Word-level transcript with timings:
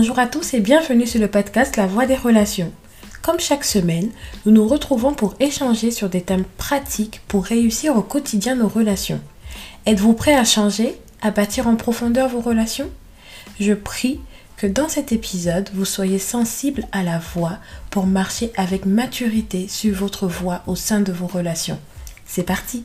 Bonjour 0.00 0.18
à 0.18 0.26
tous 0.26 0.54
et 0.54 0.60
bienvenue 0.60 1.06
sur 1.06 1.20
le 1.20 1.28
podcast 1.28 1.76
La 1.76 1.86
Voix 1.86 2.06
des 2.06 2.16
relations. 2.16 2.72
Comme 3.20 3.38
chaque 3.38 3.66
semaine, 3.66 4.08
nous 4.46 4.50
nous 4.50 4.66
retrouvons 4.66 5.12
pour 5.12 5.34
échanger 5.40 5.90
sur 5.90 6.08
des 6.08 6.22
thèmes 6.22 6.46
pratiques 6.56 7.20
pour 7.28 7.44
réussir 7.44 7.94
au 7.94 8.00
quotidien 8.00 8.54
nos 8.54 8.66
relations. 8.66 9.20
Êtes-vous 9.84 10.14
prêt 10.14 10.34
à 10.34 10.46
changer, 10.46 10.96
à 11.20 11.30
bâtir 11.30 11.68
en 11.68 11.76
profondeur 11.76 12.30
vos 12.30 12.40
relations? 12.40 12.88
Je 13.60 13.74
prie 13.74 14.20
que 14.56 14.66
dans 14.66 14.88
cet 14.88 15.12
épisode, 15.12 15.68
vous 15.74 15.84
soyez 15.84 16.18
sensible 16.18 16.86
à 16.92 17.02
la 17.02 17.18
voix 17.18 17.58
pour 17.90 18.06
marcher 18.06 18.52
avec 18.56 18.86
maturité 18.86 19.68
sur 19.68 19.94
votre 19.94 20.26
voix 20.26 20.62
au 20.66 20.76
sein 20.76 21.00
de 21.00 21.12
vos 21.12 21.26
relations. 21.26 21.78
C'est 22.24 22.44
parti 22.44 22.84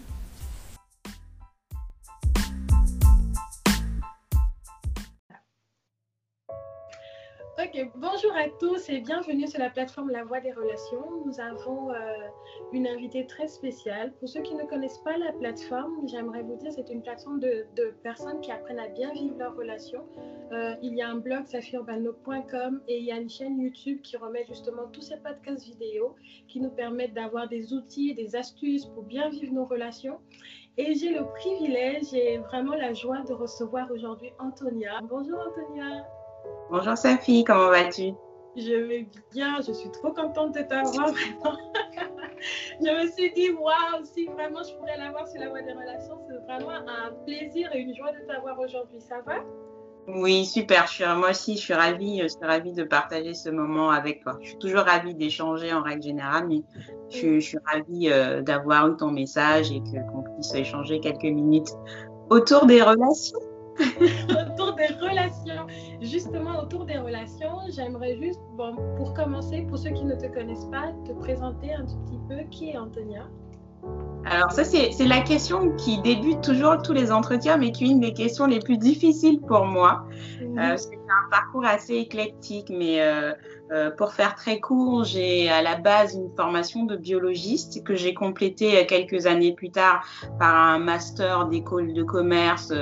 et 8.90 9.00
bienvenue 9.00 9.48
sur 9.48 9.60
la 9.60 9.70
plateforme 9.70 10.12
La 10.12 10.24
Voix 10.24 10.40
des 10.42 10.52
Relations. 10.52 11.04
Nous 11.26 11.40
avons 11.40 11.92
euh, 11.92 11.96
une 12.72 12.86
invitée 12.86 13.26
très 13.26 13.48
spéciale. 13.48 14.14
Pour 14.20 14.30
ceux 14.30 14.42
qui 14.42 14.54
ne 14.54 14.64
connaissent 14.64 15.00
pas 15.00 15.18
la 15.18 15.32
plateforme, 15.32 16.08
j'aimerais 16.08 16.44
vous 16.44 16.56
dire 16.58 16.72
c'est 16.72 16.90
une 16.90 17.02
plateforme 17.02 17.40
de, 17.40 17.66
personnes 18.04 18.42
qui 18.42 18.52
apprennent 18.52 18.80
à 18.80 18.88
bien 18.90 19.12
vivre 19.14 19.36
leurs 19.40 19.56
relations. 19.56 20.04
Euh, 20.52 20.76
il 20.84 20.94
y 20.96 21.02
a 21.02 21.10
un 21.10 21.16
blog 21.16 21.46
safiurbano.com 21.48 22.82
et 22.88 23.00
il 23.00 23.06
y 23.06 23.12
a 23.12 23.18
une 23.18 23.30
chaîne 23.30 23.60
YouTube 23.60 24.02
qui 24.04 24.18
remet 24.18 24.46
justement 24.48 24.88
tous 24.92 25.02
ces 25.02 25.18
podcasts 25.18 25.66
vidéo 25.66 26.16
qui 26.48 26.60
nous 26.60 26.72
permettent 26.72 27.14
d'avoir 27.14 27.48
des 27.48 27.74
outils 27.74 28.12
et 28.12 28.14
des 28.14 28.36
astuces 28.36 28.86
pour 28.86 29.04
bien 29.04 29.30
vivre 29.30 29.54
nos 29.54 29.66
relations. 29.66 30.20
Et 30.78 30.94
j'ai 30.94 31.10
le 31.10 31.26
privilège 31.26 32.14
et 32.14 32.38
vraiment 32.38 32.76
la 32.76 32.94
joie 32.94 33.22
de 33.22 33.34
recevoir 33.34 33.90
aujourd'hui 33.92 34.32
Antonia. 34.38 35.00
Bonjour 35.10 35.40
Antonia. 35.40 36.06
Bonjour 36.70 36.98
Sophie, 36.98 37.44
comment 37.44 37.70
vas-tu? 37.70 38.12
Je 38.58 38.74
vais 38.74 39.08
bien, 39.34 39.58
je 39.66 39.74
suis 39.74 39.92
trop 39.92 40.14
contente 40.14 40.56
de 40.56 40.62
t'avoir 40.62 41.12
vraiment. 41.12 41.58
je 42.80 43.04
me 43.04 43.12
suis 43.12 43.34
dit, 43.34 43.52
waouh, 43.52 44.04
si 44.04 44.26
vraiment 44.28 44.64
je 44.64 44.74
pourrais 44.76 44.98
l'avoir 44.98 45.28
sur 45.28 45.42
la 45.42 45.50
voie 45.50 45.62
des 45.62 45.74
relations, 45.74 46.20
c'est 46.28 46.38
vraiment 46.46 46.70
un 46.70 47.12
plaisir 47.26 47.70
et 47.74 47.80
une 47.80 47.96
joie 47.96 48.12
de 48.14 48.26
t'avoir 48.26 48.60
aujourd'hui. 48.60 49.02
Ça 49.02 49.22
va? 49.26 49.44
Oui, 50.08 50.46
super. 50.46 50.86
moi 51.18 51.32
aussi, 51.32 51.58
je 51.58 51.62
suis 51.62 51.74
ravie, 51.74 52.22
je 52.22 52.28
suis 52.28 52.46
ravie 52.46 52.74
de 52.74 52.84
partager 52.84 53.34
ce 53.34 53.50
moment 53.50 53.90
avec 53.90 54.22
toi. 54.22 54.38
Je 54.42 54.50
suis 54.50 54.58
toujours 54.60 54.82
ravie 54.82 55.16
d'échanger 55.16 55.74
en 55.74 55.82
règle 55.82 56.04
générale, 56.04 56.48
mais 56.48 56.62
je, 57.10 57.40
suis 57.40 57.58
ravie 57.66 58.10
euh, 58.12 58.42
d'avoir 58.42 58.88
eu 58.88 58.96
ton 58.98 59.10
message 59.10 59.72
et 59.72 59.82
qu'on 60.12 60.22
puisse 60.36 60.54
échanger 60.54 61.00
quelques 61.00 61.24
minutes 61.24 61.72
autour 62.30 62.68
des 62.68 62.82
relations. 62.82 63.40
autour 64.30 64.76
des 64.76 64.88
relations. 64.88 65.68
Justement, 66.02 66.62
autour 66.62 66.86
des 66.86 66.98
relations, 66.98 67.60
j'aimerais 67.70 68.18
juste, 68.18 68.40
bon, 68.56 68.76
pour 68.98 69.14
commencer, 69.14 69.66
pour 69.68 69.78
ceux 69.78 69.92
qui 69.92 70.06
ne 70.06 70.16
te 70.16 70.28
connaissent 70.28 70.70
pas, 70.72 70.94
te 71.06 71.12
présenter 71.14 71.74
un 71.74 71.86
tout 71.86 71.98
petit 72.06 72.20
peu 72.30 72.44
qui 72.50 72.70
est 72.72 72.78
Antonia? 72.78 73.28
Alors 74.26 74.52
ça, 74.52 74.64
c'est 74.64 74.92
la 75.06 75.22
question 75.22 75.76
qui 75.76 76.02
débute 76.02 76.42
toujours 76.42 76.82
tous 76.82 76.94
les 76.94 77.12
entretiens, 77.12 77.58
mais 77.58 77.72
qui 77.72 77.86
est 77.86 77.90
une 77.90 78.00
des 78.00 78.14
questions 78.14 78.48
les 78.48 78.60
plus 78.60 78.78
difficiles 78.78 79.40
pour 79.40 79.66
moi. 79.66 80.08
Euh, 80.42 80.76
c'est 80.78 80.96
un 80.96 81.30
parcours 81.30 81.66
assez 81.66 81.94
éclectique, 81.96 82.72
mais 82.76 83.02
euh, 83.02 83.34
euh, 83.72 83.92
pour 83.92 84.14
faire 84.14 84.36
très 84.36 84.60
court, 84.60 85.04
j'ai 85.04 85.50
à 85.50 85.62
la 85.62 85.76
base 85.76 86.16
une 86.16 86.32
formation 86.36 86.86
de 86.86 86.96
biologiste 86.96 87.84
que 87.84 87.96
j'ai 87.96 88.14
complétée 88.14 88.86
quelques 88.88 89.28
années 89.28 89.54
plus 89.54 89.70
tard 89.70 90.04
par 90.40 90.56
un 90.56 90.80
master 90.80 91.48
d'école 91.48 91.94
de 91.94 92.04
commerce 92.04 92.74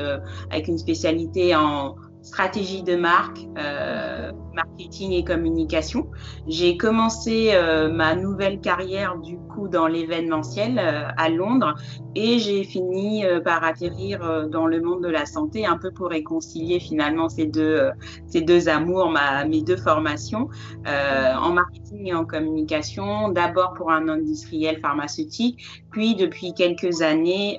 avec 0.49 0.67
une 0.67 0.77
spécialité 0.77 1.55
en 1.55 1.95
stratégie 2.23 2.83
de 2.83 2.95
marque, 2.95 3.39
euh, 3.57 4.31
marketing 4.53 5.11
et 5.11 5.23
communication. 5.23 6.07
J'ai 6.47 6.77
commencé 6.77 7.51
euh, 7.53 7.91
ma 7.91 8.15
nouvelle 8.15 8.59
carrière 8.59 9.17
du 9.17 9.37
coup 9.37 9.67
dans 9.67 9.87
l'événementiel 9.87 10.79
euh, 10.79 11.07
à 11.17 11.29
Londres 11.29 11.75
et 12.15 12.39
j'ai 12.39 12.63
fini 12.63 13.25
euh, 13.25 13.39
par 13.39 13.63
atterrir 13.63 14.47
dans 14.49 14.67
le 14.67 14.81
monde 14.81 15.03
de 15.03 15.09
la 15.09 15.25
santé 15.25 15.65
un 15.65 15.77
peu 15.77 15.91
pour 15.91 16.09
réconcilier 16.09 16.79
finalement 16.79 17.29
ces 17.29 17.47
deux 17.47 17.89
ces 18.27 18.41
deux 18.41 18.69
amours, 18.69 19.11
mes 19.47 19.61
deux 19.61 19.77
formations 19.77 20.49
en 20.85 21.51
marketing 21.51 22.07
et 22.07 22.13
en 22.13 22.25
communication. 22.25 23.29
D'abord 23.29 23.73
pour 23.73 23.91
un 23.91 24.07
industriel 24.07 24.79
pharmaceutique, 24.79 25.63
puis 25.91 26.15
depuis 26.15 26.53
quelques 26.53 27.01
années 27.01 27.57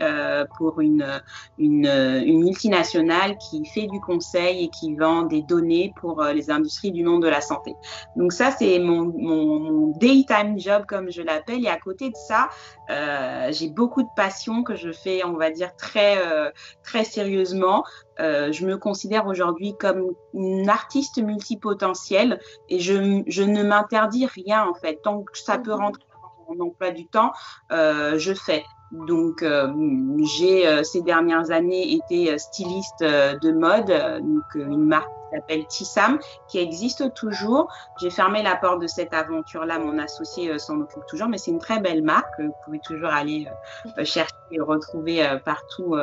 pour 0.56 0.80
une, 0.80 1.06
une 1.58 1.86
une 1.86 2.44
multinationale 2.44 3.36
qui 3.38 3.64
fait 3.66 3.86
du 3.86 4.00
conseil 4.00 4.64
et 4.64 4.68
qui 4.68 4.94
vend 4.94 5.22
des 5.22 5.42
données 5.42 5.92
pour 6.00 6.22
les 6.22 6.50
du 6.90 7.04
monde 7.04 7.22
de 7.22 7.28
la 7.28 7.40
santé. 7.40 7.74
Donc 8.16 8.32
ça, 8.32 8.50
c'est 8.50 8.78
mon, 8.78 9.12
mon, 9.16 9.88
daytime 9.98 10.58
job, 10.58 10.84
comme 10.88 11.10
je 11.10 11.22
l'appelle. 11.22 11.64
Et 11.64 11.68
à 11.68 11.78
côté 11.78 12.10
de 12.10 12.16
ça, 12.16 12.48
euh, 12.90 13.48
j'ai 13.52 13.68
beaucoup 13.68 14.02
de 14.02 14.08
passion 14.16 14.62
que 14.62 14.74
je 14.74 14.92
fais, 14.92 15.24
on 15.24 15.34
va 15.34 15.50
dire, 15.50 15.74
très, 15.76 16.18
euh, 16.18 16.50
très 16.82 17.04
sérieusement. 17.04 17.84
Euh, 18.20 18.52
je 18.52 18.66
me 18.66 18.76
considère 18.76 19.26
aujourd'hui 19.26 19.74
comme 19.78 20.12
une 20.34 20.68
artiste 20.68 21.22
multipotentielle 21.22 22.40
et 22.68 22.78
je, 22.78 23.22
je 23.26 23.42
ne 23.42 23.62
m'interdis 23.62 24.26
rien, 24.26 24.66
en 24.66 24.74
fait. 24.74 25.00
Tant 25.02 25.22
que 25.22 25.38
ça 25.38 25.58
peut 25.58 25.72
mhm. 25.72 25.80
rentrer 25.80 26.02
dans 26.48 26.54
mon 26.54 26.66
emploi 26.66 26.90
du 26.90 27.06
temps, 27.06 27.32
euh, 27.72 28.18
je 28.18 28.34
fais. 28.34 28.64
Donc, 28.92 29.42
euh, 29.42 29.72
j'ai 30.38 30.66
euh, 30.66 30.82
ces 30.82 31.02
dernières 31.02 31.50
années 31.50 31.94
été 31.94 32.38
styliste 32.38 33.02
de 33.02 33.52
mode, 33.52 33.88
donc 34.22 34.54
une 34.54 34.84
marque 34.84 35.10
s'appelle 35.34 35.66
Tissam, 35.66 36.18
qui 36.48 36.58
existe 36.58 37.12
toujours. 37.14 37.72
J'ai 38.00 38.10
fermé 38.10 38.42
la 38.42 38.56
porte 38.56 38.80
de 38.80 38.86
cette 38.86 39.12
aventure-là. 39.12 39.78
Mon 39.78 39.98
associé 39.98 40.50
euh, 40.50 40.58
s'en 40.58 40.80
occupe 40.80 41.04
toujours, 41.06 41.28
mais 41.28 41.38
c'est 41.38 41.50
une 41.50 41.58
très 41.58 41.80
belle 41.80 42.02
marque. 42.02 42.40
Vous 42.40 42.52
pouvez 42.64 42.80
toujours 42.80 43.08
aller 43.08 43.46
euh, 43.98 44.04
chercher 44.04 44.32
et 44.50 44.60
retrouver 44.60 45.26
euh, 45.26 45.38
partout 45.38 45.96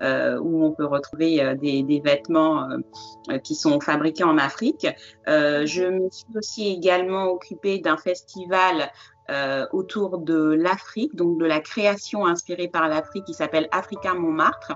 où 0.00 0.64
on 0.64 0.72
peut 0.72 0.84
retrouver 0.84 1.56
des, 1.56 1.82
des 1.82 2.00
vêtements 2.00 2.68
qui 3.42 3.54
sont 3.54 3.80
fabriqués 3.80 4.24
en 4.24 4.38
Afrique. 4.38 4.86
je 5.26 5.88
me 5.88 6.08
suis 6.10 6.26
aussi 6.36 6.68
également 6.68 7.24
occupée 7.26 7.78
d'un 7.78 7.96
festival 7.96 8.90
euh, 9.30 9.66
autour 9.72 10.18
de 10.18 10.52
l'Afrique, 10.52 11.14
donc 11.16 11.38
de 11.38 11.44
la 11.44 11.60
création 11.60 12.26
inspirée 12.26 12.68
par 12.68 12.88
l'Afrique 12.88 13.24
qui 13.24 13.34
s'appelle 13.34 13.68
Africa 13.72 14.14
Montmartre. 14.14 14.74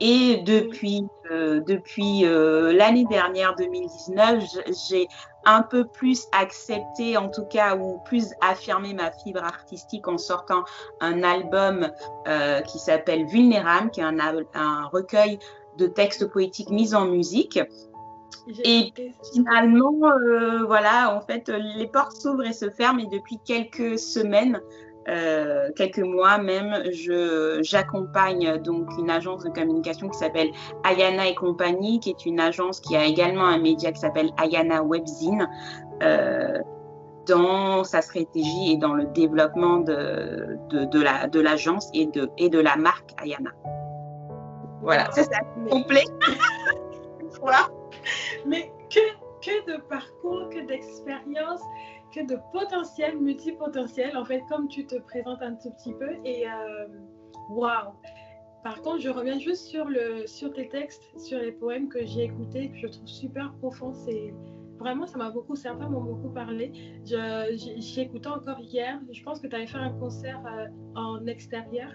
Et 0.00 0.42
depuis, 0.44 1.06
euh, 1.30 1.60
depuis 1.60 2.26
euh, 2.26 2.72
l'année 2.72 3.06
dernière, 3.06 3.54
2019, 3.56 4.44
j'ai 4.90 5.08
un 5.46 5.62
peu 5.62 5.86
plus 5.86 6.26
accepté, 6.32 7.16
en 7.16 7.28
tout 7.30 7.44
cas, 7.44 7.76
ou 7.76 7.98
plus 8.04 8.26
affirmé 8.42 8.92
ma 8.92 9.10
fibre 9.10 9.42
artistique 9.42 10.06
en 10.06 10.18
sortant 10.18 10.64
un 11.00 11.22
album 11.22 11.88
euh, 12.28 12.60
qui 12.62 12.78
s'appelle 12.78 13.26
Vulnérable, 13.26 13.90
qui 13.90 14.00
est 14.00 14.04
un, 14.04 14.18
un, 14.18 14.86
recueil 14.88 15.38
de 15.78 15.86
textes 15.86 16.26
poétiques 16.26 16.70
mis 16.70 16.94
en 16.94 17.06
musique. 17.06 17.58
Et 18.64 18.92
finalement, 19.32 19.94
euh, 20.04 20.64
voilà, 20.64 21.16
en 21.16 21.20
fait, 21.20 21.48
les 21.48 21.86
portes 21.86 22.12
s'ouvrent 22.12 22.44
et 22.46 22.52
se 22.52 22.70
ferment. 22.70 23.00
Et 23.00 23.06
depuis 23.06 23.38
quelques 23.44 23.98
semaines, 23.98 24.60
euh, 25.08 25.68
quelques 25.76 25.98
mois 25.98 26.38
même, 26.38 26.82
je 26.92 27.60
j'accompagne 27.62 28.58
donc 28.58 28.88
une 28.98 29.10
agence 29.10 29.44
de 29.44 29.50
communication 29.50 30.08
qui 30.08 30.18
s'appelle 30.18 30.50
Ayana 30.84 31.28
et 31.28 31.34
compagnie, 31.34 32.00
qui 32.00 32.10
est 32.10 32.26
une 32.26 32.40
agence 32.40 32.80
qui 32.80 32.96
a 32.96 33.04
également 33.04 33.46
un 33.46 33.58
média 33.58 33.92
qui 33.92 34.00
s'appelle 34.00 34.30
Ayana 34.38 34.82
Webzine. 34.82 35.48
Euh, 36.02 36.58
dans 37.26 37.82
sa 37.82 38.02
stratégie 38.02 38.70
et 38.70 38.76
dans 38.76 38.94
le 38.94 39.06
développement 39.06 39.78
de, 39.78 40.56
de, 40.68 40.84
de 40.84 41.02
la 41.02 41.26
de 41.26 41.40
l'agence 41.40 41.90
et 41.92 42.06
de 42.06 42.30
et 42.38 42.48
de 42.48 42.60
la 42.60 42.76
marque 42.76 43.10
Ayana. 43.20 43.50
Voilà, 44.80 45.08
c'est 45.10 45.24
ça, 45.24 45.40
complet. 45.68 46.04
voilà. 47.40 47.68
Mais 48.46 48.70
que, 48.90 49.00
que 49.40 49.72
de 49.72 49.80
parcours, 49.82 50.48
que 50.50 50.66
d'expérience 50.66 51.62
de 52.24 52.38
potentiel, 52.52 53.18
multipotentiel, 53.18 54.16
en 54.16 54.24
fait, 54.24 54.42
comme 54.48 54.68
tu 54.68 54.86
te 54.86 54.96
présentes 54.96 55.42
un 55.42 55.54
tout 55.54 55.70
petit 55.70 55.92
peu. 55.94 56.16
Et 56.24 56.46
euh, 56.48 56.86
waouh! 57.50 57.92
Par 58.64 58.82
contre, 58.82 58.98
je 59.00 59.10
reviens 59.10 59.38
juste 59.38 59.66
sur, 59.66 59.84
le, 59.84 60.26
sur 60.26 60.52
tes 60.52 60.68
textes, 60.68 61.04
sur 61.18 61.38
les 61.38 61.52
poèmes 61.52 61.88
que 61.88 62.04
j'ai 62.04 62.24
écoutés, 62.24 62.70
que 62.70 62.78
je 62.78 62.86
trouve 62.88 63.06
super 63.06 63.52
profonds. 63.60 63.92
Vraiment, 64.78 65.06
ça 65.06 65.18
m'a 65.18 65.30
beaucoup, 65.30 65.54
certains 65.54 65.88
m'ont 65.88 66.02
beaucoup 66.02 66.30
parlé. 66.30 66.72
Écouté 67.96 68.28
encore 68.28 68.60
hier. 68.60 68.98
Je 69.12 69.22
pense 69.22 69.40
que 69.40 69.46
tu 69.46 69.54
avais 69.54 69.66
fait 69.66 69.78
un 69.78 69.92
concert 69.92 70.42
euh, 70.46 70.66
en 70.96 71.24
extérieur. 71.26 71.90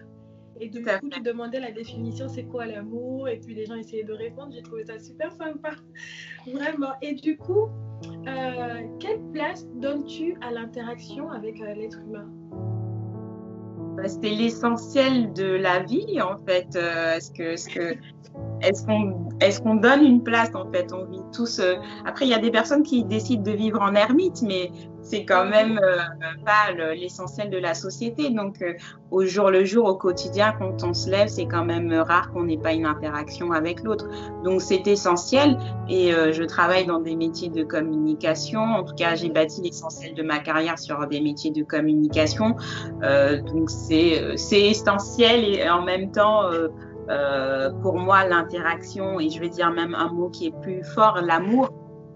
Et 0.59 0.69
du 0.69 0.83
coup, 0.83 1.09
tu 1.09 1.21
demandais 1.21 1.59
la 1.59 1.71
définition, 1.71 2.27
c'est 2.29 2.43
quoi 2.43 2.65
l'amour? 2.65 3.27
Et 3.27 3.39
puis 3.39 3.55
les 3.55 3.65
gens 3.65 3.75
essayaient 3.75 4.03
de 4.03 4.13
répondre. 4.13 4.51
J'ai 4.53 4.61
trouvé 4.61 4.83
ça 4.85 4.99
super 4.99 5.31
sympa. 5.33 5.71
Vraiment. 6.51 6.93
Et 7.01 7.13
du 7.13 7.37
coup, 7.37 7.69
euh, 8.27 8.81
quelle 8.99 9.21
place 9.31 9.67
donnes-tu 9.75 10.35
à 10.41 10.51
l'interaction 10.51 11.29
avec 11.31 11.61
euh, 11.61 11.73
l'être 11.73 11.99
humain? 11.99 12.27
Bah, 13.95 14.07
C'est 14.07 14.29
l'essentiel 14.29 15.33
de 15.33 15.45
la 15.45 15.79
vie, 15.79 16.21
en 16.21 16.37
fait. 16.45 16.75
Euh, 16.75 17.15
est-ce 17.15 17.31
que, 17.31 17.55
ce 17.55 17.69
que 17.69 17.95
est-ce 18.61 18.85
qu'on 18.85 19.29
est 19.39 19.61
qu'on 19.61 19.75
donne 19.75 20.03
une 20.03 20.23
place 20.23 20.51
en 20.53 20.69
fait? 20.71 20.91
On 20.93 21.05
vit 21.05 21.21
tous. 21.33 21.59
Euh, 21.59 21.75
après, 22.05 22.25
il 22.25 22.29
y 22.29 22.33
a 22.33 22.39
des 22.39 22.51
personnes 22.51 22.83
qui 22.83 23.03
décident 23.03 23.43
de 23.43 23.51
vivre 23.51 23.81
en 23.81 23.95
ermite, 23.95 24.41
mais 24.41 24.71
c'est 25.01 25.25
quand 25.25 25.45
même 25.45 25.79
euh, 25.83 25.97
pas 26.45 26.71
l'essentiel 26.93 27.49
de 27.49 27.57
la 27.57 27.73
société. 27.73 28.29
Donc, 28.29 28.61
euh, 28.61 28.73
au 29.09 29.25
jour 29.25 29.49
le 29.49 29.65
jour, 29.65 29.85
au 29.85 29.95
quotidien, 29.95 30.53
quand 30.57 30.83
on 30.83 30.93
se 30.93 31.09
lève, 31.09 31.27
c'est 31.27 31.47
quand 31.47 31.65
même 31.65 31.91
rare 31.91 32.31
qu'on 32.31 32.43
n'ait 32.43 32.57
pas 32.57 32.73
une 32.73 32.85
interaction 32.85 33.51
avec 33.51 33.83
l'autre. 33.83 34.07
Donc, 34.43 34.61
c'est 34.61 34.87
essentiel. 34.87 35.57
Et 35.89 36.11
je 36.11 36.43
travaille 36.43 36.85
dans 36.85 36.99
des 36.99 37.15
métiers 37.15 37.49
de 37.49 37.63
communication. 37.63 38.61
En 38.61 38.83
tout 38.83 38.95
cas, 38.95 39.15
j'ai 39.15 39.29
bâti 39.29 39.61
l'essentiel 39.61 40.13
de 40.13 40.23
ma 40.23 40.39
carrière 40.39 40.79
sur 40.79 41.05
des 41.07 41.19
métiers 41.19 41.51
de 41.51 41.63
communication. 41.63 42.55
donc, 43.01 43.69
c'est 43.69 44.61
essentiel 44.69 45.43
et 45.43 45.69
en 45.69 45.81
même 45.81 46.11
temps 46.11 46.43
euh, 47.09 47.71
pour 47.81 47.97
moi, 47.97 48.25
l'interaction, 48.25 49.19
et 49.19 49.29
je 49.29 49.39
vais 49.39 49.49
dire 49.49 49.71
même 49.71 49.95
un 49.95 50.11
mot 50.11 50.29
qui 50.29 50.47
est 50.47 50.61
plus 50.61 50.83
fort, 50.83 51.19
l'amour, 51.21 51.69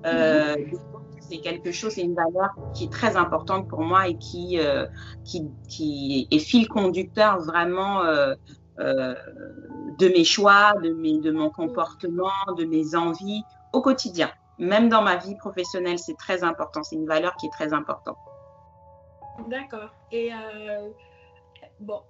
euh, 0.06 0.56
mhm. 0.56 0.80
c'est 1.20 1.38
quelque 1.38 1.72
chose, 1.72 1.94
c'est 1.94 2.02
une 2.02 2.16
valeur 2.16 2.56
qui 2.74 2.86
est 2.86 2.92
très 2.92 3.18
importante 3.18 3.68
pour 3.68 3.82
moi 3.82 4.08
et 4.08 4.18
qui, 4.18 4.60
euh, 4.60 4.86
qui, 5.24 5.50
qui, 5.68 6.28
est 6.32 6.40
fil 6.40 6.68
conducteur 6.68 7.40
vraiment 7.40 8.04
de 8.78 10.08
mes 10.08 10.24
choix, 10.24 10.74
de, 10.84 10.92
mes, 10.92 11.20
de 11.20 11.32
mon 11.32 11.50
comportement, 11.50 12.54
de 12.58 12.66
mes 12.66 12.96
envies 12.96 13.44
au 13.74 13.82
quotidien. 13.82 14.30
Même 14.58 14.88
dans 14.88 15.02
ma 15.02 15.18
vie 15.18 15.36
professionnelle, 15.36 16.00
c'est 16.00 16.18
très 16.18 16.44
important. 16.44 16.84
C'est 16.84 16.96
une 16.96 17.08
valeur 17.08 17.36
qui 17.36 17.48
est 17.48 17.52
très 17.52 17.74
importante. 17.74 18.18
D'accord. 19.50 19.90
Et 20.12 20.32
bon, 21.80 22.02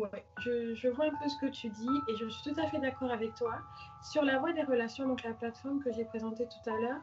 Ouais, 0.00 0.24
je, 0.38 0.88
vois 0.88 1.06
un 1.06 1.16
peu 1.22 1.28
ce 1.28 1.36
que 1.36 1.46
tu 1.46 1.68
dis 1.68 2.00
et 2.08 2.16
je 2.16 2.28
suis 2.28 2.52
tout 2.52 2.60
à 2.60 2.66
fait 2.68 2.78
d'accord 2.78 3.10
avec 3.10 3.34
toi. 3.34 3.58
Sur 4.02 4.22
la 4.22 4.38
voie 4.38 4.52
des 4.52 4.62
relations, 4.62 5.06
donc 5.06 5.22
la 5.22 5.32
plateforme 5.32 5.82
que 5.82 5.92
j'ai 5.92 6.04
présentée 6.04 6.46
tout 6.46 6.70
à 6.70 6.80
l'heure, 6.80 7.00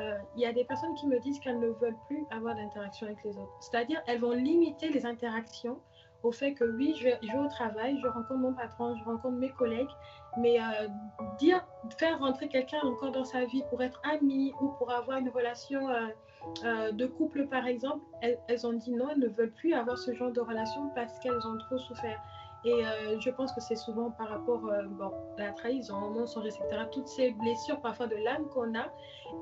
euh, 0.00 0.18
il 0.36 0.42
y 0.42 0.46
a 0.46 0.52
des 0.52 0.64
personnes 0.64 0.94
qui 0.94 1.06
me 1.06 1.20
disent 1.20 1.38
qu'elles 1.40 1.60
ne 1.60 1.68
veulent 1.68 1.98
plus 2.06 2.24
avoir 2.30 2.54
d'interaction 2.54 3.06
avec 3.06 3.22
les 3.24 3.36
autres. 3.36 3.52
C'est-à-dire, 3.60 4.02
elles 4.06 4.20
vont 4.20 4.32
limiter 4.32 4.88
les 4.88 5.06
interactions 5.06 5.78
au 6.22 6.32
fait 6.32 6.54
que 6.54 6.64
oui, 6.64 6.94
je 6.98 7.04
vais, 7.04 7.38
au 7.38 7.48
travail, 7.48 7.98
je 8.00 8.06
rencontre 8.06 8.40
mon 8.40 8.54
patron, 8.54 8.96
je 8.96 9.04
rencontre 9.04 9.36
mes 9.36 9.50
collègues, 9.50 9.90
mais 10.38 10.58
euh, 10.60 10.88
dire, 11.38 11.64
faire 11.98 12.18
rentrer 12.18 12.48
quelqu'un 12.48 12.80
encore 12.84 13.12
dans 13.12 13.24
sa 13.24 13.44
vie 13.44 13.62
pour 13.70 13.82
être 13.82 14.00
ami 14.04 14.52
ou 14.60 14.68
pour 14.78 14.90
avoir 14.90 15.18
une 15.18 15.28
relation 15.28 15.88
euh, 15.88 16.06
de 16.62 17.06
couple, 17.06 17.46
par 17.46 17.66
exemple, 17.66 18.04
elles, 18.20 18.66
ont 18.66 18.72
dit 18.72 18.92
non, 18.92 19.08
elles 19.10 19.18
ne 19.18 19.28
veulent 19.28 19.52
plus 19.52 19.74
avoir 19.74 19.98
ce 19.98 20.12
genre 20.14 20.32
de 20.32 20.40
relation 20.40 20.90
parce 20.94 21.18
qu'elles 21.20 21.46
ont 21.46 21.58
trop 21.58 21.78
souffert. 21.78 22.20
Et 22.64 22.72
euh, 22.72 23.18
je 23.18 23.30
pense 23.30 23.52
que 23.52 23.60
c'est 23.60 23.76
souvent 23.76 24.10
par 24.12 24.28
rapport 24.28 24.64
euh, 24.66 24.84
bon, 24.84 25.10
à 25.38 25.46
la 25.46 25.52
trahison, 25.52 25.98
mensonge, 26.10 26.46
etc. 26.46 26.62
Toutes 26.92 27.08
ces 27.08 27.32
blessures 27.32 27.80
parfois 27.80 28.06
de 28.06 28.14
l'âme 28.16 28.46
qu'on 28.54 28.74
a. 28.76 28.86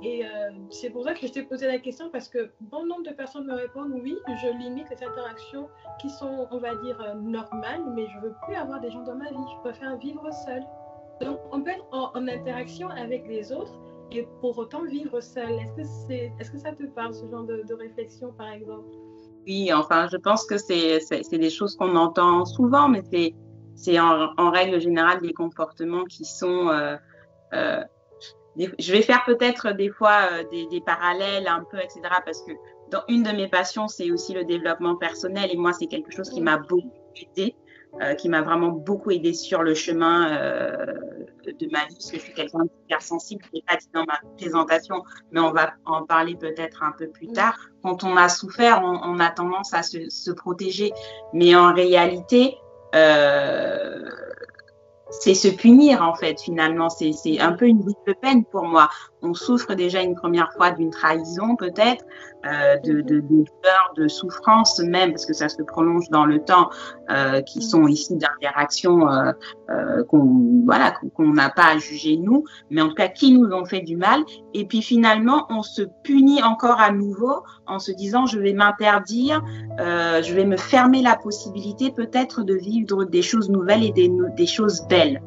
Et 0.02 0.24
euh, 0.24 0.28
c'est 0.70 0.88
pour 0.88 1.04
ça 1.04 1.12
que 1.12 1.26
je 1.26 1.32
t'ai 1.32 1.42
posé 1.42 1.66
la 1.66 1.78
question 1.78 2.08
parce 2.10 2.28
que 2.28 2.50
bon 2.60 2.86
nombre 2.86 3.02
de 3.02 3.10
personnes 3.10 3.44
me 3.44 3.54
répondent 3.54 3.92
oui, 4.02 4.16
je 4.42 4.48
limite 4.58 4.88
les 4.88 5.04
interactions 5.04 5.68
qui 6.00 6.08
sont, 6.08 6.48
on 6.50 6.58
va 6.58 6.74
dire, 6.76 7.14
normales, 7.16 7.82
mais 7.94 8.06
je 8.06 8.18
veux 8.20 8.34
plus 8.44 8.54
avoir 8.54 8.80
des 8.80 8.90
gens 8.90 9.02
dans 9.02 9.16
ma 9.16 9.28
vie. 9.28 9.36
Je 9.56 9.60
préfère 9.60 9.98
vivre 9.98 10.26
seule. 10.46 10.64
Donc 11.20 11.38
on 11.52 11.60
peut 11.60 11.70
être 11.70 11.86
en, 11.92 12.26
interaction 12.26 12.88
avec 12.88 13.26
les 13.26 13.52
autres 13.52 13.78
et 14.12 14.26
pour 14.40 14.58
autant 14.58 14.84
vivre 14.84 15.20
seul. 15.20 15.52
Est-ce 15.52 15.76
que, 15.76 15.84
c'est, 16.08 16.32
est-ce 16.38 16.50
que 16.50 16.58
ça 16.58 16.72
te 16.72 16.84
parle, 16.84 17.14
ce 17.14 17.26
genre 17.26 17.44
de, 17.44 17.62
de 17.68 17.74
réflexion, 17.74 18.32
par 18.32 18.50
exemple? 18.50 18.88
Oui, 19.46 19.72
enfin, 19.72 20.08
je 20.10 20.16
pense 20.16 20.44
que 20.44 20.58
c'est 20.58 21.00
des 21.32 21.50
choses 21.50 21.76
qu'on 21.76 21.96
entend 21.96 22.44
souvent, 22.44 22.88
mais 22.88 23.02
c'est 23.74 23.98
en, 23.98 24.32
en, 24.36 24.50
règle 24.50 24.80
générale 24.80 25.20
des 25.20 25.32
comportements 25.32 26.04
qui 26.04 26.24
sont. 26.24 26.68
Euh, 26.68 26.96
euh, 27.54 27.82
je 28.56 28.92
vais 28.92 29.02
faire 29.02 29.24
peut-être 29.24 29.72
des 29.72 29.88
fois 29.88 30.28
euh, 30.32 30.44
des, 30.50 30.66
des, 30.66 30.80
parallèles 30.80 31.46
un 31.46 31.64
peu, 31.70 31.78
etc. 31.78 32.00
Parce 32.24 32.42
que 32.42 32.52
dans 32.90 33.02
une 33.08 33.22
de 33.22 33.30
mes 33.30 33.48
passions, 33.48 33.88
c'est 33.88 34.10
aussi 34.10 34.34
le 34.34 34.44
développement 34.44 34.96
personnel. 34.96 35.48
Et 35.52 35.56
moi, 35.56 35.72
c'est 35.72 35.86
quelque 35.86 36.10
chose 36.12 36.28
qui 36.28 36.42
m'a 36.42 36.58
beaucoup 36.58 36.92
aidé. 37.16 37.54
Euh, 38.00 38.14
qui 38.14 38.28
m'a 38.28 38.40
vraiment 38.40 38.68
beaucoup 38.68 39.10
aidé 39.10 39.34
sur 39.34 39.62
le 39.62 39.74
chemin 39.74 40.32
euh, 40.32 40.86
de 41.44 41.68
ma 41.72 41.86
vie, 41.86 41.94
parce 41.94 42.10
que 42.12 42.18
je 42.18 42.22
suis 42.22 42.32
quelqu'un 42.32 42.60
hyper 42.84 43.02
sensible, 43.02 43.42
je 43.46 43.50
l'ai 43.54 43.64
pas 43.66 43.76
dit 43.76 43.88
dans 43.92 44.04
ma 44.04 44.20
présentation, 44.38 45.02
mais 45.32 45.40
on 45.40 45.50
va 45.50 45.72
en 45.84 46.04
parler 46.04 46.36
peut-être 46.36 46.84
un 46.84 46.92
peu 46.92 47.08
plus 47.08 47.26
tard. 47.26 47.58
Quand 47.82 48.04
on 48.04 48.16
a 48.16 48.28
souffert, 48.28 48.80
on, 48.84 49.00
on 49.02 49.18
a 49.18 49.28
tendance 49.30 49.74
à 49.74 49.82
se, 49.82 50.08
se, 50.08 50.30
protéger, 50.30 50.92
mais 51.34 51.56
en 51.56 51.74
réalité, 51.74 52.56
euh, 52.94 54.08
c'est 55.10 55.34
se 55.34 55.48
punir 55.48 56.02
en 56.02 56.14
fait 56.14 56.40
finalement. 56.40 56.88
C'est 56.88 57.40
un 57.40 57.52
peu 57.52 57.66
une 57.66 57.80
double 57.80 58.14
peine 58.22 58.44
pour 58.44 58.64
moi. 58.64 58.88
On 59.22 59.34
souffre 59.34 59.74
déjà 59.74 60.00
une 60.00 60.14
première 60.14 60.52
fois 60.52 60.70
d'une 60.70 60.90
trahison 60.90 61.56
peut-être, 61.56 62.04
euh, 62.46 62.76
de, 62.78 63.00
de, 63.02 63.20
de, 63.20 63.44
peur, 63.62 63.92
de 63.96 64.08
souffrance 64.08 64.78
même, 64.80 65.10
parce 65.10 65.26
que 65.26 65.34
ça 65.34 65.48
se 65.48 65.62
prolonge 65.62 66.08
dans 66.10 66.24
le 66.24 66.38
temps, 66.38 66.70
euh, 67.10 67.42
qui 67.42 67.60
sont 67.60 67.86
ici 67.86 68.16
d'interactions 68.16 69.08
euh, 69.08 69.32
euh, 69.70 70.04
qu'on 70.04 70.62
voilà 70.64 70.94
qu'on 71.14 71.32
n'a 71.32 71.50
pas 71.50 71.74
à 71.74 71.78
juger 71.78 72.16
nous, 72.16 72.44
mais 72.70 72.80
en 72.80 72.88
tout 72.88 72.94
cas 72.94 73.08
qui 73.08 73.32
nous 73.32 73.50
ont 73.52 73.64
fait 73.64 73.80
du 73.82 73.96
mal. 73.96 74.20
Et 74.54 74.64
puis 74.64 74.82
finalement, 74.82 75.46
on 75.50 75.62
se 75.62 75.82
punit 76.04 76.42
encore 76.42 76.80
à 76.80 76.92
nouveau 76.92 77.42
en 77.66 77.78
se 77.78 77.92
disant 77.92 78.26
je 78.26 78.38
vais 78.38 78.52
m'interdire, 78.52 79.42
euh, 79.78 80.22
je 80.22 80.34
vais 80.34 80.44
me 80.44 80.56
fermer 80.56 81.02
la 81.02 81.16
possibilité 81.16 81.90
peut-être 81.90 82.42
de 82.42 82.54
vivre 82.54 83.04
des 83.04 83.22
choses 83.22 83.50
nouvelles 83.50 83.84
et 83.84 83.92
des, 83.92 84.10
des 84.36 84.46
choses 84.46 84.86
belles. 84.88 85.20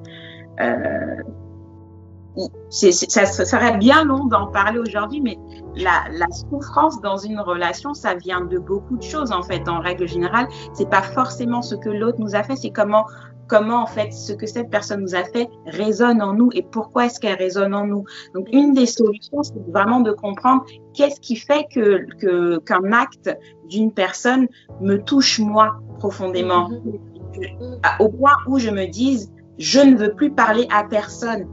Ça, 2.74 3.26
ça, 3.26 3.46
serait 3.46 3.78
bien 3.78 4.04
long 4.04 4.26
d'en 4.26 4.48
parler 4.48 4.80
aujourd'hui, 4.80 5.22
mais 5.22 5.38
la, 5.76 6.06
la, 6.12 6.26
souffrance 6.32 7.00
dans 7.02 7.18
une 7.18 7.40
relation, 7.40 7.94
ça 7.94 8.16
vient 8.16 8.42
de 8.42 8.58
beaucoup 8.58 8.98
de 8.98 9.04
choses 9.04 9.32
en 9.32 9.44
fait. 9.44 9.70
En 9.70 9.80
règle 9.80 10.08
générale, 10.08 10.48
c'est 10.74 10.90
pas 10.90 11.04
forcément 11.04 11.62
ce 11.62 11.76
que 11.76 11.90
l'autre 11.90 12.18
nous 12.20 12.36
a 12.36 12.42
fait, 12.42 12.56
c'est 12.56 12.72
comment 12.72 13.06
comment 13.48 13.84
en 13.84 13.86
fait 13.86 14.12
ce 14.12 14.34
que 14.34 14.48
cette 14.48 14.72
personne 14.72 15.02
nous 15.02 15.14
a 15.14 15.24
fait 15.24 15.48
résonne 15.68 16.22
en 16.22 16.34
nous 16.34 16.50
et 16.54 16.64
pourquoi 16.64 17.06
est-ce 17.06 17.20
qu'elle 17.20 17.38
résonne 17.38 17.76
en 17.76 17.86
nous. 17.86 18.06
Donc 18.34 18.48
une 18.52 18.74
des 18.74 18.88
solutions, 18.88 19.44
c'est 19.44 19.54
vraiment 19.72 20.00
de 20.00 20.12
comprendre 20.12 20.64
qu'est-ce 20.96 21.20
qui 21.20 21.36
fait 21.36 21.68
que 21.72 22.60
qu'un 22.60 22.92
acte 22.92 23.30
d'une 23.70 23.94
personne 23.94 24.48
me 24.82 24.98
touche 24.98 25.40
moi 25.40 25.76
profondément, 26.00 26.70
mm-hmm. 26.70 27.98
au 28.00 28.10
point 28.10 28.36
où 28.48 28.58
je 28.58 28.72
me 28.72 28.88
dise 28.88 29.32
je 29.60 29.80
ne 29.80 29.96
veux 29.96 30.14
plus 30.14 30.32
parler 30.32 30.68
à 30.72 30.84
personne 30.84 31.46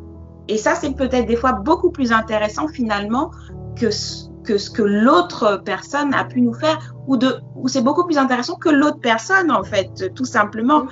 et 0.49 0.57
ça, 0.57 0.75
c'est 0.75 0.95
peut-être 0.95 1.27
des 1.27 1.37
fois 1.37 1.53
beaucoup 1.53 1.91
plus 1.91 2.13
intéressant 2.13 2.69
finalement 2.69 3.31
que, 3.77 3.87
que 4.45 4.59
ce 4.59 4.71
que 4.71 4.83
l'autre 4.83 5.63
personne 5.65 6.13
a 6.15 6.25
pu 6.25 6.41
nous 6.41 6.55
faire, 6.55 6.95
ou, 7.07 7.19
ou 7.57 7.69
c'est 7.69 7.83
beaucoup 7.83 8.05
plus 8.05 8.19
intéressant 8.19 8.57
que 8.57 8.69
l'autre 8.69 9.01
personne, 9.01 9.51
en 9.51 9.65
fait, 9.65 10.13
tout 10.15 10.25
simplement. 10.25 10.87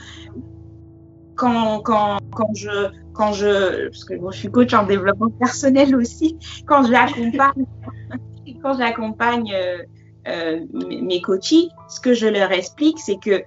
Quand, 1.35 1.81
quand, 1.83 2.19
quand 2.35 2.53
je, 2.55 2.91
quand 3.13 3.33
je, 3.33 3.89
parce 3.89 4.05
que 4.05 4.15
bon, 4.15 4.31
je 4.33 4.39
suis 4.39 4.51
coach 4.51 4.75
en 4.75 4.85
développement 4.85 5.31
personnel 5.31 5.95
aussi, 5.95 6.37
quand 6.67 6.85
je 6.85 6.91
l'accompagne, 6.91 7.67
quand 8.63 8.77
j'accompagne 8.77 9.53
euh, 9.55 9.79
euh, 10.27 10.61
mes 11.01 11.21
coachs, 11.21 11.71
ce 11.89 12.01
que 12.01 12.13
je 12.13 12.27
leur 12.27 12.51
explique, 12.53 12.99
c'est 12.99 13.19
que 13.19 13.43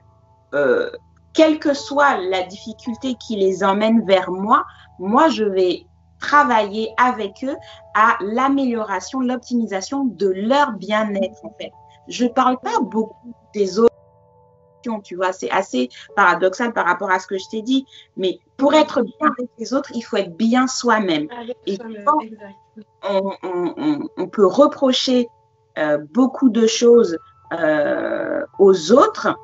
euh, 0.53 0.89
quelle 1.33 1.59
que 1.59 1.73
soit 1.73 2.17
la 2.17 2.43
difficulté 2.43 3.15
qui 3.15 3.35
les 3.35 3.63
emmène 3.63 4.05
vers 4.05 4.31
moi, 4.31 4.65
moi, 4.99 5.29
je 5.29 5.43
vais 5.43 5.85
travailler 6.21 6.93
avec 6.97 7.43
eux 7.43 7.57
à 7.95 8.17
l'amélioration, 8.21 9.19
l'optimisation 9.19 10.05
de 10.05 10.27
leur 10.27 10.73
bien-être 10.73 11.43
en 11.43 11.53
fait. 11.59 11.71
Je 12.07 12.25
parle 12.25 12.57
pas 12.59 12.79
beaucoup 12.79 13.33
des 13.53 13.79
autres 13.79 13.91
tu 15.03 15.15
vois, 15.15 15.31
c'est 15.31 15.51
assez 15.51 15.89
paradoxal 16.15 16.73
par 16.73 16.85
rapport 16.85 17.11
à 17.11 17.19
ce 17.19 17.27
que 17.27 17.37
je 17.37 17.47
t'ai 17.49 17.61
dit, 17.61 17.85
mais 18.17 18.39
pour 18.57 18.73
être 18.73 19.01
bien 19.01 19.27
avec 19.37 19.49
les 19.57 19.73
autres, 19.73 19.91
il 19.93 20.01
faut 20.01 20.17
être 20.17 20.35
bien 20.35 20.67
soi-même. 20.67 21.27
Et 21.67 21.77
on, 23.03 23.31
on, 23.43 24.09
on, 24.17 24.27
peut 24.27 24.45
reprocher 24.45 25.27
euh, 25.77 25.99
beaucoup 26.13 26.49
de 26.49 26.67
choses 26.67 27.17
euh, 27.53 28.43
aux 28.59 28.91
autres, 28.91 29.37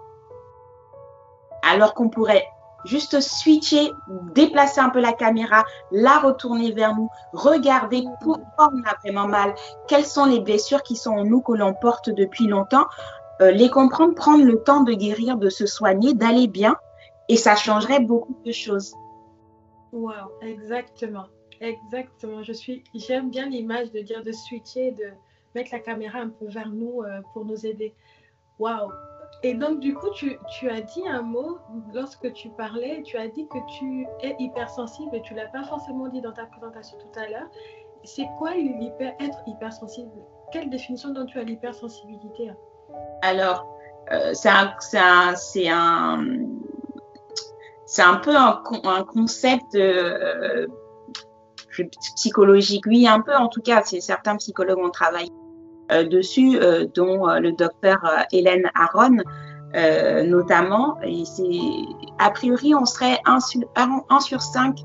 alors 1.61 1.93
qu'on 1.93 2.09
pourrait 2.09 2.45
juste 2.87 3.19
switcher, 3.19 3.91
déplacer 4.33 4.79
un 4.79 4.89
peu 4.89 4.99
la 4.99 5.13
caméra, 5.13 5.63
la 5.91 6.19
retourner 6.19 6.71
vers 6.71 6.95
nous, 6.95 7.09
regarder 7.33 8.03
pourquoi 8.21 8.71
on 8.73 8.83
a 8.83 8.95
vraiment 9.03 9.27
mal, 9.27 9.53
quelles 9.87 10.05
sont 10.05 10.25
les 10.25 10.39
blessures 10.39 10.83
qui 10.83 10.95
sont 10.95 11.11
en 11.11 11.23
nous 11.23 11.41
que 11.41 11.53
l'on 11.53 11.73
porte 11.73 12.09
depuis 12.09 12.47
longtemps, 12.47 12.87
euh, 13.41 13.51
les 13.51 13.69
comprendre, 13.69 14.15
prendre 14.15 14.43
le 14.43 14.63
temps 14.63 14.81
de 14.81 14.93
guérir, 14.93 15.37
de 15.37 15.49
se 15.49 15.65
soigner, 15.65 16.13
d'aller 16.13 16.47
bien, 16.47 16.75
et 17.29 17.35
ça 17.35 17.55
changerait 17.55 17.99
beaucoup 17.99 18.35
de 18.45 18.51
choses. 18.51 18.93
Wow, 19.91 20.31
exactement, 20.41 21.25
exactement. 21.61 22.41
Je 22.43 22.53
suis, 22.53 22.83
j'aime 22.95 23.29
bien 23.29 23.47
l'image 23.47 23.91
de 23.91 23.99
dire 23.99 24.23
de 24.23 24.31
switcher, 24.31 24.91
de 24.91 25.11
mettre 25.55 25.69
la 25.71 25.79
caméra 25.79 26.19
un 26.19 26.29
peu 26.29 26.47
vers 26.47 26.69
nous 26.69 27.03
euh, 27.03 27.21
pour 27.33 27.45
nous 27.45 27.65
aider. 27.65 27.93
Waouh, 28.59 28.91
Et 29.43 29.53
donc, 29.53 29.79
du 29.79 29.93
coup, 29.93 30.09
tu, 30.11 30.69
as 30.69 30.81
dit 30.81 31.07
un 31.07 31.21
mot 31.21 31.59
lorsque 31.93 32.31
tu 32.33 32.49
parlais, 32.49 33.03
tu 33.03 33.17
as 33.17 33.27
dit 33.27 33.47
que 33.47 33.57
tu 33.77 34.07
es 34.23 34.35
hypersensible 34.39 35.15
et 35.15 35.21
tu 35.21 35.33
ne 35.33 35.39
l'as 35.39 35.47
pas 35.47 35.63
forcément 35.63 36.07
dit 36.07 36.21
dans 36.21 36.31
ta 36.31 36.45
présentation 36.45 36.97
tout 36.97 37.19
à 37.19 37.27
l'heure. 37.27 37.47
C'est 38.03 38.27
quoi 38.39 38.55
hyper, 38.55 39.13
être 39.19 39.37
hypersensible? 39.45 40.11
Quelle 40.51 40.69
définition 40.69 41.09
dont 41.09 41.25
tu 41.25 41.37
as 41.39 41.43
l'hypersensibilité? 41.43 42.51
Alors, 43.21 43.67
euh, 44.11 44.33
c'est 44.33 44.49
un, 44.49 44.73
un, 44.95 45.33
un, 47.97 48.15
peu 48.15 48.35
un, 48.35 49.03
concept 49.03 49.75
euh, 49.75 50.65
psychologique. 52.15 52.85
Oui, 52.87 53.07
un 53.07 53.21
peu 53.21 53.35
en 53.35 53.49
tout 53.49 53.61
cas, 53.61 53.83
certains 53.83 54.37
psychologues 54.37 54.79
ont 54.79 54.89
travaillé 54.89 55.31
dessus, 56.03 56.57
euh, 56.61 56.85
dont 56.93 57.29
euh, 57.29 57.39
le 57.39 57.51
docteur 57.51 57.99
Hélène 58.31 58.69
Aron, 58.75 59.17
notamment. 60.25 60.97
Et 61.03 61.23
a 62.19 62.31
priori, 62.31 62.73
on 62.73 62.85
serait 62.85 63.19
1 63.25 63.39
sur, 63.41 63.61
1 63.75 64.19
sur 64.19 64.41
5 64.41 64.75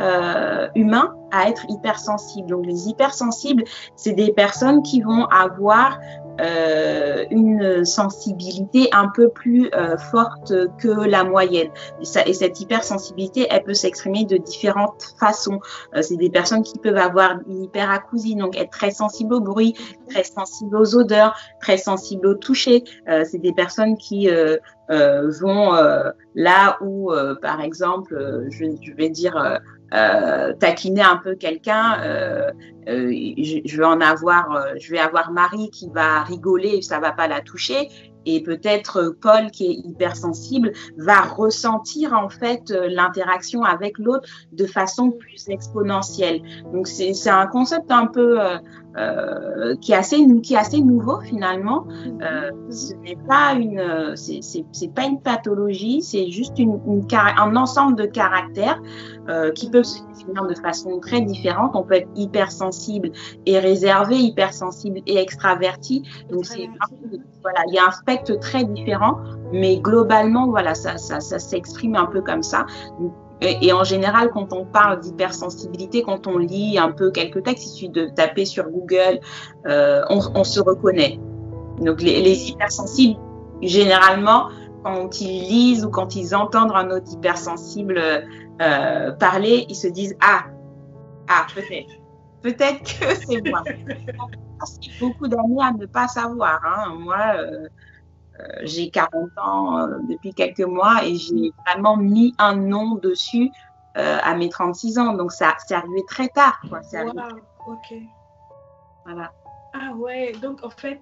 euh, 0.00 0.66
humains 0.74 1.14
à 1.30 1.50
être 1.50 1.66
hypersensibles. 1.68 2.48
Donc 2.48 2.64
les 2.64 2.88
hypersensibles, 2.88 3.64
c'est 3.96 4.14
des 4.14 4.32
personnes 4.32 4.82
qui 4.82 5.02
vont 5.02 5.26
avoir 5.26 5.98
euh, 6.40 7.24
une 7.30 7.84
sensibilité 7.84 8.88
un 8.92 9.08
peu 9.08 9.28
plus 9.28 9.68
euh, 9.74 9.98
forte 9.98 10.52
que 10.78 10.88
la 10.88 11.22
moyenne. 11.24 11.68
Et, 12.00 12.32
cette 12.32 12.60
hypersensibilité, 12.60 13.46
elle 13.50 13.62
peut 13.62 13.74
s'exprimer 13.74 14.24
de 14.24 14.38
différentes 14.38 15.14
façons. 15.18 15.60
Euh, 15.94 16.02
c'est 16.02 16.16
des 16.16 16.30
personnes 16.30 16.62
qui 16.62 16.78
peuvent 16.78 16.96
avoir 16.96 17.36
une 17.46 17.64
hyperacousie, 17.64 18.36
donc 18.36 18.56
être 18.56 18.70
très 18.70 18.90
sensibles 18.90 19.34
au 19.34 19.40
bruit, 19.40 19.74
très 20.08 20.24
sensibles 20.24 20.76
aux 20.76 20.96
odeurs, 20.96 21.36
très 21.60 21.76
sensibles 21.76 22.26
au 22.26 22.34
toucher. 22.34 22.84
C'est 23.06 23.38
des 23.38 23.52
personnes 23.52 23.96
qui 23.96 24.28
vont 24.88 25.72
là 26.34 26.78
où, 26.80 27.12
par 27.42 27.60
exemple, 27.60 28.46
je, 28.48 28.94
vais 28.96 29.08
dire 29.08 29.60
euh, 29.94 30.52
taquiner 30.54 31.02
un 31.02 31.16
peu 31.16 31.34
quelqu'un, 31.34 32.00
euh, 32.02 32.50
euh, 32.88 33.12
je, 33.38 33.58
je, 33.64 33.76
vais 33.76 33.84
en 33.84 34.00
avoir, 34.00 34.52
euh, 34.52 34.74
je 34.78 34.90
vais 34.90 34.98
avoir 34.98 35.32
Marie 35.32 35.70
qui 35.70 35.88
va 35.92 36.22
rigoler, 36.22 36.82
ça 36.82 37.00
va 37.00 37.12
pas 37.12 37.28
la 37.28 37.40
toucher, 37.40 37.88
et 38.26 38.42
peut-être 38.42 39.16
Paul 39.20 39.50
qui 39.50 39.66
est 39.66 39.88
hypersensible 39.88 40.72
va 40.98 41.22
ressentir 41.22 42.12
en 42.12 42.28
fait 42.28 42.70
l'interaction 42.70 43.64
avec 43.64 43.98
l'autre 43.98 44.28
de 44.52 44.66
façon 44.66 45.10
plus 45.10 45.48
exponentielle. 45.48 46.42
Donc 46.72 46.86
c'est 46.86 47.30
un 47.30 47.46
concept 47.46 47.90
un 47.90 48.06
peu 48.06 48.38
euh, 48.96 49.76
qui 49.76 49.92
est 49.92 49.94
assez 49.94 50.18
qui 50.42 50.54
est 50.54 50.56
assez 50.56 50.80
nouveau 50.80 51.20
finalement. 51.20 51.86
Euh, 52.22 52.50
ce 52.70 52.92
n'est 52.94 53.18
pas 53.28 53.54
une 53.54 54.16
c'est 54.16 54.92
pas 54.92 55.04
une 55.04 55.20
pathologie, 55.20 56.02
c'est 56.02 56.28
juste 56.30 56.58
une, 56.58 56.80
une, 56.88 57.06
un 57.12 57.54
ensemble 57.54 57.94
de 57.96 58.06
caractères 58.06 58.82
euh, 59.30 59.52
qui 59.52 59.70
peuvent 59.70 59.84
se 59.84 60.02
définir 60.14 60.46
de 60.46 60.54
façon 60.54 60.98
très 60.98 61.20
différente. 61.20 61.72
On 61.74 61.82
peut 61.82 61.94
être 61.94 62.08
hypersensible 62.16 63.12
et 63.46 63.58
réservé, 63.58 64.16
hypersensible 64.16 65.00
et 65.06 65.18
extraverti. 65.18 66.02
Donc 66.30 66.44
c'est 66.44 66.68
voilà, 67.42 67.60
il 67.68 67.74
y 67.74 67.78
a 67.78 67.86
un 67.86 67.90
spectre 67.92 68.38
très 68.40 68.64
différent, 68.64 69.18
mais 69.52 69.78
globalement 69.78 70.48
voilà, 70.48 70.74
ça 70.74 70.98
ça, 70.98 71.20
ça 71.20 71.38
s'exprime 71.38 71.96
un 71.96 72.06
peu 72.06 72.22
comme 72.22 72.42
ça. 72.42 72.66
Donc, 72.98 73.12
et, 73.42 73.72
en 73.72 73.84
général, 73.84 74.30
quand 74.30 74.52
on 74.52 74.66
parle 74.66 75.00
d'hypersensibilité, 75.00 76.02
quand 76.02 76.26
on 76.26 76.36
lit 76.36 76.78
un 76.78 76.92
peu 76.92 77.10
quelques 77.10 77.42
textes, 77.42 77.64
il 77.64 77.68
suffit 77.70 77.88
de 77.88 78.06
taper 78.08 78.44
sur 78.44 78.68
Google, 78.68 79.20
euh, 79.66 80.02
on, 80.10 80.20
on, 80.34 80.44
se 80.44 80.60
reconnaît. 80.60 81.18
Donc 81.80 82.02
les, 82.02 82.20
les, 82.20 82.50
hypersensibles, 82.50 83.18
généralement, 83.62 84.48
quand 84.82 85.20
ils 85.20 85.48
lisent 85.48 85.84
ou 85.84 85.90
quand 85.90 86.16
ils 86.16 86.34
entendent 86.34 86.72
un 86.74 86.90
autre 86.90 87.12
hypersensible 87.12 88.00
euh, 88.60 89.12
parler, 89.12 89.66
ils 89.68 89.74
se 89.74 89.88
disent 89.88 90.16
ah 90.20 90.44
ah 91.28 91.46
peut-être 91.54 91.92
peut-être 92.42 92.82
que 92.82 93.14
c'est 93.14 93.48
moi. 93.48 93.62
J'ai 94.80 94.92
beaucoup 95.00 95.28
d'années 95.28 95.62
à 95.62 95.72
ne 95.72 95.86
pas 95.86 96.08
savoir. 96.08 96.60
Hein. 96.64 96.94
Moi, 96.98 97.18
euh, 97.36 97.68
euh, 98.38 98.44
j'ai 98.62 98.90
40 98.90 99.30
ans 99.42 99.88
depuis 100.08 100.34
quelques 100.34 100.60
mois 100.60 101.04
et 101.04 101.16
j'ai 101.16 101.52
vraiment 101.66 101.96
mis 101.96 102.34
un 102.38 102.56
nom 102.56 102.96
dessus 102.96 103.50
à 103.94 104.34
mes 104.34 104.48
36 104.48 104.98
ans. 104.98 105.14
Donc, 105.14 105.32
ça, 105.32 105.56
c'est 105.66 105.74
arrivé 105.74 106.02
très 106.06 106.28
tard. 106.28 106.60
Quoi. 106.68 106.80
Wow, 106.92 107.12
ok. 107.66 107.98
Voilà. 109.04 109.32
Ah 109.72 109.92
ouais, 109.94 110.32
donc 110.40 110.64
en 110.64 110.70
fait, 110.70 111.00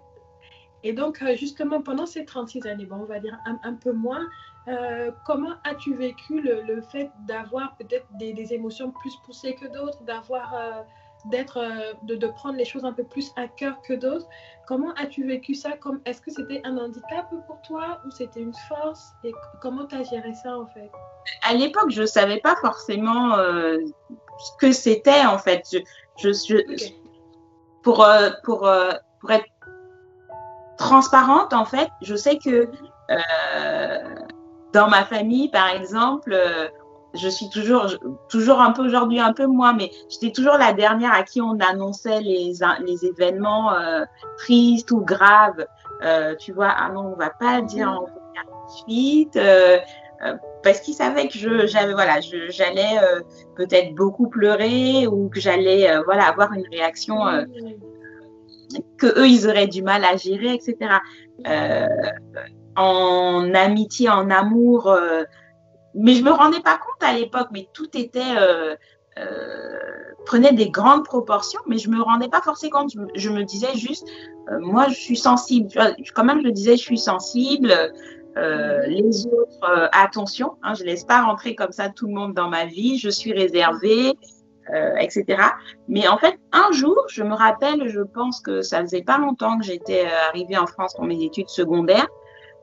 et 0.83 0.93
donc 0.93 1.23
justement 1.37 1.83
pendant 1.83 2.07
ces 2.07 2.25
36 2.25 2.67
années, 2.67 2.87
bon, 2.87 2.97
on 2.97 3.05
va 3.05 3.19
dire 3.19 3.39
un, 3.47 3.59
un 3.63 3.75
peu 3.75 3.93
moins, 3.93 4.27
euh, 4.69 5.11
comment 5.25 5.55
as-tu 5.65 5.95
vécu 5.95 6.41
le, 6.41 6.63
le 6.63 6.83
fait 6.83 7.11
d'avoir 7.27 7.75
peut-être 7.77 8.07
des, 8.19 8.35
des, 8.35 8.53
émotions 8.53 8.91
plus 8.91 9.17
poussées 9.25 9.55
que 9.55 9.67
d'autres, 9.67 10.03
d'avoir 10.03 10.55
euh, 10.55 10.83
d'être, 11.31 11.57
euh, 11.57 11.95
de, 12.03 12.15
de, 12.17 12.27
prendre 12.27 12.57
les 12.57 12.67
choses 12.67 12.85
un 12.85 12.93
peu 12.93 13.05
plus 13.05 13.33
à 13.37 13.49
cœur 13.49 13.81
que 13.81 13.95
d'autres? 13.95 14.27
Comment 14.67 14.93
as-tu 14.95 15.27
vécu 15.27 15.55
ça? 15.55 15.73
Comme, 15.73 16.01
Est-ce 16.05 16.21
que 16.21 16.31
c'était 16.31 16.61
un 16.65 16.77
handicap 16.77 17.31
pour 17.47 17.63
toi 17.63 18.01
ou 18.07 18.11
c'était 18.11 18.41
une 18.41 18.55
force? 18.69 19.13
Et 19.25 19.33
comment 19.63 19.87
tu 19.87 19.95
as 19.95 20.03
géré 20.03 20.35
ça 20.35 20.59
en 20.59 20.67
fait? 20.67 20.91
À 21.43 21.55
l'époque, 21.55 21.91
je 21.91 22.03
ne 22.03 22.07
savais 22.07 22.41
pas 22.41 22.57
forcément 22.57 23.39
euh, 23.39 23.79
ce 24.39 24.51
que 24.59 24.73
c'était 24.73 25.25
en 25.25 25.39
fait. 25.39 25.63
Je, 25.73 25.79
je, 26.19 26.33
je 26.33 26.57
okay. 26.57 27.03
pour, 27.83 28.05
euh, 28.05 28.31
pour, 28.45 28.67
euh, 28.67 28.93
pour 29.21 29.31
être 29.31 29.47
transparente, 30.79 31.53
en 31.53 31.65
fait, 31.65 31.89
je 32.03 32.15
sais 32.15 32.39
que 32.39 32.69
euh, 33.11 33.99
dans 34.73 34.89
ma 34.89 35.05
famille, 35.05 35.51
par 35.51 35.69
exemple, 35.71 36.35
je 37.15 37.29
suis 37.29 37.49
toujours, 37.51 37.87
toujours 38.29 38.61
un 38.61 38.73
peu 38.73 38.85
aujourd'hui, 38.85 39.21
un 39.21 39.33
peu 39.33 39.47
moins, 39.47 39.73
mais 39.73 39.91
j'étais 40.09 40.33
toujours 40.33 40.55
la 40.55 40.73
dernière 40.73 41.13
à 41.13 41.23
qui 41.23 41.41
on 41.41 41.59
annonçait 41.61 42.21
les, 42.21 42.53
les 42.85 43.07
événements 43.07 43.73
euh, 43.73 44.05
tristes 44.39 44.91
ou 44.91 45.01
graves. 45.01 45.67
Euh, 46.03 46.35
tu 46.37 46.53
vois, 46.53 46.73
ah 46.77 46.91
non, 46.91 47.13
on 47.15 47.17
va 47.17 47.31
pas 47.31 47.61
dire 47.61 47.89
en 47.89 48.69
suite. 48.69 49.37
Euh, 49.37 49.79
euh, 50.25 50.35
parce 50.63 50.81
qu'ils 50.81 50.95
savaient 50.95 51.29
que 51.29 51.39
je, 51.39 51.67
j'avais, 51.67 51.93
voilà, 51.93 52.21
je, 52.21 52.51
j'allais 52.51 52.99
euh, 53.03 53.21
peut-être 53.57 53.95
beaucoup 53.95 54.29
pleurer 54.29 55.07
ou 55.07 55.29
que 55.29 55.41
j'allais, 55.41 55.91
euh, 55.91 56.03
voilà, 56.05 56.27
avoir 56.27 56.53
une 56.53 56.67
réaction 56.71 57.27
que 58.99 59.07
eux, 59.19 59.29
ils 59.29 59.49
auraient 59.49 59.67
du 59.67 59.83
mal 59.83 60.05
à 60.05 60.17
gérer, 60.17 60.55
etc. 60.55 60.77
en 62.77 63.55
amitié, 63.55 64.09
en 64.09 64.31
amour, 64.31 64.97
mais 65.95 66.15
je 66.15 66.23
me 66.23 66.31
rendais 66.31 66.61
pas 66.61 66.79
compte 66.79 67.03
à 67.03 67.13
l'époque, 67.13 67.49
mais 67.53 67.69
tout 67.73 67.97
était 67.97 68.21
euh, 68.37 68.77
euh, 69.19 69.79
prenait 70.27 70.53
des 70.53 70.71
grandes 70.71 71.05
proportions, 71.05 71.61
mais 71.67 71.79
je 71.79 71.91
me 71.91 72.01
rendais 72.01 72.29
pas 72.29 72.41
forcément 72.41 72.81
compte. 72.81 72.93
Je, 73.15 73.31
me 73.31 73.43
disais 73.43 73.75
juste, 73.75 74.07
euh, 74.51 74.59
moi, 74.61 74.89
je 74.89 74.95
suis 74.95 75.17
sensible. 75.17 75.69
Quand 76.15 76.25
même, 76.25 76.43
je 76.45 76.51
disais, 76.51 76.77
je 76.77 76.83
suis 76.83 76.99
sensible. 76.99 77.73
Euh, 78.37 78.87
les 78.87 79.27
autres, 79.27 79.69
euh, 79.69 79.89
attention, 79.93 80.53
hein, 80.63 80.75
je 80.75 80.85
laisse 80.85 81.03
pas 81.03 81.23
rentrer 81.23 81.57
comme 81.57 81.73
ça 81.73 81.89
tout 81.89 82.07
le 82.07 82.13
monde 82.13 82.35
dans 82.35 82.49
ma 82.49 82.67
vie. 82.67 82.99
Je 82.99 83.09
suis 83.09 83.33
réservée, 83.33 84.15
euh, 84.75 84.95
etc. 84.97 85.25
Mais 85.89 86.09
en 86.09 86.19
fait, 86.19 86.39
un 86.53 86.71
jour, 86.73 86.97
je 87.09 87.23
me 87.23 87.35
rappelle, 87.35 87.89
je 87.89 88.01
pense 88.01 88.41
que 88.41 88.63
ça 88.63 88.81
faisait 88.81 89.03
pas 89.03 89.19
longtemps 89.19 89.59
que 89.59 89.65
j'étais 89.65 90.07
arrivée 90.29 90.57
en 90.57 90.67
France 90.67 90.95
pour 90.95 91.05
mes 91.05 91.23
études 91.23 91.49
secondaires. 91.49 92.09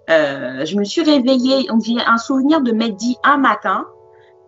Euh, 0.10 0.66
je 0.66 0.78
me 0.78 0.84
suis 0.84 1.02
réveillée, 1.02 1.68
on 1.72 1.78
dit 1.78 1.98
un 2.06 2.18
souvenir 2.18 2.62
de 2.62 2.72
m'être 2.72 2.96
dit 2.96 3.18
un 3.24 3.38
matin, 3.38 3.88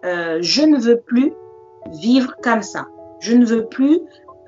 euh, 0.06 0.40
je 0.42 0.62
ne 0.62 0.78
veux 0.78 1.00
plus 1.02 1.34
vivre 1.92 2.36
comme 2.44 2.62
ça. 2.62 2.88
Je 3.20 3.36
ne 3.36 3.46
veux 3.46 3.66
plus 3.66 4.00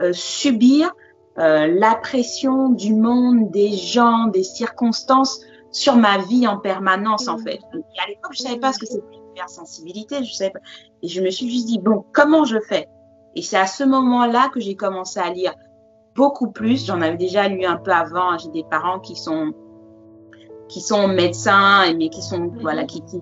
euh, 0.01 0.13
subir 0.13 0.93
euh, 1.39 1.67
la 1.67 1.95
pression 1.95 2.69
du 2.69 2.93
monde, 2.93 3.49
des 3.51 3.71
gens, 3.71 4.27
des 4.27 4.43
circonstances 4.43 5.41
sur 5.71 5.95
ma 5.95 6.17
vie 6.17 6.47
en 6.47 6.57
permanence 6.57 7.27
en 7.27 7.37
fait. 7.37 7.59
Et 7.73 8.01
à 8.03 8.07
l'époque, 8.07 8.33
je 8.33 8.43
savais 8.43 8.59
pas 8.59 8.73
ce 8.73 8.79
que 8.79 8.85
c'était 8.85 9.17
l'hypersensibilité, 9.27 10.23
je 10.23 10.33
savais 10.33 10.51
pas. 10.51 10.59
Et 11.01 11.07
je 11.07 11.21
me 11.21 11.29
suis 11.29 11.49
juste 11.49 11.67
dit 11.67 11.79
bon, 11.79 12.05
comment 12.13 12.45
je 12.45 12.59
fais? 12.59 12.87
Et 13.35 13.41
c'est 13.41 13.57
à 13.57 13.67
ce 13.67 13.83
moment-là 13.83 14.49
que 14.53 14.59
j'ai 14.59 14.75
commencé 14.75 15.19
à 15.19 15.29
lire 15.29 15.53
beaucoup 16.15 16.51
plus. 16.51 16.85
J'en 16.85 17.01
avais 17.01 17.17
déjà 17.17 17.47
lu 17.47 17.65
un 17.65 17.77
peu 17.77 17.91
avant. 17.91 18.37
J'ai 18.37 18.49
des 18.49 18.65
parents 18.69 18.99
qui 18.99 19.15
sont 19.15 19.53
qui 20.69 20.81
sont 20.81 21.07
médecins, 21.07 21.91
mais 21.97 22.09
qui 22.09 22.21
sont, 22.21 22.51
voilà, 22.61 22.83
qui, 22.85 23.01
qui 23.01 23.19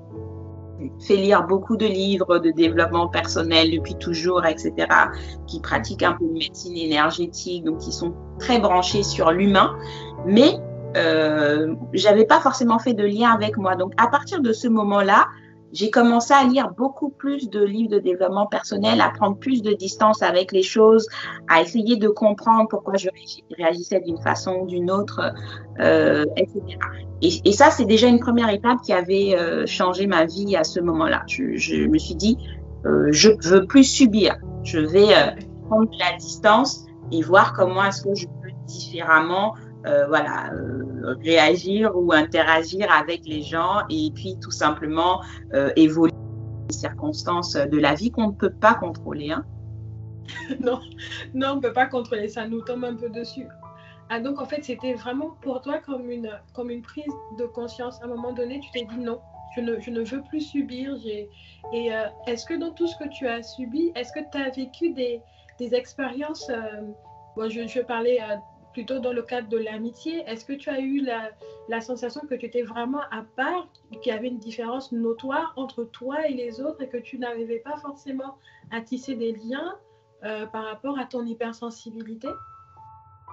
fait 1.00 1.16
lire 1.16 1.48
beaucoup 1.48 1.78
de 1.78 1.86
livres 1.86 2.40
de 2.40 2.52
développement 2.52 3.08
personnel 3.08 3.72
depuis 3.72 3.96
toujours, 3.96 4.46
etc., 4.46 4.88
qui 5.48 5.60
pratiquent 5.62 6.04
un 6.04 6.14
peu 6.14 6.26
de 6.26 6.34
médecine 6.34 6.78
énergétique, 6.78 7.64
donc 7.64 7.80
qui 7.80 7.92
sont 7.92 8.14
très 8.38 8.60
branchés 8.60 9.04
sur 9.04 9.32
l'humain, 9.32 9.76
mais 10.26 10.60
euh, 10.96 11.76
j'avais 11.94 12.26
pas 12.26 12.40
forcément 12.40 12.80
fait 12.80 12.94
de 12.94 13.06
lien 13.06 13.32
avec 13.32 13.58
moi. 13.58 13.76
Donc 13.76 13.94
à 13.98 14.08
partir 14.08 14.42
de 14.42 14.52
ce 14.54 14.68
moment-là, 14.68 15.28
j'ai 15.74 15.90
commencé 15.90 16.34
à 16.34 16.44
lire 16.44 16.72
beaucoup 16.76 17.10
plus 17.10 17.50
de 17.50 17.64
livres 17.64 17.92
de 17.92 18.00
développement 18.00 18.46
personnel, 18.46 19.02
à 19.02 19.10
prendre 19.10 19.38
plus 19.38 19.62
de 19.62 19.74
distance 19.74 20.22
avec 20.22 20.52
les 20.52 20.64
choses, 20.64 21.08
à 21.50 21.62
essayer 21.62 21.98
de 21.98 22.08
comprendre 22.08 22.68
pourquoi 22.70 22.96
je 22.96 23.10
réagissais 23.58 24.00
d'une 24.02 24.22
façon 24.22 24.54
ou 24.62 24.68
d'une 24.68 24.90
autre, 24.90 25.34
euh, 25.80 26.26
etc. 26.38 26.62
Et, 27.22 27.52
ça, 27.52 27.72
c'est 27.72 27.86
déjà 27.86 28.08
une 28.08 28.20
première 28.20 28.50
étape 28.50 28.82
qui 28.84 28.94
avait 28.94 29.36
euh, 29.36 29.66
changé 29.66 30.06
ma 30.06 30.26
vie 30.26 30.56
à 30.56 30.64
ce 30.64 30.80
moment-là. 30.80 31.24
Je, 31.28 31.56
je, 31.56 31.88
me 31.88 31.98
suis 31.98 32.16
dit, 32.16 32.38
euh, 32.86 33.08
je 33.12 33.32
veux 33.44 33.66
plus 33.66 33.84
subir, 33.84 34.38
je 34.64 34.80
vais 34.80 35.16
euh, 35.16 35.32
prendre 35.68 35.90
de 35.90 35.98
la 35.98 36.16
distance 36.18 36.86
et 37.12 37.22
voir 37.22 37.54
comment 37.54 37.84
est-ce 37.84 38.04
que 38.04 38.14
je 38.14 38.28
peux 38.28 38.52
différemment 38.68 39.56
voilà, 39.84 40.52
euh, 41.08 41.16
réagir 41.24 41.92
ou 41.96 42.12
interagir 42.12 42.92
avec 42.92 43.26
les 43.26 43.42
gens 43.42 43.82
et 43.90 44.12
puis 44.14 44.38
tout 44.42 44.52
simplement 44.52 45.22
euh, 45.54 45.72
évoluer 45.76 46.14
les 46.70 46.76
circonstances 46.76 47.54
de 47.54 47.78
la 47.78 47.94
vie 47.94 48.12
qu'on 48.12 48.28
ne 48.28 48.34
peut 48.34 48.54
pas 48.54 48.76
contrôler. 48.76 49.32
Hein. 49.32 49.46
non, 50.60 50.80
non, 51.34 51.52
on 51.52 51.56
ne 51.58 51.62
peut 51.62 51.74
pas 51.74 51.86
contrôler 51.86 52.28
ça, 52.28 52.48
nous 52.48 52.62
tombe 52.62 52.84
un 52.84 52.96
peu 52.96 53.10
dessus. 53.10 53.48
Ah, 54.10 54.20
donc 54.20 54.42
en 54.42 54.46
fait, 54.46 54.64
c'était 54.64 54.94
vraiment 54.94 55.38
pour 55.42 55.62
toi 55.62 55.80
comme 55.80 56.10
une, 56.10 56.30
comme 56.54 56.70
une 56.70 56.82
prise 56.82 57.14
de 57.38 57.46
conscience. 57.46 58.02
À 58.02 58.06
un 58.06 58.08
moment 58.08 58.34
donné, 58.34 58.60
tu 58.60 58.72
t'es 58.72 58.86
dit 58.86 59.00
non, 59.00 59.20
je 59.56 59.62
ne, 59.62 59.80
je 59.80 59.92
ne 59.92 60.02
veux 60.02 60.22
plus 60.24 60.42
subir. 60.42 60.96
Et 61.06 61.94
euh, 61.94 62.06
est-ce 62.26 62.46
que 62.46 62.54
dans 62.54 62.72
tout 62.72 62.88
ce 62.88 62.98
que 62.98 63.10
tu 63.10 63.28
as 63.28 63.44
subi, 63.44 63.92
est-ce 63.96 64.12
que 64.14 64.20
tu 64.32 64.38
as 64.38 64.50
vécu 64.50 64.92
des, 64.92 65.22
des 65.60 65.74
expériences, 65.74 66.50
euh, 66.50 66.82
bon, 67.36 67.50
je, 67.50 67.68
je 67.68 67.82
parlais 67.82 68.22
euh, 68.22 68.36
plutôt 68.78 69.00
dans 69.00 69.12
le 69.12 69.24
cadre 69.24 69.50
de 69.50 69.58
l'amitié, 69.58 70.24
est-ce 70.28 70.46
que 70.46 70.54
tu 70.54 70.70
as 70.70 70.80
eu 70.80 71.00
la, 71.00 71.32
la, 71.68 71.82
sensation 71.82 72.22
que 72.30 72.36
tu 72.36 72.46
étais 72.46 72.62
vraiment 72.62 73.02
à 73.10 73.24
part, 73.36 73.68
qu'il 74.04 74.14
y 74.14 74.16
avait 74.16 74.28
une 74.28 74.38
différence 74.38 74.92
notoire 74.92 75.52
entre 75.56 75.84
toi 75.84 76.28
et 76.28 76.34
les 76.36 76.62
autres 76.62 76.84
et 76.84 76.88
que 76.88 76.98
tu 76.98 77.18
n'arrivais 77.18 77.58
pas 77.58 77.76
forcément 77.78 78.38
à 78.70 78.82
tisser 78.82 79.16
des 79.16 79.32
liens 79.32 79.74
euh, 80.24 80.46
par 80.46 80.66
rapport 80.66 81.00
à 81.00 81.06
ton 81.06 81.26
hypersensibilité? 81.26 82.28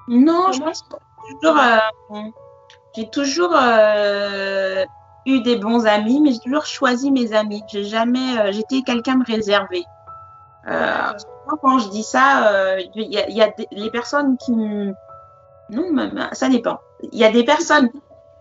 Non, 0.09 0.51
je 0.53 0.63
pense 0.63 0.81
que 0.81 0.97
toujours, 1.43 1.61
euh, 1.61 2.31
j'ai 2.97 3.11
toujours 3.11 3.55
euh, 3.55 4.83
eu 5.27 5.43
des 5.43 5.57
bons 5.57 5.85
amis, 5.85 6.23
mais 6.23 6.33
j'ai 6.33 6.41
toujours 6.41 6.65
choisi 6.65 7.11
mes 7.11 7.35
amis. 7.35 7.63
J'ai 7.69 7.85
jamais, 7.85 8.51
j'étais 8.51 8.81
quelqu'un 8.81 9.17
de 9.17 9.25
réservé. 9.27 9.85
quand 10.65 11.79
je 11.81 11.91
dis 11.91 12.03
ça, 12.03 12.79
il 12.95 13.13
y, 13.13 13.19
a, 13.19 13.29
y 13.29 13.43
a 13.43 13.51
des, 13.51 13.69
les 13.73 13.91
personnes 13.91 14.39
qui 14.39 14.53
non, 15.71 16.11
ça 16.33 16.49
dépend. 16.49 16.78
Il 17.12 17.18
y 17.18 17.25
a 17.25 17.30
des 17.30 17.44
personnes, 17.44 17.90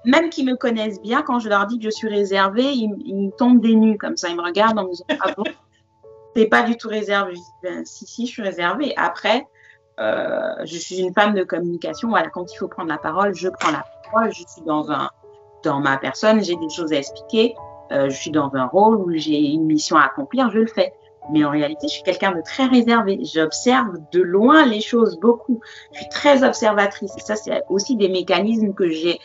même 0.05 0.29
qui 0.29 0.43
me 0.43 0.55
connaissent 0.55 1.01
bien, 1.01 1.21
quand 1.21 1.39
je 1.39 1.49
leur 1.49 1.65
dis 1.67 1.77
que 1.77 1.85
je 1.85 1.89
suis 1.89 2.09
réservée, 2.09 2.71
ils, 2.71 2.89
me 2.89 3.31
tombent 3.31 3.61
des 3.61 3.75
nues 3.75 3.97
comme 3.97 4.17
ça. 4.17 4.29
Ils 4.29 4.35
me 4.35 4.43
regardent 4.43 4.79
en 4.79 4.83
me 4.83 4.89
disant 4.89 5.05
Ah 5.21 5.31
bon? 5.35 5.43
T'es 6.35 6.47
pas 6.47 6.63
du 6.63 6.77
tout 6.77 6.89
réservée. 6.89 7.35
Ben, 7.61 7.85
Si, 7.85 8.05
si, 8.05 8.25
je 8.25 8.31
suis 8.31 8.41
réservée. 8.41 8.93
Après, 8.97 9.47
euh, 9.99 10.55
je 10.65 10.77
suis 10.77 10.99
une 10.99 11.13
femme 11.13 11.33
de 11.33 11.43
communication. 11.43 12.09
Voilà, 12.09 12.29
quand 12.29 12.51
il 12.51 12.57
faut 12.57 12.67
prendre 12.67 12.89
la 12.89 12.97
parole, 12.97 13.35
je 13.35 13.49
prends 13.49 13.71
la 13.71 13.85
parole. 14.05 14.31
Je 14.33 14.43
suis 14.47 14.61
dans, 14.65 14.91
un, 14.91 15.09
dans 15.63 15.79
ma 15.79 15.97
personne, 15.97 16.43
j'ai 16.43 16.55
des 16.55 16.69
choses 16.69 16.91
à 16.91 16.97
expliquer. 16.97 17.55
Euh, 17.91 18.09
je 18.09 18.15
suis 18.15 18.31
dans 18.31 18.49
un 18.55 18.65
rôle 18.65 18.97
où 18.97 19.11
j'ai 19.13 19.39
une 19.39 19.65
mission 19.65 19.97
à 19.97 20.05
accomplir, 20.05 20.49
je 20.49 20.59
le 20.59 20.67
fais. 20.67 20.93
Mais 21.31 21.43
en 21.45 21.51
réalité, 21.51 21.87
je 21.87 21.93
suis 21.93 22.03
quelqu'un 22.03 22.31
de 22.31 22.41
très 22.41 22.65
réservé. 22.65 23.19
J'observe 23.23 23.97
de 24.11 24.21
loin 24.21 24.65
les 24.65 24.81
choses 24.81 25.17
beaucoup. 25.19 25.61
Je 25.93 25.99
suis 25.99 26.09
très 26.09 26.43
observatrice. 26.43 27.13
Et 27.17 27.21
ça, 27.21 27.35
c'est 27.35 27.63
aussi 27.69 27.95
des 27.95 28.09
mécanismes 28.09 28.73
que 28.73 28.89
j'ai 28.89 29.19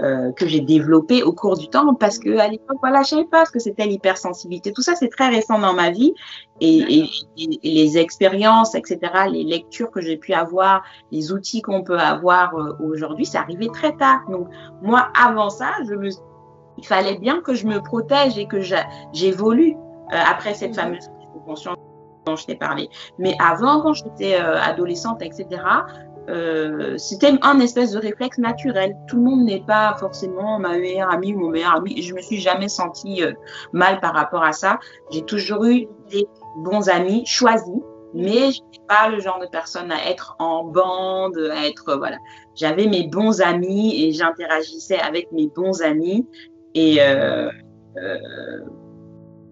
euh, 0.00 0.32
que 0.32 0.48
j'ai 0.48 0.60
développés 0.60 1.22
au 1.22 1.32
cours 1.32 1.56
du 1.56 1.68
temps 1.68 1.94
parce 1.94 2.18
que 2.18 2.38
à 2.38 2.48
l'époque, 2.48 2.78
voilà, 2.80 3.02
je 3.02 3.08
savais 3.08 3.26
pas 3.26 3.44
ce 3.44 3.52
que 3.52 3.58
c'était 3.58 3.84
l'hypersensibilité. 3.84 4.72
Tout 4.72 4.80
ça, 4.80 4.94
c'est 4.94 5.10
très 5.10 5.28
récent 5.28 5.58
dans 5.58 5.74
ma 5.74 5.90
vie 5.90 6.14
et, 6.62 6.78
et, 6.78 7.10
et 7.36 7.58
les 7.62 7.98
expériences, 7.98 8.74
etc., 8.74 8.98
les 9.30 9.44
lectures 9.44 9.90
que 9.90 10.00
j'ai 10.00 10.16
pu 10.16 10.32
avoir, 10.32 10.82
les 11.10 11.30
outils 11.30 11.60
qu'on 11.60 11.82
peut 11.82 11.98
avoir 11.98 12.56
euh, 12.56 12.72
aujourd'hui, 12.80 13.26
c'est 13.26 13.36
arrivé 13.36 13.68
très 13.68 13.94
tard. 13.94 14.22
Donc 14.30 14.48
moi, 14.80 15.08
avant 15.14 15.50
ça, 15.50 15.72
je 15.86 15.94
me, 15.94 16.08
il 16.78 16.86
fallait 16.86 17.18
bien 17.18 17.42
que 17.42 17.52
je 17.52 17.66
me 17.66 17.78
protège 17.80 18.38
et 18.38 18.46
que 18.46 18.60
j'évolue 19.12 19.74
euh, 19.74 20.16
après 20.26 20.54
cette 20.54 20.74
fameuse 20.74 21.10
conscience 21.40 21.76
dont 22.26 22.36
je 22.36 22.46
t'ai 22.46 22.54
parlé. 22.54 22.88
Mais 23.18 23.36
avant, 23.40 23.82
quand 23.82 23.94
j'étais 23.94 24.40
euh, 24.40 24.60
adolescente, 24.60 25.22
etc., 25.22 25.62
euh, 26.28 26.96
c'était 26.98 27.32
un 27.42 27.58
espèce 27.58 27.92
de 27.92 27.98
réflexe 27.98 28.38
naturel. 28.38 28.96
Tout 29.08 29.16
le 29.16 29.22
monde 29.22 29.44
n'est 29.44 29.64
pas 29.64 29.96
forcément 29.98 30.58
ma 30.60 30.78
meilleure 30.78 31.10
amie 31.10 31.34
ou 31.34 31.40
mon 31.40 31.50
meilleur 31.50 31.74
ami. 31.74 32.00
Je 32.00 32.14
me 32.14 32.20
suis 32.20 32.38
jamais 32.38 32.68
sentie 32.68 33.24
euh, 33.24 33.32
mal 33.72 34.00
par 34.00 34.14
rapport 34.14 34.44
à 34.44 34.52
ça. 34.52 34.78
J'ai 35.10 35.22
toujours 35.22 35.64
eu 35.64 35.88
des 36.10 36.26
bons 36.58 36.88
amis 36.88 37.26
choisis, 37.26 37.74
mais 38.14 38.52
je 38.52 38.62
n'étais 38.62 38.86
pas 38.86 39.08
le 39.08 39.18
genre 39.18 39.40
de 39.40 39.46
personne 39.46 39.90
à 39.90 40.08
être 40.08 40.36
en 40.38 40.64
bande, 40.64 41.36
à 41.52 41.66
être 41.66 41.96
voilà. 41.96 42.18
J'avais 42.54 42.86
mes 42.86 43.08
bons 43.08 43.40
amis 43.40 44.04
et 44.04 44.12
j'interagissais 44.12 45.00
avec 45.00 45.32
mes 45.32 45.48
bons 45.48 45.82
amis 45.82 46.24
et 46.74 47.00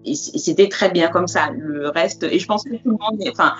et 0.04 0.14
c'était 0.14 0.68
très 0.68 0.90
bien 0.90 1.08
comme 1.08 1.26
ça. 1.26 1.50
Le 1.50 1.88
reste, 1.88 2.22
et 2.22 2.38
je 2.38 2.46
pense 2.46 2.64
que 2.64 2.70
tout 2.76 2.90
le 2.90 2.92
monde, 2.92 3.22
enfin, 3.30 3.54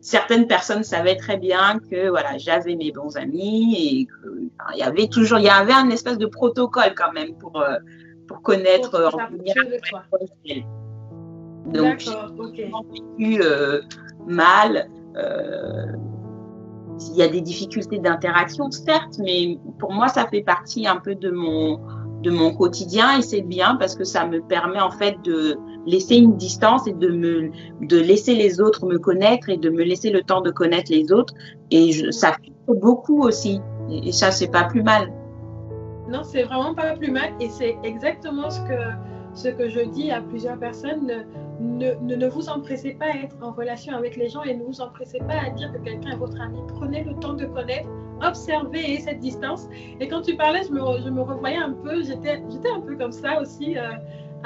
certaines 0.00 0.46
personnes 0.46 0.84
savaient 0.84 1.16
très 1.16 1.36
bien 1.36 1.78
que 1.90 2.08
voilà, 2.08 2.38
j'avais 2.38 2.76
mes 2.76 2.92
bons 2.92 3.16
amis 3.16 3.74
et 3.74 4.06
qu'il 4.06 4.78
y 4.78 4.82
avait 4.82 5.08
toujours, 5.08 5.38
il 5.38 5.44
y 5.44 5.48
avait 5.48 5.72
un 5.72 5.90
espèce 5.90 6.18
de 6.18 6.26
protocole 6.26 6.94
quand 6.96 7.12
même 7.12 7.34
pour 7.38 7.60
euh, 7.60 7.78
pour 8.26 8.42
connaître 8.42 8.90
pour 9.10 9.20
Donc, 11.66 11.98
j'ai 11.98 12.10
okay. 12.38 12.70
vécu 12.92 13.42
euh, 13.42 13.80
mal. 14.26 14.88
Euh, 15.16 15.92
il 17.10 17.16
y 17.16 17.22
a 17.22 17.28
des 17.28 17.42
difficultés 17.42 17.98
d'interaction, 17.98 18.70
certes, 18.70 19.18
mais 19.18 19.58
pour 19.78 19.92
moi, 19.92 20.08
ça 20.08 20.26
fait 20.26 20.42
partie 20.42 20.86
un 20.86 20.96
peu 20.96 21.14
de 21.14 21.30
mon 21.30 21.80
de 22.22 22.30
mon 22.30 22.54
quotidien 22.54 23.18
et 23.18 23.22
c'est 23.22 23.42
bien 23.42 23.76
parce 23.76 23.94
que 23.94 24.04
ça 24.04 24.26
me 24.26 24.40
permet 24.40 24.80
en 24.80 24.90
fait 24.90 25.16
de 25.22 25.56
laisser 25.86 26.16
une 26.16 26.36
distance 26.36 26.86
et 26.86 26.92
de 26.92 27.08
me 27.08 27.50
de 27.80 27.98
laisser 27.98 28.34
les 28.34 28.60
autres 28.60 28.86
me 28.86 28.98
connaître 28.98 29.48
et 29.48 29.56
de 29.56 29.70
me 29.70 29.82
laisser 29.82 30.10
le 30.10 30.22
temps 30.22 30.40
de 30.40 30.50
connaître 30.50 30.90
les 30.90 31.12
autres 31.12 31.34
et 31.70 31.92
je, 31.92 32.10
ça 32.10 32.32
fait 32.32 32.52
beaucoup 32.74 33.22
aussi 33.22 33.60
et, 33.90 34.12
ça 34.12 34.30
c'est 34.30 34.50
pas 34.50 34.64
plus 34.64 34.82
mal. 34.82 35.12
Non, 36.08 36.22
c'est 36.22 36.44
vraiment 36.44 36.74
pas 36.74 36.96
plus 36.96 37.10
mal 37.10 37.30
et 37.40 37.48
c'est 37.48 37.76
exactement 37.82 38.50
ce 38.50 38.60
que 38.60 38.78
ce 39.34 39.48
que 39.48 39.68
je 39.68 39.80
dis 39.80 40.10
à 40.10 40.20
plusieurs 40.20 40.58
personnes. 40.58 41.06
Ne, 41.60 41.94
ne, 42.02 42.16
ne, 42.16 42.26
vous 42.26 42.48
empressez 42.48 42.92
pas 42.92 43.06
à 43.06 43.16
être 43.24 43.36
en 43.42 43.52
relation 43.52 43.94
avec 43.94 44.16
les 44.16 44.28
gens 44.28 44.42
et 44.42 44.54
ne 44.54 44.64
vous 44.64 44.80
empressez 44.80 45.18
pas 45.18 45.46
à 45.46 45.50
dire 45.50 45.72
que 45.72 45.78
quelqu'un 45.78 46.12
est 46.12 46.16
votre 46.16 46.40
ami. 46.40 46.58
Prenez 46.68 47.04
le 47.04 47.14
temps 47.14 47.34
de 47.34 47.44
connaître, 47.44 47.88
observer 48.22 48.98
cette 49.00 49.20
distance. 49.20 49.68
Et 50.00 50.08
quand 50.08 50.22
tu 50.22 50.36
parlais, 50.36 50.62
je 50.64 50.72
me, 50.72 50.80
je 51.02 51.10
me 51.10 51.22
revoyais 51.22 51.56
un 51.56 51.72
peu, 51.72 52.02
j'étais 52.02 52.40
un 52.74 52.80
peu 52.80 52.96
comme 52.96 53.12
ça 53.12 53.40
aussi, 53.40 53.76
euh, 53.76 53.90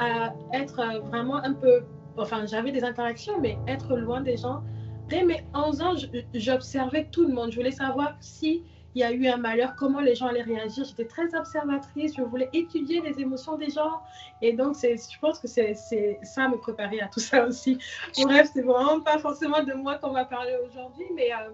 à 0.01 0.33
être 0.53 0.81
vraiment 1.05 1.37
un 1.37 1.53
peu, 1.53 1.83
enfin 2.17 2.45
j'avais 2.45 2.71
des 2.71 2.83
interactions, 2.83 3.39
mais 3.39 3.57
être 3.67 3.95
loin 3.95 4.21
des 4.21 4.35
gens. 4.35 4.63
Dès 5.07 5.23
mes 5.23 5.45
11 5.53 5.81
ans, 5.81 5.93
j'observais 6.33 7.07
tout 7.11 7.25
le 7.27 7.33
monde. 7.33 7.51
Je 7.51 7.57
voulais 7.57 7.71
savoir 7.71 8.15
si 8.19 8.63
il 8.93 9.01
y 9.01 9.03
a 9.03 9.11
eu 9.11 9.27
un 9.27 9.37
malheur, 9.37 9.75
comment 9.77 10.01
les 10.01 10.15
gens 10.15 10.27
allaient 10.27 10.41
réagir. 10.41 10.83
J'étais 10.83 11.05
très 11.05 11.33
observatrice, 11.35 12.13
je 12.17 12.23
voulais 12.23 12.49
étudier 12.51 13.01
les 13.01 13.19
émotions 13.21 13.57
des 13.57 13.69
gens. 13.69 14.01
Et 14.41 14.53
donc, 14.53 14.75
je 14.81 15.19
pense 15.19 15.39
que 15.39 15.47
c'est 15.47 15.75
ça 16.23 16.49
me 16.49 16.57
préparer 16.57 16.99
à 16.99 17.07
tout 17.07 17.19
ça 17.19 17.45
aussi. 17.45 17.77
Bref, 18.23 18.49
c'est 18.53 18.63
vraiment 18.63 18.99
pas 18.99 19.17
forcément 19.19 19.63
de 19.63 19.73
moi 19.73 19.97
qu'on 19.97 20.11
va 20.11 20.25
parler 20.25 20.57
aujourd'hui, 20.67 21.05
mais 21.15 21.31
euh, 21.31 21.51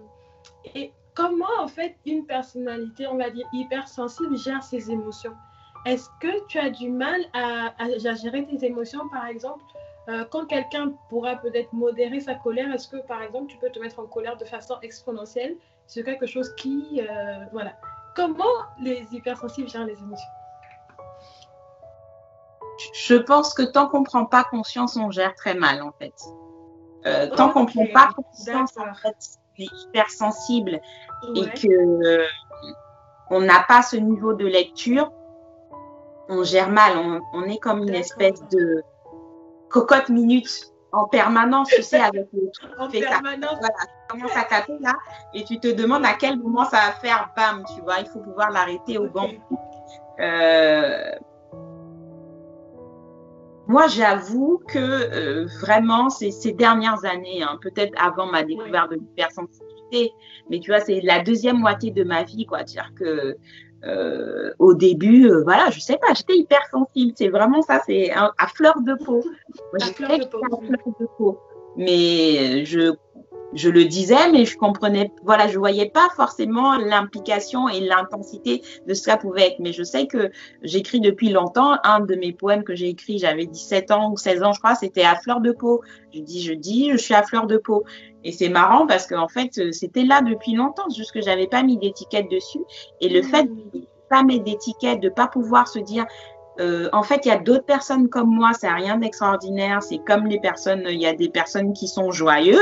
et 0.74 0.92
comment 1.14 1.46
en 1.60 1.68
fait 1.68 1.96
une 2.06 2.26
personnalité, 2.26 3.06
on 3.08 3.18
va 3.18 3.30
dire, 3.30 3.48
hypersensible 3.54 4.38
gère 4.38 4.64
ses 4.64 4.90
émotions? 4.90 5.34
Est-ce 5.86 6.10
que 6.20 6.46
tu 6.48 6.60
as 6.60 6.70
du 6.70 6.90
mal 6.90 7.22
à, 7.34 7.74
à 7.80 8.14
gérer 8.16 8.46
tes 8.46 8.66
émotions, 8.66 9.08
par 9.10 9.26
exemple 9.28 9.64
euh, 10.10 10.24
quand 10.32 10.46
quelqu'un 10.46 10.94
pourra 11.10 11.36
peut-être 11.36 11.74
modérer 11.74 12.22
sa 12.22 12.36
colère, 12.36 12.74
est-ce 12.74 12.88
que 12.88 12.98
par 13.08 13.22
exemple 13.22 13.48
tu 13.48 13.58
peux 13.58 13.70
te 13.70 13.80
mettre 13.80 14.00
en 14.00 14.06
colère 14.06 14.38
de 14.38 14.46
façon 14.46 14.78
exponentielle 14.82 15.58
C'est 15.86 16.04
quelque 16.04 16.26
chose 16.26 16.54
qui, 16.56 17.02
euh, 17.02 17.46
voilà. 17.52 17.74
Comment 18.16 18.46
les 18.82 19.06
hypersensibles 19.12 19.68
gèrent 19.68 19.86
les 19.86 20.00
émotions? 20.00 20.30
Je 22.94 23.16
pense 23.16 23.54
que 23.54 23.64
tant 23.64 23.88
qu'on 23.88 24.00
ne 24.00 24.06
prend 24.06 24.26
pas 24.26 24.46
conscience, 24.46 24.96
on 24.96 25.12
gère 25.12 25.36
très 25.36 25.56
mal 25.56 25.82
en 25.82 25.92
fait. 25.92 26.14
Euh, 27.06 27.28
tant 27.36 27.50
okay. 27.50 27.54
qu'on 27.54 27.64
ne 27.64 27.70
prend 27.70 27.88
pas 27.94 28.14
conscience 28.14 28.78
en 28.78 28.94
fait, 28.94 29.16
on 29.60 29.64
est 29.64 29.84
hypersensible 29.84 30.80
ouais. 31.30 31.42
et 31.42 31.50
que 31.50 32.28
on 33.30 33.42
n'a 33.42 33.66
pas 33.68 33.82
ce 33.82 33.98
niveau 33.98 34.34
de 34.34 34.46
lecture, 34.46 35.12
on 36.30 36.44
gère 36.44 36.70
mal. 36.70 36.98
On, 36.98 37.22
on 37.34 37.44
est 37.44 37.58
comme 37.58 37.84
une 37.84 37.96
espèce 37.96 38.42
de 38.50 38.84
cocotte 39.70 40.10
minute 40.10 40.72
en 40.92 41.06
permanence, 41.08 41.70
tu 41.70 41.84
sais, 41.84 42.00
avec 42.00 42.28
le 42.34 42.50
truc. 42.52 42.72
En 42.80 42.90
permanence. 42.90 43.50
Ça, 43.52 43.58
voilà, 43.60 43.76
tu 43.86 44.18
commences 44.18 44.38
à 44.38 44.44
taper 44.44 44.78
là 44.80 44.94
et 45.34 45.44
tu 45.44 45.60
te 45.60 45.68
demandes 45.68 46.06
à 46.06 46.14
quel 46.14 46.38
moment 46.40 46.66
ça 46.66 46.78
va 46.78 46.92
faire 46.94 47.30
bam, 47.36 47.64
tu 47.76 47.82
vois. 47.82 48.00
Il 48.00 48.08
faut 48.08 48.20
pouvoir 48.20 48.52
l'arrêter 48.52 48.98
au 48.98 49.08
bon. 49.08 49.30
Euh, 50.20 51.12
moi, 53.68 53.88
j'avoue 53.88 54.62
que 54.68 54.80
euh, 54.80 55.46
vraiment, 55.62 56.10
ces 56.10 56.54
dernières 56.54 57.04
années, 57.04 57.44
hein, 57.44 57.60
peut-être 57.62 57.94
avant 58.02 58.28
ma 58.28 58.44
découverte 58.44 58.92
de 58.92 58.96
l'hypersensibilité, 58.96 60.14
mais 60.50 60.60
tu 60.60 60.72
vois, 60.72 60.80
c'est 60.80 61.02
la 61.02 61.20
deuxième 61.20 61.58
moitié 61.58 61.92
de 61.92 62.04
ma 62.04 62.24
vie, 62.24 62.46
quoi. 62.46 62.60
C'est-à-dire 62.60 62.94
que 62.96 63.38
euh, 63.86 64.52
au 64.60 64.74
début, 64.74 65.30
euh, 65.30 65.44
voilà, 65.44 65.70
je 65.70 65.80
sais 65.80 65.98
pas, 65.98 66.14
j'étais 66.14 66.36
hypersensible. 66.38 67.14
C'est 67.16 67.30
vraiment 67.30 67.62
ça, 67.62 67.82
c'est 67.86 68.12
à 68.12 68.48
fleur 68.56 68.82
de 68.82 68.96
peau. 69.04 69.24
Moi, 69.24 69.80
j'étais 69.80 70.04
à 70.04 70.08
fleur 70.08 70.20
de 71.00 71.08
peau. 71.18 71.40
Mais 71.76 72.66
je 72.66 72.96
je 73.54 73.70
le 73.70 73.86
disais, 73.86 74.32
mais 74.32 74.46
je 74.46 74.58
comprenais, 74.58 75.12
voilà, 75.24 75.48
je 75.48 75.58
voyais 75.58 75.90
pas 75.90 76.08
forcément 76.16 76.78
l'implication 76.78 77.70
et 77.70 77.80
l'intensité 77.80 78.62
de 78.86 78.94
ce 78.94 79.02
que 79.02 79.12
ça 79.12 79.18
pouvait 79.18 79.48
être. 79.48 79.60
Mais 79.60 79.74
je 79.74 79.84
sais 79.84 80.08
que 80.08 80.32
j'écris 80.64 81.00
depuis 81.00 81.30
longtemps. 81.30 81.78
Un 81.84 82.02
de 82.02 82.16
mes 82.16 82.34
poèmes 82.34 82.64
que 82.64 82.76
j'ai 82.76 82.90
écrit, 82.90 83.20
j'avais 83.20 83.46
17 83.46 83.92
ans 83.92 84.12
ou 84.12 84.18
16 84.18 84.44
ans, 84.44 84.52
je 84.52 84.60
crois, 84.60 84.76
c'était 84.76 85.04
à 85.04 85.16
fleur 85.16 85.40
de 85.40 85.52
peau. 85.52 85.82
Je 86.14 86.20
dis, 86.20 86.44
je 86.44 86.54
dis, 86.54 86.92
je 86.92 86.98
suis 86.98 87.14
à 87.14 87.24
fleur 87.24 87.48
de 87.48 87.58
peau. 87.58 87.84
Et 88.24 88.32
c'est 88.32 88.50
marrant 88.50 88.86
parce 88.86 89.08
qu'en 89.08 89.28
fait, 89.28 89.72
c'était 89.72 90.04
là 90.04 90.22
depuis 90.22 90.54
longtemps, 90.54 90.90
juste 90.96 91.12
que 91.12 91.22
j'avais 91.22 91.48
pas 91.48 91.64
mis 91.64 91.78
d'étiquette 91.78 92.30
dessus. 92.30 92.62
Et 93.00 93.10
le 93.10 93.22
fait 93.22 93.46
de 93.46 93.88
pas 94.10 94.24
mettre 94.24 94.44
d'étiquette, 94.44 95.00
de 95.00 95.10
pas 95.10 95.28
pouvoir 95.28 95.68
se 95.68 95.80
dire, 95.80 96.06
euh, 96.60 96.90
en 96.94 97.04
fait, 97.04 97.26
il 97.26 97.30
y 97.30 97.32
a 97.32 97.38
d'autres 97.38 97.66
personnes 97.66 98.10
comme 98.10 98.30
moi, 98.30 98.52
c'est 98.58 98.70
rien 98.70 98.98
d'extraordinaire. 98.98 99.82
C'est 99.84 100.00
comme 100.00 100.26
les 100.26 100.40
personnes, 100.40 100.84
il 100.86 101.00
y 101.00 101.06
a 101.06 101.14
des 101.14 101.30
personnes 101.30 101.74
qui 101.74 101.88
sont 101.88 102.12
joyeuses, 102.12 102.60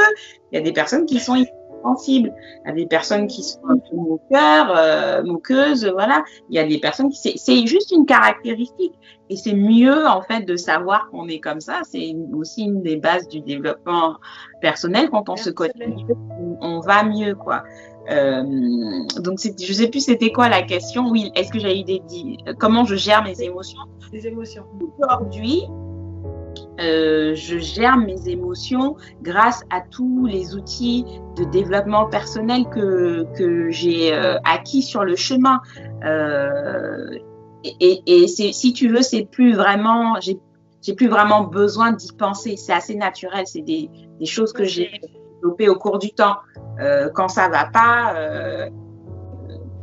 il 0.51 0.55
y 0.55 0.59
a 0.59 0.61
des 0.61 0.73
personnes 0.73 1.05
qui 1.05 1.19
sont 1.19 1.43
sensibles, 1.83 2.33
il 2.63 2.69
y 2.69 2.71
a 2.71 2.73
des 2.73 2.87
personnes 2.87 3.27
qui 3.27 3.43
sont 3.43 3.59
un 3.69 3.77
peu 3.77 3.95
moqueurs, 3.95 4.73
euh, 4.75 5.23
moqueuses, 5.23 5.85
voilà. 5.85 6.23
Il 6.49 6.55
y 6.55 6.59
a 6.59 6.65
des 6.65 6.79
personnes 6.79 7.09
qui, 7.09 7.37
c'est 7.37 7.67
juste 7.67 7.91
une 7.91 8.05
caractéristique. 8.05 8.93
Et 9.29 9.37
c'est 9.37 9.53
mieux, 9.53 10.05
en 10.05 10.21
fait, 10.21 10.41
de 10.41 10.55
savoir 10.55 11.09
qu'on 11.09 11.27
est 11.27 11.39
comme 11.39 11.59
ça. 11.59 11.81
C'est 11.83 12.15
aussi 12.33 12.63
une 12.63 12.83
des 12.83 12.97
bases 12.97 13.27
du 13.27 13.41
développement 13.41 14.17
personnel. 14.61 15.09
Quand 15.09 15.29
on 15.29 15.35
se 15.35 15.49
connaît 15.49 15.95
on 16.61 16.79
va 16.79 17.03
mieux, 17.03 17.35
quoi. 17.35 17.63
Euh, 18.09 18.43
donc, 19.19 19.39
je 19.39 19.73
sais 19.73 19.87
plus 19.87 20.01
c'était 20.01 20.31
quoi 20.31 20.47
la 20.49 20.61
question. 20.61 21.09
Oui, 21.09 21.31
est-ce 21.35 21.51
que 21.51 21.59
j'ai 21.59 21.79
eu 21.79 21.83
des. 21.83 22.01
Comment 22.59 22.85
je 22.85 22.95
gère 22.95 23.23
mes 23.23 23.41
émotions? 23.41 23.79
Les 24.13 24.27
émotions. 24.27 24.63
Aujourd'hui, 24.99 25.63
euh, 26.79 27.33
je 27.35 27.57
gère 27.57 27.97
mes 27.97 28.29
émotions 28.29 28.95
grâce 29.21 29.63
à 29.71 29.81
tous 29.81 30.25
les 30.27 30.55
outils 30.55 31.05
de 31.35 31.45
développement 31.45 32.05
personnel 32.05 32.65
que, 32.69 33.25
que 33.37 33.71
j'ai 33.71 34.13
euh, 34.13 34.37
acquis 34.43 34.83
sur 34.83 35.03
le 35.03 35.15
chemin. 35.15 35.61
Et, 37.63 38.03
et 38.05 38.27
si 38.27 38.73
tu 38.73 38.89
veux, 38.89 39.01
c'est 39.01 39.25
plus 39.25 39.53
vraiment, 39.55 40.19
j'ai 40.19 40.93
plus 40.93 41.07
vraiment 41.07 41.45
besoin 41.45 41.91
d'y 41.91 42.11
penser. 42.13 42.55
C'est 42.57 42.73
assez 42.73 42.95
naturel. 42.95 43.47
C'est 43.47 43.63
des, 43.63 43.89
des 44.19 44.25
choses 44.27 44.53
que 44.53 44.63
j'ai 44.63 44.91
développées 45.41 45.69
au 45.69 45.75
cours 45.75 45.97
du 45.97 46.11
temps. 46.11 46.35
Euh, 46.79 47.09
quand 47.13 47.29
ça 47.29 47.47
va 47.49 47.65
pas, 47.65 48.13
euh, 48.15 48.69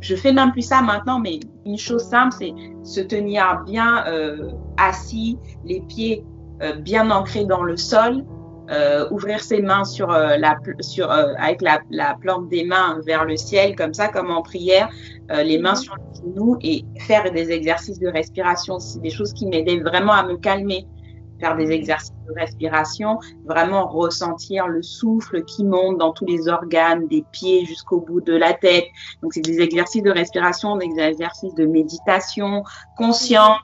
je 0.03 0.15
fais 0.15 0.33
même 0.33 0.51
plus 0.51 0.61
ça 0.61 0.81
maintenant, 0.81 1.19
mais 1.19 1.39
une 1.65 1.77
chose 1.77 2.03
simple, 2.03 2.35
c'est 2.37 2.53
se 2.83 2.99
tenir 2.99 3.63
bien 3.65 4.05
euh, 4.07 4.51
assis, 4.77 5.37
les 5.63 5.81
pieds 5.81 6.25
euh, 6.61 6.73
bien 6.73 7.09
ancrés 7.09 7.45
dans 7.45 7.63
le 7.63 7.77
sol, 7.77 8.25
euh, 8.69 9.07
ouvrir 9.11 9.39
ses 9.41 9.61
mains 9.61 9.85
sur 9.85 10.07
la 10.07 10.55
sur 10.79 11.09
avec 11.11 11.61
la, 11.61 11.79
la, 11.89 12.15
plante 12.19 12.49
des 12.49 12.63
mains 12.63 12.99
vers 13.05 13.25
le 13.25 13.35
ciel 13.35 13.75
comme 13.75 13.93
ça 13.93 14.07
comme 14.07 14.31
en 14.31 14.41
prière 14.41 14.89
les 15.29 15.57
mains 15.57 15.75
sur 15.75 15.95
les 15.95 16.21
genoux 16.21 16.57
et 16.61 16.85
faire 16.99 17.29
des 17.31 17.51
exercices 17.51 17.99
de 17.99 18.07
respiration. 18.07 18.79
C'est 18.79 19.01
des 19.01 19.09
choses 19.09 19.33
qui 19.33 19.47
m'aidaient 19.47 19.79
vraiment 19.79 20.13
à 20.13 20.23
me 20.23 20.37
calmer 20.37 20.87
faire 21.39 21.55
des 21.55 21.71
exercices 21.71 22.13
de 22.27 22.33
respiration, 22.39 23.19
vraiment 23.45 23.87
ressentir 23.87 24.67
le 24.67 24.81
souffle 24.81 25.43
qui 25.43 25.65
monte 25.65 25.97
dans 25.97 26.11
tous 26.11 26.25
les 26.25 26.47
organes, 26.47 27.07
des 27.07 27.23
pieds 27.31 27.65
jusqu'au 27.65 27.99
bout 27.99 28.21
de 28.21 28.35
la 28.35 28.53
tête. 28.53 28.85
Donc, 29.21 29.33
c'est 29.33 29.41
des 29.41 29.59
exercices 29.59 30.03
de 30.03 30.11
respiration, 30.11 30.77
des 30.77 30.99
exercices 30.99 31.55
de 31.55 31.65
méditation 31.65 32.63
consciente, 32.97 33.59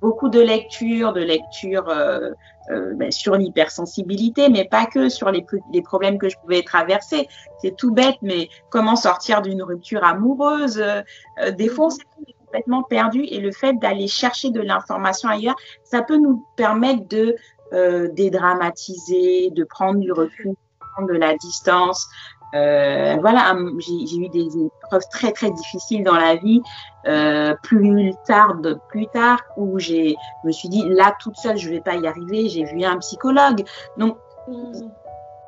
beaucoup 0.00 0.28
de 0.28 0.40
lecture, 0.40 1.14
de 1.14 1.22
lecture 1.22 1.88
euh, 1.88 2.30
euh, 2.70 2.92
ben, 2.94 3.10
sur 3.10 3.36
l'hypersensibilité, 3.36 4.50
mais 4.50 4.64
pas 4.64 4.84
que 4.86 5.08
sur 5.08 5.30
les, 5.30 5.46
les, 5.72 5.82
problèmes 5.82 6.18
que 6.18 6.28
je 6.28 6.36
pouvais 6.38 6.62
traverser. 6.62 7.26
C'est 7.62 7.74
tout 7.74 7.92
bête, 7.92 8.16
mais 8.20 8.48
comment 8.68 8.96
sortir 8.96 9.40
d'une 9.40 9.62
rupture 9.62 10.04
amoureuse 10.04 10.78
euh, 10.78 11.50
Des 11.52 11.68
fois, 11.68 11.86
on 11.86 11.90
perdu 12.88 13.24
et 13.24 13.40
le 13.40 13.52
fait 13.52 13.74
d'aller 13.74 14.08
chercher 14.08 14.50
de 14.50 14.60
l'information 14.60 15.28
ailleurs, 15.28 15.56
ça 15.82 16.02
peut 16.02 16.16
nous 16.16 16.44
permettre 16.56 17.06
de 17.08 17.36
euh, 17.72 18.08
dédramatiser, 18.12 19.50
de 19.50 19.64
prendre 19.64 19.98
du 19.98 20.12
recul, 20.12 20.54
de 21.00 21.14
la 21.14 21.34
distance. 21.36 22.06
Euh, 22.54 23.16
voilà, 23.20 23.56
j'ai 23.78 24.16
eu 24.16 24.28
des 24.28 24.46
épreuves 24.46 25.02
très 25.10 25.32
très 25.32 25.50
difficiles 25.50 26.04
dans 26.04 26.14
la 26.14 26.36
vie, 26.36 26.62
euh, 27.08 27.54
plus 27.64 28.12
tard, 28.26 28.54
plus 28.88 29.08
tard, 29.08 29.40
où 29.56 29.78
j'ai, 29.80 30.14
me 30.44 30.52
suis 30.52 30.68
dit 30.68 30.84
là 30.88 31.16
toute 31.20 31.36
seule 31.36 31.56
je 31.56 31.68
vais 31.68 31.80
pas 31.80 31.96
y 31.96 32.06
arriver. 32.06 32.48
J'ai 32.48 32.64
vu 32.64 32.84
un 32.84 32.98
psychologue, 32.98 33.64
donc 33.96 34.18
mmh 34.46 34.88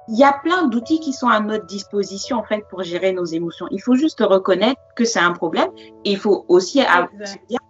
il 0.08 0.16
y 0.16 0.24
a 0.24 0.32
plein 0.32 0.68
d'outils 0.68 1.00
qui 1.00 1.12
sont 1.12 1.28
à 1.28 1.40
notre 1.40 1.66
disposition 1.66 2.38
en 2.38 2.44
fait 2.44 2.64
pour 2.68 2.82
gérer 2.82 3.12
nos 3.12 3.24
émotions. 3.24 3.66
Il 3.70 3.80
faut 3.80 3.96
juste 3.96 4.20
reconnaître 4.20 4.80
que 4.94 5.04
c'est 5.04 5.20
un 5.20 5.32
problème 5.32 5.70
et 6.04 6.12
il 6.12 6.18
faut 6.18 6.44
aussi 6.48 6.80
se 6.80 7.38
dire 7.48 7.60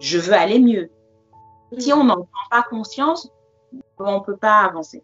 je 0.00 0.18
veux 0.18 0.34
aller 0.34 0.58
mieux. 0.58 0.90
Si 1.78 1.92
on 1.92 2.04
n'en 2.04 2.16
prend 2.16 2.48
pas 2.50 2.62
conscience, 2.68 3.30
on 3.98 4.18
ne 4.18 4.24
peut 4.24 4.36
pas 4.36 4.58
avancer. 4.58 5.02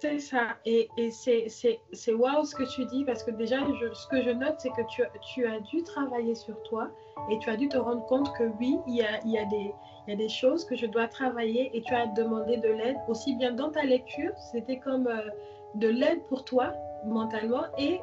C'est 0.00 0.20
ça. 0.20 0.56
Et, 0.64 0.88
et 0.96 1.10
c'est 1.10 2.14
waouh 2.14 2.44
ce 2.44 2.54
que 2.54 2.62
tu 2.62 2.84
dis 2.86 3.04
parce 3.04 3.24
que 3.24 3.32
déjà, 3.32 3.56
ce 3.92 4.06
que 4.06 4.22
je 4.22 4.30
note, 4.30 4.54
c'est 4.58 4.70
que 4.70 4.86
tu, 4.88 5.02
tu, 5.34 5.46
as 5.46 5.58
dû 5.60 5.82
travailler 5.82 6.36
sur 6.36 6.62
toi 6.62 6.88
et 7.30 7.38
tu 7.40 7.50
as 7.50 7.56
dû 7.56 7.68
te 7.68 7.76
rendre 7.76 8.06
compte 8.06 8.32
que 8.34 8.44
oui, 8.60 8.76
il 8.86 8.96
y 8.96 9.02
a, 9.02 9.18
il 9.24 9.32
y 9.32 9.38
a, 9.38 9.44
des, 9.46 9.74
il 10.06 10.10
y 10.10 10.12
a 10.12 10.16
des 10.16 10.28
choses 10.28 10.64
que 10.64 10.76
je 10.76 10.86
dois 10.86 11.08
travailler 11.08 11.76
et 11.76 11.82
tu 11.82 11.92
as 11.94 12.06
demandé 12.06 12.58
de 12.58 12.68
l'aide 12.68 12.96
aussi 13.08 13.34
bien 13.34 13.52
dans 13.52 13.70
ta 13.70 13.82
lecture. 13.82 14.30
C'était 14.52 14.78
comme. 14.78 15.08
Euh, 15.08 15.30
de 15.74 15.88
l'aide 15.88 16.22
pour 16.28 16.44
toi 16.44 16.72
mentalement 17.04 17.64
et 17.78 18.00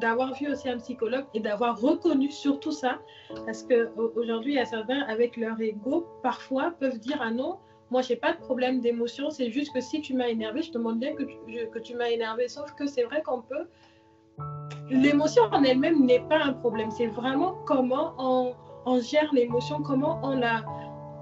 d'avoir 0.00 0.34
vu 0.34 0.50
aussi 0.50 0.68
un 0.68 0.78
psychologue 0.78 1.26
et 1.34 1.40
d'avoir 1.40 1.80
reconnu 1.80 2.30
surtout 2.30 2.72
ça. 2.72 2.98
Parce 3.44 3.62
qu'aujourd'hui, 3.62 4.54
il 4.54 4.56
y 4.56 4.60
a 4.60 4.64
certains, 4.64 5.00
avec 5.02 5.36
leur 5.36 5.60
ego, 5.60 6.06
parfois 6.22 6.72
peuvent 6.78 6.98
dire 6.98 7.18
Ah 7.20 7.30
non, 7.30 7.58
moi, 7.90 8.02
j'ai 8.02 8.16
pas 8.16 8.32
de 8.32 8.38
problème 8.38 8.80
d'émotion, 8.80 9.30
c'est 9.30 9.50
juste 9.50 9.72
que 9.72 9.80
si 9.80 10.00
tu 10.00 10.14
m'as 10.14 10.28
énervé, 10.28 10.62
je 10.62 10.72
te 10.72 10.78
demande 10.78 10.98
bien 10.98 11.14
que 11.14 11.22
tu, 11.22 11.70
que 11.72 11.78
tu 11.78 11.94
m'as 11.94 12.08
énervé. 12.08 12.48
Sauf 12.48 12.72
que 12.74 12.86
c'est 12.86 13.04
vrai 13.04 13.22
qu'on 13.22 13.42
peut. 13.42 13.68
L'émotion 14.90 15.44
en 15.44 15.62
elle-même 15.62 16.04
n'est 16.04 16.20
pas 16.20 16.38
un 16.38 16.52
problème, 16.52 16.90
c'est 16.90 17.06
vraiment 17.06 17.56
comment 17.64 18.14
on, 18.18 18.54
on 18.86 19.00
gère 19.00 19.32
l'émotion, 19.32 19.82
comment 19.82 20.20
on 20.22 20.36
la. 20.36 20.64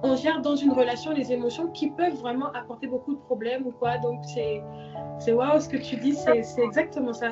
On 0.03 0.17
gère 0.17 0.43
dans 0.43 0.55
une 0.55 0.73
relation 0.73 1.13
les 1.13 1.33
émotions 1.33 1.69
qui 1.69 1.89
peuvent 1.91 2.17
vraiment 2.17 2.53
apporter 2.53 2.87
beaucoup 2.87 3.15
de 3.15 3.21
problèmes 3.21 3.67
ou 3.67 3.71
quoi. 3.71 3.97
Donc, 3.99 4.23
c'est 4.35 4.63
c'est 5.19 5.33
waouh 5.33 5.61
ce 5.61 5.69
que 5.69 5.77
tu 5.77 5.97
dis, 5.97 6.15
c'est 6.15 6.63
exactement 6.63 7.13
ça. 7.13 7.31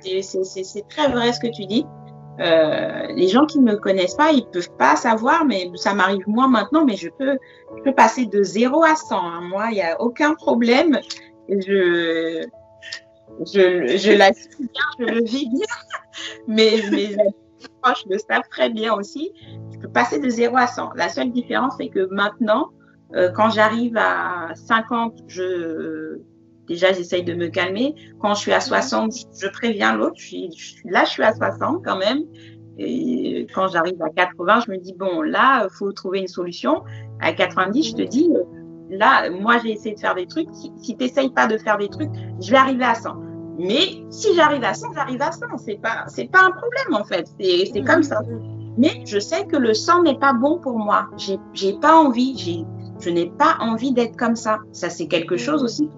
C'est 0.00 0.88
très 0.88 1.08
vrai 1.08 1.32
ce 1.32 1.40
que 1.40 1.46
tu 1.46 1.64
dis. 1.66 1.86
Euh, 2.40 3.06
les 3.14 3.28
gens 3.28 3.46
qui 3.46 3.60
ne 3.60 3.72
me 3.72 3.76
connaissent 3.76 4.16
pas, 4.16 4.32
ils 4.32 4.44
peuvent 4.46 4.76
pas 4.76 4.96
savoir, 4.96 5.44
mais 5.44 5.70
ça 5.76 5.94
m'arrive 5.94 6.24
moi 6.26 6.48
maintenant, 6.48 6.84
mais 6.84 6.96
je 6.96 7.08
peux, 7.08 7.38
passer 7.92 8.26
de 8.26 8.42
0 8.42 8.82
à 8.82 8.96
100. 8.96 9.16
Hein. 9.16 9.40
Moi, 9.42 9.66
il 9.70 9.74
n'y 9.74 9.82
a 9.82 10.00
aucun 10.00 10.34
problème. 10.34 10.98
Je, 11.48 12.44
je, 13.40 13.96
je 13.96 14.16
l'assume 14.16 14.66
bien, 14.66 14.82
je 14.98 15.04
le 15.04 15.22
vis 15.22 15.48
bien, 15.48 15.66
mais 16.48 16.82
mes 16.90 17.16
proches 17.82 18.04
le 18.10 18.18
savent 18.18 18.48
très 18.50 18.68
bien 18.68 18.94
aussi. 18.94 19.32
Je 19.72 19.78
peux 19.78 19.88
passer 19.88 20.18
de 20.18 20.28
0 20.28 20.56
à 20.56 20.66
100. 20.66 20.94
La 20.96 21.08
seule 21.08 21.30
différence, 21.30 21.74
c'est 21.78 21.88
que 21.88 22.08
maintenant, 22.10 22.70
euh, 23.14 23.30
quand 23.30 23.50
j'arrive 23.50 23.96
à 23.96 24.54
50, 24.54 25.20
je 25.28 26.18
déjà, 26.68 26.92
j'essaye 26.92 27.24
de 27.24 27.34
me 27.34 27.48
calmer. 27.48 27.94
Quand 28.20 28.34
je 28.34 28.40
suis 28.40 28.52
à 28.52 28.60
60, 28.60 29.12
je 29.38 29.48
préviens 29.48 29.96
l'autre. 29.96 30.16
Je 30.16 30.24
suis, 30.24 30.50
là, 30.84 31.04
je 31.04 31.10
suis 31.10 31.22
à 31.22 31.34
60 31.34 31.84
quand 31.84 31.98
même. 31.98 32.22
Et 32.78 33.46
quand 33.54 33.68
j'arrive 33.68 34.00
à 34.02 34.10
80, 34.10 34.60
je 34.66 34.72
me 34.72 34.78
dis, 34.78 34.94
bon, 34.94 35.22
là, 35.22 35.64
il 35.64 35.76
faut 35.76 35.92
trouver 35.92 36.20
une 36.20 36.28
solution. 36.28 36.82
À 37.20 37.32
90, 37.32 37.88
je 37.88 37.94
te 37.94 38.02
dis, 38.02 38.28
euh, 38.34 38.42
là, 38.90 39.30
moi, 39.30 39.58
j'ai 39.58 39.72
essayé 39.72 39.94
de 39.94 40.00
faire 40.00 40.14
des 40.14 40.26
trucs. 40.26 40.48
Si, 40.52 40.72
si 40.82 40.96
tu 40.96 41.04
n'essayes 41.04 41.30
pas 41.30 41.46
de 41.46 41.56
faire 41.58 41.78
des 41.78 41.88
trucs, 41.88 42.10
je 42.40 42.50
vais 42.50 42.56
arriver 42.56 42.84
à 42.84 42.94
100. 42.94 43.14
Mais 43.58 44.04
si 44.10 44.34
j'arrive 44.34 44.64
à 44.64 44.74
100, 44.74 44.92
j'arrive 44.94 45.22
à 45.22 45.30
100. 45.30 45.58
C'est 45.58 45.80
pas, 45.80 46.04
c'est 46.08 46.30
pas 46.30 46.40
un 46.40 46.50
problème, 46.50 47.00
en 47.00 47.04
fait. 47.04 47.28
C'est, 47.38 47.82
comme 47.82 48.02
ça. 48.02 48.20
Mais 48.76 49.02
je 49.06 49.20
sais 49.20 49.46
que 49.46 49.56
le 49.56 49.72
100 49.72 50.02
n'est 50.02 50.18
pas 50.18 50.32
bon 50.32 50.58
pour 50.58 50.78
moi. 50.78 51.08
J'ai, 51.52 51.74
pas 51.74 51.94
envie. 51.94 52.66
Je 52.98 53.10
n'ai 53.10 53.30
pas 53.30 53.56
envie 53.60 53.92
d'être 53.92 54.16
comme 54.16 54.34
ça. 54.34 54.58
Ça, 54.72 54.90
c'est 54.90 55.06
quelque 55.06 55.36
chose 55.36 55.62
aussi 55.62 55.88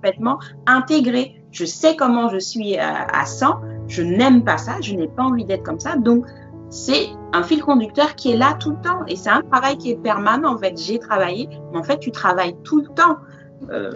complètement 0.00 0.38
intégré. 0.66 1.42
Je 1.50 1.64
sais 1.66 1.94
comment 1.94 2.30
je 2.30 2.38
suis 2.38 2.78
à, 2.78 3.26
100. 3.26 3.60
Je 3.86 4.02
n'aime 4.02 4.44
pas 4.44 4.56
ça. 4.56 4.80
Je 4.80 4.94
n'ai 4.94 5.08
pas 5.08 5.24
envie 5.24 5.44
d'être 5.44 5.62
comme 5.62 5.80
ça. 5.80 5.96
Donc, 5.96 6.24
c'est 6.70 7.08
un 7.32 7.42
fil 7.42 7.60
conducteur 7.62 8.14
qui 8.14 8.32
est 8.32 8.36
là 8.36 8.56
tout 8.58 8.70
le 8.70 8.80
temps. 8.80 9.04
Et 9.08 9.16
c'est 9.16 9.30
un 9.30 9.42
travail 9.42 9.76
qui 9.76 9.90
est 9.90 10.02
permanent. 10.02 10.54
En 10.54 10.58
fait, 10.58 10.76
j'ai 10.78 10.98
travaillé, 10.98 11.48
mais 11.72 11.78
en 11.78 11.82
fait, 11.82 11.98
tu 11.98 12.10
travailles 12.12 12.56
tout 12.64 12.80
le 12.80 12.88
temps. 12.94 13.16
Euh, 13.70 13.92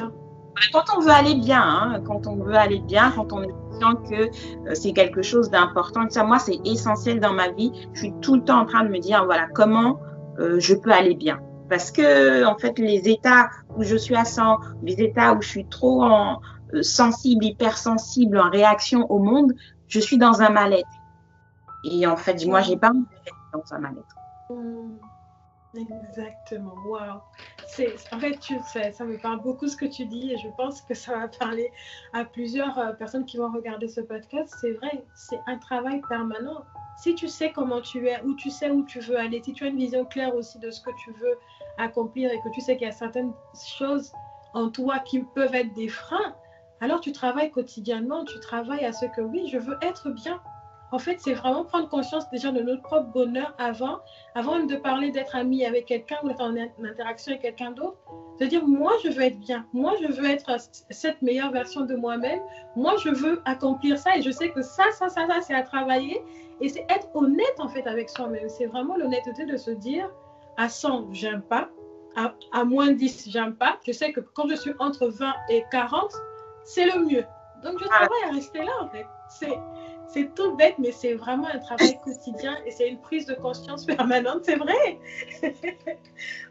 quand 0.72 0.84
on 0.96 1.00
veut 1.00 1.10
aller 1.10 1.36
bien, 1.36 1.62
hein, 1.62 2.00
quand 2.04 2.26
on 2.26 2.36
veut 2.36 2.54
aller 2.54 2.80
bien, 2.80 3.12
quand 3.14 3.32
on 3.32 3.42
est 3.42 3.52
conscient 3.70 3.94
que 3.96 4.24
euh, 4.24 4.74
c'est 4.74 4.92
quelque 4.92 5.22
chose 5.22 5.50
d'important, 5.50 6.02
ça, 6.10 6.24
moi, 6.24 6.38
c'est 6.38 6.58
essentiel 6.64 7.18
dans 7.18 7.32
ma 7.32 7.50
vie. 7.50 7.72
Je 7.94 8.00
suis 8.00 8.14
tout 8.20 8.34
le 8.34 8.44
temps 8.44 8.60
en 8.60 8.66
train 8.66 8.84
de 8.84 8.90
me 8.90 8.98
dire, 8.98 9.24
voilà, 9.24 9.46
comment 9.54 10.00
euh, 10.38 10.58
je 10.58 10.74
peux 10.74 10.92
aller 10.92 11.14
bien. 11.14 11.40
Parce 11.68 11.90
que, 11.90 12.44
en 12.44 12.58
fait, 12.58 12.78
les 12.78 13.08
états 13.08 13.48
où 13.76 13.82
je 13.82 13.96
suis 13.96 14.16
à 14.16 14.24
100, 14.24 14.58
les 14.82 15.00
états 15.00 15.32
où 15.32 15.42
je 15.42 15.48
suis 15.48 15.66
trop 15.66 16.02
en, 16.02 16.40
sensible, 16.82 17.44
hypersensible, 17.44 18.38
en 18.38 18.50
réaction 18.50 19.10
au 19.10 19.18
monde, 19.18 19.54
je 19.88 20.00
suis 20.00 20.18
dans 20.18 20.42
un 20.42 20.50
mal-être. 20.50 20.88
Et 21.84 22.06
en 22.06 22.16
fait, 22.16 22.44
moi, 22.46 22.60
j'ai 22.60 22.76
pas 22.76 22.92
dans 23.52 23.62
un 23.72 23.78
mal-être. 23.78 24.16
Hmm. 24.50 24.96
Exactement, 25.76 26.74
wow. 26.86 27.20
C'est, 27.66 27.94
en 28.12 28.20
fait, 28.20 28.38
tu 28.38 28.54
ça 28.60 29.04
me 29.04 29.20
parle 29.20 29.40
beaucoup 29.42 29.66
ce 29.66 29.76
que 29.76 29.86
tu 29.86 30.06
dis 30.06 30.32
et 30.32 30.38
je 30.38 30.48
pense 30.56 30.82
que 30.82 30.94
ça 30.94 31.18
va 31.18 31.28
parler 31.28 31.68
à 32.12 32.24
plusieurs 32.24 32.78
euh, 32.78 32.92
personnes 32.92 33.24
qui 33.24 33.38
vont 33.38 33.50
regarder 33.50 33.88
ce 33.88 34.00
podcast. 34.00 34.54
C'est 34.60 34.72
vrai, 34.72 35.04
c'est 35.16 35.40
un 35.46 35.58
travail 35.58 36.00
permanent. 36.08 36.64
Si 36.96 37.14
tu 37.14 37.28
sais 37.28 37.52
comment 37.52 37.80
tu 37.80 38.06
es, 38.08 38.20
ou 38.22 38.34
tu 38.34 38.50
sais 38.50 38.70
où 38.70 38.84
tu 38.84 39.00
veux 39.00 39.18
aller, 39.18 39.42
si 39.42 39.52
tu 39.52 39.64
as 39.64 39.68
une 39.68 39.76
vision 39.76 40.04
claire 40.04 40.34
aussi 40.34 40.58
de 40.58 40.70
ce 40.70 40.80
que 40.80 40.90
tu 40.96 41.12
veux 41.12 41.38
accomplir 41.76 42.30
et 42.30 42.40
que 42.40 42.48
tu 42.48 42.60
sais 42.60 42.76
qu'il 42.76 42.86
y 42.86 42.90
a 42.90 42.92
certaines 42.92 43.32
choses 43.66 44.12
en 44.52 44.70
toi 44.70 45.00
qui 45.00 45.20
peuvent 45.20 45.54
être 45.54 45.72
des 45.74 45.88
freins, 45.88 46.36
alors 46.80 47.00
tu 47.00 47.12
travailles 47.12 47.50
quotidiennement, 47.50 48.24
tu 48.24 48.38
travailles 48.40 48.84
à 48.84 48.92
ce 48.92 49.06
que 49.06 49.20
oui, 49.20 49.48
je 49.48 49.58
veux 49.58 49.76
être 49.82 50.10
bien. 50.10 50.40
En 50.94 50.98
fait, 51.00 51.18
c'est 51.18 51.34
vraiment 51.34 51.64
prendre 51.64 51.88
conscience 51.88 52.30
déjà 52.30 52.52
de 52.52 52.60
notre 52.62 52.82
propre 52.82 53.08
bonheur 53.08 53.52
avant, 53.58 53.98
avant 54.36 54.60
de 54.60 54.76
parler 54.76 55.10
d'être 55.10 55.34
ami 55.34 55.66
avec 55.66 55.86
quelqu'un 55.86 56.18
ou 56.22 56.28
d'être 56.28 56.40
en 56.40 56.54
interaction 56.84 57.32
avec 57.32 57.42
quelqu'un 57.42 57.72
d'autre. 57.72 57.96
De 58.38 58.46
dire, 58.46 58.64
moi, 58.64 58.92
je 59.02 59.08
veux 59.08 59.22
être 59.22 59.40
bien. 59.40 59.66
Moi, 59.72 59.94
je 60.00 60.06
veux 60.06 60.24
être 60.24 60.56
cette 60.90 61.20
meilleure 61.20 61.50
version 61.50 61.80
de 61.80 61.96
moi-même. 61.96 62.40
Moi, 62.76 62.94
je 63.02 63.08
veux 63.08 63.42
accomplir 63.44 63.98
ça 63.98 64.16
et 64.16 64.22
je 64.22 64.30
sais 64.30 64.50
que 64.50 64.62
ça, 64.62 64.84
ça, 64.92 65.08
ça, 65.08 65.26
ça, 65.26 65.40
c'est 65.40 65.54
à 65.54 65.64
travailler. 65.64 66.22
Et 66.60 66.68
c'est 66.68 66.86
être 66.88 67.08
honnête, 67.14 67.56
en 67.58 67.66
fait, 67.66 67.84
avec 67.88 68.08
soi-même. 68.08 68.48
C'est 68.48 68.66
vraiment 68.66 68.96
l'honnêteté 68.96 69.46
de 69.46 69.56
se 69.56 69.72
dire, 69.72 70.08
à 70.58 70.68
100, 70.68 71.08
j'aime 71.10 71.42
pas. 71.42 71.70
À, 72.14 72.34
à 72.52 72.62
moins 72.62 72.92
10, 72.92 73.30
j'aime 73.30 73.56
pas. 73.56 73.80
Je 73.84 73.90
sais 73.90 74.12
que 74.12 74.20
quand 74.20 74.46
je 74.48 74.54
suis 74.54 74.74
entre 74.78 75.08
20 75.08 75.32
et 75.48 75.64
40, 75.72 76.12
c'est 76.62 76.86
le 76.86 77.04
mieux. 77.04 77.24
Donc, 77.64 77.80
je 77.80 77.84
travaille 77.84 78.22
à 78.28 78.32
rester 78.32 78.60
là, 78.60 78.72
en 78.80 78.88
fait. 78.90 79.06
C'est, 79.28 79.58
c'est 80.14 80.32
tout 80.32 80.54
bête, 80.54 80.76
mais 80.78 80.92
c'est 80.92 81.14
vraiment 81.14 81.48
un 81.48 81.58
travail 81.58 81.98
quotidien 82.04 82.56
et 82.64 82.70
c'est 82.70 82.88
une 82.88 83.00
prise 83.00 83.26
de 83.26 83.34
conscience 83.34 83.84
permanente, 83.96 84.44
c'est 84.44 84.54
vrai. 84.54 85.00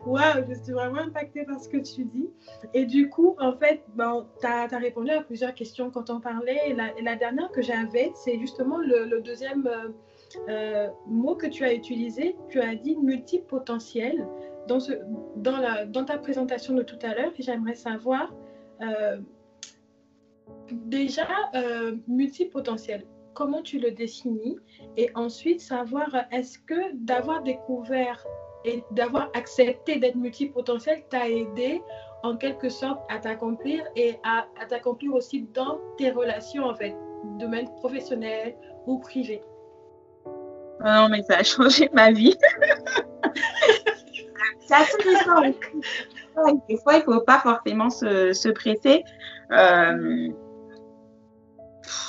Waouh, 0.05 0.43
je 0.49 0.53
suis 0.61 0.73
vraiment 0.73 0.99
impactée 0.99 1.45
par 1.45 1.61
ce 1.61 1.69
que 1.69 1.77
tu 1.77 2.03
dis. 2.03 2.29
Et 2.73 2.85
du 2.85 3.09
coup, 3.09 3.37
en 3.39 3.55
fait, 3.55 3.81
bon, 3.95 4.27
tu 4.41 4.45
as, 4.45 4.67
répondu 4.67 5.11
à 5.11 5.23
plusieurs 5.23 5.53
questions 5.53 5.91
quand 5.91 6.09
on 6.09 6.19
parlait. 6.19 6.59
Et 6.67 6.73
la, 6.73 7.15
dernière 7.15 7.49
que 7.51 7.61
j'avais, 7.61 8.11
c'est 8.15 8.37
justement 8.37 8.79
le, 8.79 9.21
deuxième 9.21 9.65
euh, 9.65 9.89
euh, 10.49 10.89
mot 11.07 11.35
que 11.35 11.47
tu 11.47 11.63
as 11.63 11.73
utilisé. 11.73 12.35
Tu 12.49 12.59
as 12.59 12.75
dit 12.75 12.97
multipotentiel 12.97 14.27
dans, 14.67 14.81
ce, 14.81 14.91
dans, 15.37 15.57
la, 15.57 15.85
dans 15.85 16.03
ta 16.03 16.17
présentation 16.17 16.73
de 16.73 16.83
tout 16.83 16.99
à 17.01 17.15
l'heure. 17.15 17.31
Et 17.39 17.43
j'aimerais 17.43 17.75
savoir. 17.75 18.33
Euh, 18.81 19.19
déjà, 20.69 21.27
multipotentiel, 22.07 23.05
comment 23.33 23.61
tu 23.61 23.79
le 23.79 23.91
définis 23.91 24.57
et 24.97 25.09
ensuite 25.15 25.61
savoir 25.61 26.09
est-ce 26.31 26.59
que 26.59 26.93
d'avoir 26.93 27.43
découvert 27.43 28.25
et 28.65 28.83
d'avoir 28.91 29.29
accepté 29.33 29.97
d'être 29.97 30.15
multipotentiel 30.15 31.03
t'a 31.09 31.27
aidé 31.27 31.81
en 32.23 32.37
quelque 32.37 32.69
sorte 32.69 33.01
à 33.09 33.19
t'accomplir 33.19 33.83
et 33.95 34.15
à, 34.23 34.45
t'accomplir 34.67 35.13
aussi 35.13 35.47
dans 35.53 35.79
tes 35.97 36.11
relations 36.11 36.65
en 36.65 36.73
fait, 36.75 36.95
domaine 37.37 37.69
professionnel 37.75 38.55
ou 38.87 38.99
privé? 38.99 39.41
Ah 40.81 41.01
non, 41.01 41.09
mais 41.09 41.21
ça 41.23 41.37
a 41.37 41.43
changé 41.43 41.89
ma 41.93 42.11
vie. 42.11 42.35
c'est 44.59 44.73
assez. 44.73 44.97
Des 46.67 46.77
fois, 46.77 46.95
il 46.95 46.99
ne 46.99 47.03
faut 47.03 47.21
pas 47.21 47.39
forcément 47.39 47.89
se, 47.89 48.33
se 48.33 48.49
presser. 48.49 49.03
Euh, 49.51 50.29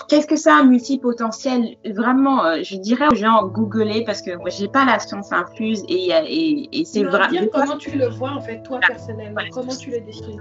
Qu'est-ce 0.09 0.27
que 0.27 0.37
c'est 0.37 0.51
un 0.51 0.65
multipotentiel? 0.65 1.77
Vraiment, 1.95 2.45
euh, 2.45 2.59
je 2.63 2.77
dirais 2.77 3.07
aux 3.11 3.15
gens 3.15 3.47
googler 3.47 4.05
parce 4.05 4.23
que 4.23 4.37
moi, 4.37 4.51
j'ai 4.51 4.69
pas 4.69 4.85
la 4.85 4.99
science 4.99 5.33
infuse 5.33 5.83
et, 5.89 6.11
et, 6.11 6.81
et 6.81 6.85
c'est 6.85 7.05
vraiment. 7.05 7.41
Comment 7.53 7.77
tu 7.77 7.97
le 7.97 8.09
vois 8.09 8.31
en 8.31 8.41
fait, 8.41 8.63
toi 8.63 8.81
personnellement 8.87 9.41
Comment 9.53 9.75
tu 9.75 9.91
le 9.91 10.01
définis 10.01 10.39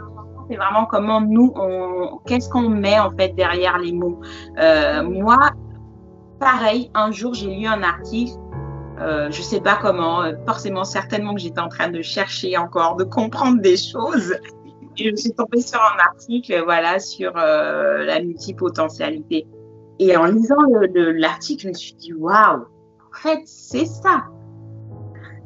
C'est 0.49 0.55
vraiment 0.55 0.85
comment 0.85 1.21
nous, 1.21 1.51
on, 1.55 2.19
qu'est-ce 2.25 2.49
qu'on 2.49 2.69
met 2.69 2.99
en 2.99 3.11
fait 3.11 3.29
derrière 3.35 3.77
les 3.79 3.93
mots. 3.93 4.19
Euh, 4.59 5.03
moi, 5.03 5.51
pareil, 6.39 6.91
un 6.93 7.11
jour 7.11 7.33
j'ai 7.33 7.53
lu 7.53 7.65
un 7.65 7.83
article. 7.83 8.33
Euh, 8.99 9.31
je 9.31 9.41
sais 9.41 9.59
pas 9.59 9.77
comment, 9.81 10.21
euh, 10.21 10.33
forcément, 10.45 10.83
certainement 10.83 11.33
que 11.33 11.41
j'étais 11.41 11.59
en 11.59 11.67
train 11.67 11.89
de 11.89 12.01
chercher 12.01 12.57
encore, 12.57 12.95
de 12.95 13.03
comprendre 13.03 13.59
des 13.59 13.75
choses 13.75 14.35
je 14.95 15.09
me 15.09 15.15
suis 15.15 15.31
tombée 15.31 15.61
sur 15.61 15.79
un 15.79 15.99
article, 15.99 16.61
voilà, 16.63 16.99
sur 16.99 17.33
euh, 17.37 18.03
la 18.03 18.21
multipotentialité. 18.21 19.47
Et 19.99 20.15
en 20.17 20.25
lisant 20.25 20.55
l'article, 20.95 21.63
je 21.63 21.67
me 21.69 21.73
suis 21.73 21.93
dit, 21.95 22.13
waouh, 22.13 22.61
en 22.61 23.17
fait, 23.17 23.41
c'est 23.45 23.85
ça. 23.85 24.25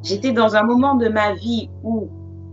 J'étais 0.03 0.31
dans 0.31 0.55
un 0.55 0.63
moment 0.63 0.95
de 0.95 1.10
ma 1.10 1.33
vie 1.33 1.69
où 1.83 2.10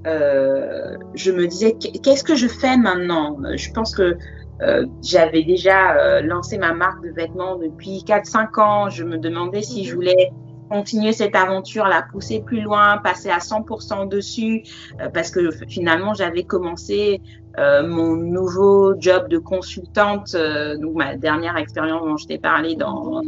euh, 0.07 0.97
je 1.15 1.31
me 1.31 1.47
disais, 1.47 1.77
qu'est-ce 2.03 2.25
que 2.25 2.35
je 2.35 2.49
fais 2.49 2.77
maintenant? 2.77 3.39
Je 3.55 3.71
pense 3.73 3.95
que 3.95 4.17
euh, 4.63 4.87
j'avais 5.03 5.43
déjà 5.43 6.21
lancé 6.23 6.59
ma 6.59 6.73
marque 6.73 7.05
de 7.05 7.11
vêtements 7.11 7.57
depuis 7.57 8.05
4-5 8.07 8.61
ans. 8.61 8.89
Je 8.89 9.05
me 9.05 9.19
demandais 9.19 9.63
si 9.63 9.85
je 9.85 9.95
voulais 9.95 10.33
continuer 10.69 11.13
cette 11.13 11.37
aventure, 11.37 11.87
la 11.87 12.03
pousser 12.03 12.41
plus 12.41 12.61
loin, 12.61 12.99
passer 12.99 13.31
à 13.31 13.39
100% 13.39 14.09
dessus, 14.09 14.63
euh, 15.01 15.09
parce 15.09 15.31
que 15.31 15.51
finalement 15.69 16.15
j'avais 16.15 16.45
commencé 16.45 17.21
euh, 17.59 17.87
mon 17.87 18.17
nouveau 18.17 18.95
job 18.99 19.29
de 19.29 19.39
consultante, 19.39 20.35
euh, 20.35 20.77
donc 20.77 20.95
ma 20.95 21.17
dernière 21.17 21.57
expérience 21.57 22.03
dont 22.03 22.17
je 22.17 22.27
t'ai 22.27 22.39
parlé 22.39 22.77
dans 22.77 23.23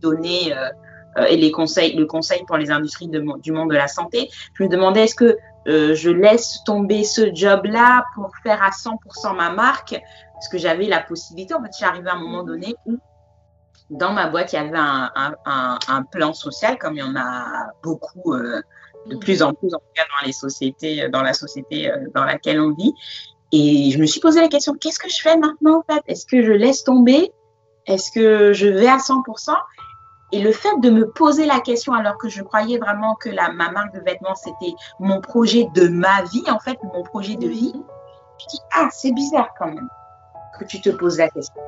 données 0.00 0.52
et 1.30 1.36
les 1.36 1.50
conseils, 1.50 1.94
le 1.96 2.06
conseil 2.06 2.42
pour 2.46 2.56
les 2.56 2.70
industries 2.70 3.08
du 3.08 3.52
monde 3.52 3.70
de 3.70 3.74
la 3.74 3.88
santé. 3.88 4.28
Je 4.54 4.64
me 4.64 4.68
demandais 4.68 5.04
est-ce 5.04 5.14
que 5.14 5.36
je 5.66 6.10
laisse 6.10 6.58
tomber 6.66 7.04
ce 7.04 7.32
job-là 7.32 8.04
pour 8.14 8.30
faire 8.42 8.62
à 8.62 8.70
100% 8.70 9.34
ma 9.34 9.50
marque, 9.50 9.98
parce 10.34 10.48
que 10.48 10.58
j'avais 10.58 10.86
la 10.86 11.00
possibilité. 11.00 11.54
En 11.54 11.62
fait, 11.62 11.70
j'arrivais 11.78 12.10
à 12.10 12.14
un 12.14 12.18
moment 12.18 12.42
donné 12.42 12.74
où 12.84 12.98
dans 13.90 14.12
ma 14.12 14.28
boîte, 14.28 14.52
il 14.52 14.56
y 14.56 14.58
avait 14.58 14.76
un, 14.76 16.02
plan 16.10 16.32
social, 16.32 16.78
comme 16.78 16.94
il 16.94 17.00
y 17.00 17.02
en 17.02 17.16
a 17.16 17.70
beaucoup, 17.82 18.34
euh, 18.34 18.62
de 19.06 19.16
plus 19.16 19.42
en 19.42 19.52
plus, 19.52 19.74
en 19.74 19.78
tout 19.78 19.92
cas 19.94 20.04
dans 20.20 20.26
les 20.26 20.32
sociétés, 20.32 21.08
dans 21.10 21.22
la 21.22 21.34
société 21.34 21.90
euh, 21.90 22.06
dans 22.14 22.24
laquelle 22.24 22.60
on 22.60 22.72
vit. 22.72 22.94
Et 23.52 23.90
je 23.90 23.98
me 23.98 24.06
suis 24.06 24.20
posé 24.20 24.40
la 24.40 24.48
question, 24.48 24.74
qu'est-ce 24.74 24.98
que 24.98 25.08
je 25.08 25.20
fais 25.20 25.36
maintenant 25.36 25.80
en 25.80 25.92
fait? 25.92 26.02
Est-ce 26.06 26.26
que 26.26 26.42
je 26.42 26.52
laisse 26.52 26.82
tomber? 26.84 27.32
Est-ce 27.86 28.10
que 28.10 28.52
je 28.52 28.66
vais 28.66 28.88
à 28.88 28.96
100% 28.96 29.54
Et 30.32 30.40
le 30.40 30.50
fait 30.50 30.80
de 30.80 30.90
me 30.90 31.08
poser 31.10 31.44
la 31.44 31.60
question 31.60 31.92
alors 31.92 32.16
que 32.16 32.28
je 32.28 32.42
croyais 32.42 32.78
vraiment 32.78 33.14
que 33.14 33.28
la, 33.28 33.52
ma 33.52 33.70
marque 33.70 33.94
de 33.94 34.00
vêtements, 34.00 34.34
c'était 34.34 34.74
mon 34.98 35.20
projet 35.20 35.68
de 35.74 35.88
ma 35.88 36.22
vie, 36.22 36.44
en 36.48 36.58
fait, 36.58 36.78
mon 36.94 37.02
projet 37.02 37.36
de 37.36 37.46
vie, 37.46 37.74
je 38.38 38.46
dis, 38.48 38.60
ah, 38.74 38.88
c'est 38.90 39.12
bizarre 39.12 39.50
quand 39.58 39.66
même 39.66 39.88
que 40.58 40.64
tu 40.64 40.80
te 40.80 40.90
poses 40.90 41.18
la 41.18 41.28
question. 41.28 41.62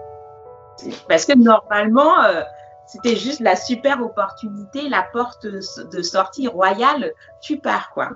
Parce 1.09 1.25
que 1.25 1.37
normalement, 1.37 2.23
euh, 2.25 2.43
c'était 2.87 3.17
juste 3.17 3.41
la 3.41 3.57
super 3.57 4.03
opportunité, 4.03 4.89
la 4.89 5.03
porte 5.03 5.47
de 5.47 6.03
sortie 6.03 6.49
royale, 6.49 7.12
tu 7.41 7.59
pars, 7.59 7.91
quoi. 7.93 8.11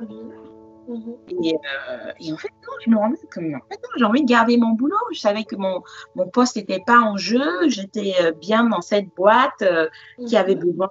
Mhm. 0.89 1.17
Et, 1.45 1.55
euh, 1.55 2.13
et, 2.19 2.33
en 2.33 2.37
fait, 2.37 2.49
non, 2.49 2.73
je 2.85 2.91
me 2.91 2.97
rendais 2.97 3.19
comme 3.33 3.55
en 3.55 3.61
fait, 3.71 3.81
j'ai 3.97 4.05
envie 4.05 4.23
de 4.23 4.29
garder 4.29 4.57
mon 4.57 4.71
boulot. 4.71 4.97
Je 5.13 5.21
savais 5.21 5.45
que 5.45 5.55
mon, 5.55 5.83
mon 6.17 6.27
poste 6.27 6.57
n'était 6.57 6.83
pas 6.85 6.99
en 6.99 7.17
jeu. 7.17 7.69
J'étais 7.69 8.15
euh, 8.21 8.33
bien 8.33 8.65
dans 8.65 8.81
cette 8.81 9.15
boîte 9.15 9.63
qui 10.27 10.37
avait 10.37 10.57
mhm. 10.57 10.65
besoin. 10.65 10.91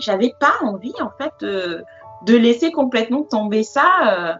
J'avais 0.00 0.32
pas 0.40 0.54
envie, 0.62 0.94
en 1.00 1.10
fait, 1.10 1.44
de 1.44 2.36
laisser 2.36 2.72
complètement 2.72 3.22
tomber 3.22 3.64
ça 3.64 4.38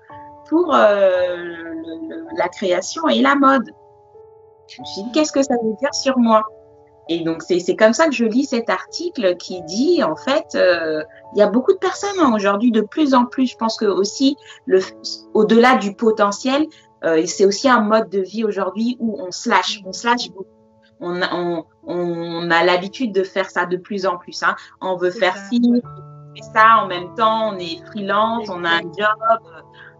pour 0.49 0.73
la 0.73 2.49
création 2.51 3.09
et 3.09 3.21
la 3.21 3.35
mode. 3.35 3.71
Je 4.69 4.81
me 4.81 4.87
suis 4.87 5.03
dit, 5.03 5.13
qu'est-ce 5.13 5.33
que 5.33 5.43
ça 5.43 5.55
veut 5.63 5.75
dire 5.81 5.95
sur 5.95 6.19
moi? 6.19 6.43
Et 7.09 7.21
donc, 7.23 7.43
c'est 7.43 7.77
comme 7.77 7.93
ça 7.93 8.07
que 8.07 8.14
je 8.14 8.25
lis 8.25 8.45
cet 8.45 8.71
article 8.71 9.37
qui 9.37 9.62
dit, 9.62 10.03
en 10.03 10.17
fait, 10.17 10.55
euh, 10.55 11.03
il 11.35 11.38
y 11.38 11.43
a 11.43 11.49
beaucoup 11.49 11.73
de 11.73 11.79
personnes 11.79 12.19
hein, 12.19 12.33
aujourd'hui, 12.35 12.71
de 12.71 12.81
plus 12.81 13.14
en 13.14 13.27
plus, 13.27 13.47
je 13.47 13.57
pense 13.57 13.77
que 13.77 13.85
aussi, 13.85 14.37
au-delà 15.35 15.77
du 15.77 15.95
potentiel, 15.95 16.67
euh, 17.05 17.25
c'est 17.27 17.45
aussi 17.45 17.69
un 17.69 17.81
mode 17.81 18.09
de 18.09 18.21
vie 18.21 18.45
aujourd'hui 18.45 18.97
où 19.01 19.21
on 19.21 19.31
se 19.31 19.51
lâche, 19.51 19.83
on 19.85 19.93
se 19.93 20.07
lâche 20.07 20.31
beaucoup. 20.31 20.47
On, 21.01 21.21
on, 21.33 21.64
on 21.83 22.51
a 22.51 22.64
l'habitude 22.64 23.12
de 23.12 23.23
faire 23.23 23.51
ça 23.51 23.67
de 23.67 23.77
plus 23.77 24.07
en 24.07 24.17
plus. 24.17 24.43
Hein. 24.43 24.57
On 24.81 24.97
veut 24.97 25.11
faire 25.11 25.37
ci, 25.37 25.61
fait 26.35 26.43
ça 26.55 26.79
en 26.83 26.87
même 26.87 27.14
temps, 27.14 27.53
on 27.53 27.59
est 27.59 27.85
freelance, 27.87 28.49
on 28.49 28.64
a 28.64 28.71
un 28.71 28.83
job, 28.83 29.43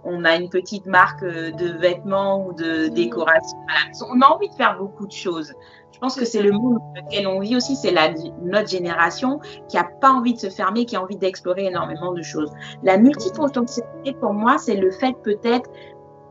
on 0.05 0.25
a 0.25 0.37
une 0.37 0.49
petite 0.49 0.87
marque 0.87 1.23
de 1.23 1.79
vêtements 1.79 2.47
ou 2.47 2.55
de 2.55 2.89
décoration. 2.89 3.59
On 4.09 4.21
a 4.21 4.27
envie 4.27 4.49
de 4.49 4.55
faire 4.55 4.79
beaucoup 4.79 5.07
de 5.07 5.13
choses. 5.13 5.53
Je 5.95 6.01
pense 6.01 6.17
que 6.17 6.25
c'est 6.25 6.43
le 6.43 6.51
monde 6.51 6.79
dans 6.79 7.07
lequel 7.07 7.29
on 7.29 7.39
vit 7.39 7.57
aussi, 7.57 7.77
c'est 7.77 7.95
notre 8.43 8.69
génération 8.69 9.39
qui 9.69 9.77
n'a 9.77 9.85
pas 9.85 10.11
envie 10.11 10.35
de 10.35 10.41
se 10.41 10.51
fermer, 10.51 10.87
qui 10.87 10.97
a 10.97 11.03
envie 11.03 11.17
d'explorer 11.17 11.67
énormément 11.67 12.13
de 12.13 12.21
choses. 12.21 12.51
La 12.83 12.99
multipotentialité, 12.99 14.13
pour 14.15 14.33
moi, 14.33 14.59
c'est 14.59 14.75
le 14.75 14.91
fait 14.91 15.15
peut-être 15.23 15.71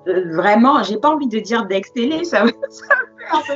euh, 0.10 0.36
vraiment, 0.36 0.84
j'ai 0.84 0.97
pas 0.97 1.10
envie 1.10 1.30
de 1.30 1.39
dire 1.39 1.65
d'exceller, 1.65 2.26
ça, 2.26 2.43
ça 2.69 2.95
un 3.32 3.41
peu 3.47 3.54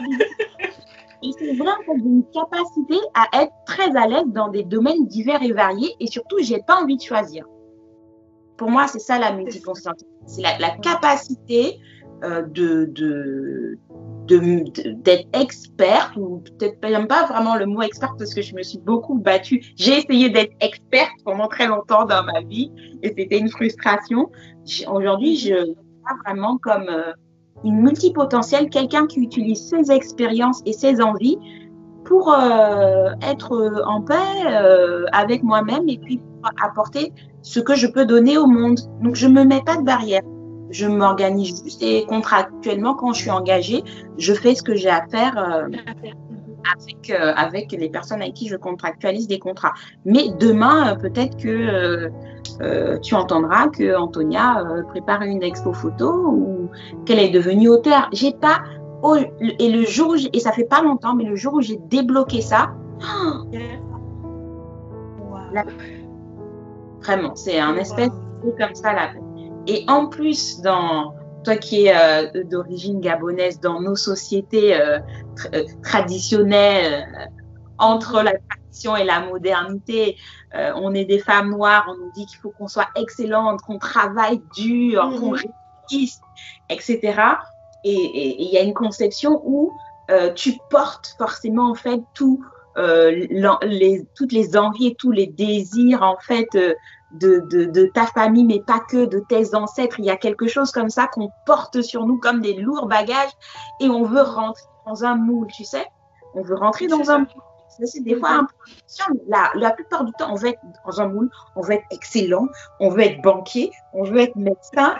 Et 1.24 1.32
c'est 1.38 1.56
vrai 1.56 1.72
que 1.86 1.92
j'ai 1.98 2.06
une 2.06 2.24
capacité 2.34 2.96
à 3.14 3.44
être 3.44 3.54
très 3.66 3.94
à 3.98 4.08
l'aise 4.08 4.28
dans 4.28 4.48
des 4.48 4.64
domaines 4.64 5.08
divers 5.08 5.44
et 5.44 5.52
variés 5.52 5.94
et 6.00 6.08
surtout, 6.08 6.38
j'ai 6.40 6.62
pas 6.66 6.82
envie 6.82 6.96
de 6.96 7.02
choisir. 7.02 7.46
Pour 8.56 8.70
moi, 8.70 8.88
c'est 8.88 9.00
ça 9.00 9.20
la 9.20 9.34
multiconscience. 9.34 10.06
C'est 10.26 10.42
la, 10.42 10.70
capacité 10.78 11.80
euh, 12.24 12.44
de, 12.44 13.78
d'être 14.28 15.28
experte, 15.34 16.16
ou 16.18 16.44
peut-être 16.60 16.82
même 16.82 17.08
pas 17.08 17.26
vraiment 17.26 17.56
le 17.56 17.66
mot 17.66 17.82
experte 17.82 18.18
parce 18.18 18.34
que 18.34 18.42
je 18.42 18.56
me 18.56 18.64
suis 18.64 18.80
beaucoup 18.80 19.16
battue. 19.16 19.74
J'ai 19.76 19.98
essayé 19.98 20.30
d'être 20.30 20.54
experte 20.60 21.12
pendant 21.26 21.48
très 21.48 21.68
longtemps 21.68 22.06
dans 22.06 22.24
ma 22.24 22.42
vie 22.42 22.72
et 23.04 23.14
c'était 23.18 23.40
une 23.40 23.50
frustration. 23.50 24.30
Aujourd'hui, 24.88 25.38
je 25.38 25.54
vois 25.54 26.18
vraiment 26.26 26.58
comme 26.58 26.88
euh, 26.90 27.14
une 27.64 27.82
multipotentielle, 27.82 28.70
quelqu'un 28.70 29.08
qui 29.08 29.20
utilise 29.20 29.70
ses 29.70 29.92
expériences 29.92 30.62
et 30.66 30.74
ses 30.74 31.02
envies 31.02 31.38
pour 32.06 32.32
euh, 32.32 33.10
être 33.22 33.84
en 33.86 34.02
paix 34.02 34.14
euh, 34.46 35.06
avec 35.12 35.44
moi-même 35.44 35.90
et 35.90 35.98
puis 35.98 36.18
pour 36.18 36.52
apporter 36.64 37.12
ce 37.42 37.60
que 37.60 37.76
je 37.76 37.88
peux 37.88 38.06
donner 38.06 38.38
au 38.38 38.46
monde. 38.46 38.80
Donc, 39.02 39.16
je 39.16 39.28
me 39.28 39.44
mets 39.44 39.62
pas 39.66 39.78
de 39.78 39.84
barrière 39.84 40.22
je 40.70 40.86
m'organise 40.88 41.64
juste 41.64 41.82
et 41.82 42.06
contractuellement, 42.06 42.94
quand 42.94 43.14
je 43.14 43.22
suis 43.22 43.32
engagée, 43.32 43.84
je 44.18 44.34
fais 44.34 44.56
ce 44.56 44.64
que 44.64 44.76
j'ai 44.76 44.90
à 44.90 45.06
faire 45.08 45.38
euh, 45.38 45.68
avec, 46.78 47.10
euh, 47.10 47.34
avec 47.36 47.72
les 47.72 47.90
personnes 47.90 48.22
avec 48.22 48.34
qui 48.34 48.48
je 48.48 48.56
contractualise 48.56 49.28
des 49.28 49.40
contrats. 49.40 49.74
Mais 50.06 50.30
demain, 50.40 50.94
euh, 50.94 50.96
peut-être 50.96 51.38
que 51.38 52.12
tu 53.04 53.14
entendras 53.14 53.68
que 53.70 53.96
Antonia 53.96 54.64
prépare 54.88 55.22
une 55.22 55.44
expo 55.44 55.74
photo 55.74 56.12
ou 56.12 56.70
qu'elle 57.06 57.20
est 57.20 57.30
devenue 57.30 57.70
auteur. 57.70 58.10
J'ai 58.14 58.34
pas 58.34 58.62
et 59.60 59.72
le 59.72 59.86
jour 59.86 60.14
où 60.14 60.16
et 60.16 60.40
ça 60.40 60.52
fait 60.52 60.64
pas 60.64 60.82
longtemps, 60.82 61.14
mais 61.14 61.26
le 61.26 61.36
jour 61.36 61.54
où 61.54 61.62
j'ai 61.62 61.78
débloqué 61.78 62.42
ça, 62.42 62.72
vraiment, 67.02 67.36
c'est 67.36 67.60
un 67.60 67.76
espèce 67.78 68.10
de 68.44 68.50
comme 68.58 68.74
ça 68.74 68.94
là. 68.94 69.12
Et 69.68 69.84
en 69.88 70.08
plus, 70.08 70.62
dans 70.62 71.14
toi 71.44 71.58
qui 71.58 71.86
es 71.86 71.96
euh, 71.96 72.44
d'origine 72.46 73.00
gabonaise, 73.00 73.60
dans 73.60 73.80
nos 73.82 73.96
sociétés 73.96 74.80
euh, 74.80 75.00
euh, 75.54 75.64
traditionnelles, 75.84 77.30
entre 77.78 78.24
la 78.24 78.34
tradition 78.50 78.96
et 78.96 79.04
la 79.04 79.20
modernité, 79.20 80.18
on 80.54 80.96
est 80.96 81.06
des 81.06 81.20
femmes 81.20 81.52
noires, 81.52 81.86
on 81.88 81.96
nous 81.96 82.12
dit 82.16 82.26
qu'il 82.26 82.40
faut 82.40 82.50
qu'on 82.58 82.68
soit 82.68 82.88
excellente, 82.96 83.62
qu'on 83.62 83.78
travaille 83.78 84.42
dur, 84.56 85.04
mm-hmm. 85.04 85.20
qu'on 85.20 85.30
réussisse, 85.30 86.20
etc. 86.70 87.22
Et 87.84 88.42
il 88.42 88.52
y 88.52 88.58
a 88.58 88.64
une 88.64 88.74
conception 88.74 89.40
où 89.46 89.72
tu 90.34 90.58
portes 90.72 91.14
forcément 91.20 91.70
en 91.70 91.76
fait 91.76 92.02
tout, 92.16 92.44
les, 92.76 94.08
toutes 94.16 94.32
les 94.32 94.58
envies 94.58 94.96
tous 94.96 95.12
les 95.12 95.28
désirs 95.28 96.02
en 96.02 96.18
fait 96.18 96.50
de, 97.12 97.40
de, 97.50 97.66
de, 97.66 97.86
ta 97.86 98.06
famille, 98.06 98.44
mais 98.44 98.60
pas 98.60 98.80
que 98.80 99.06
de 99.06 99.20
tes 99.20 99.56
ancêtres. 99.56 100.00
Il 100.00 100.06
y 100.06 100.10
a 100.10 100.18
quelque 100.18 100.48
chose 100.48 100.72
comme 100.72 100.90
ça 100.90 101.08
qu'on 101.08 101.30
porte 101.46 101.82
sur 101.82 102.06
nous 102.06 102.18
comme 102.18 102.42
des 102.42 102.54
lourds 102.54 102.88
bagages 102.88 103.32
et 103.80 103.90
on 103.90 104.04
veut 104.04 104.22
rentrer 104.22 104.66
dans 104.86 105.04
un 105.04 105.16
moule, 105.16 105.48
tu 105.48 105.64
sais. 105.64 105.86
On 106.34 106.42
veut 106.42 106.56
rentrer 106.56 106.88
dans 106.88 107.10
un 107.10 107.20
moule. 107.20 107.28
C'est 107.86 108.04
des 108.04 108.16
fois 108.16 108.32
un 108.32 108.48
la, 109.28 109.52
la 109.56 109.72
plupart 109.72 110.04
du 110.04 110.12
temps, 110.14 110.32
on 110.32 110.36
veut 110.36 110.50
être 110.50 110.60
dans 110.86 111.00
un 111.00 111.08
moule, 111.08 111.30
on 111.56 111.62
veut 111.62 111.74
être 111.74 111.86
excellent, 111.92 112.48
on 112.80 112.90
veut 112.90 113.02
être 113.02 113.22
banquier, 113.22 113.72
on 113.94 114.04
veut 114.04 114.20
être 114.22 114.36
médecin. 114.36 114.96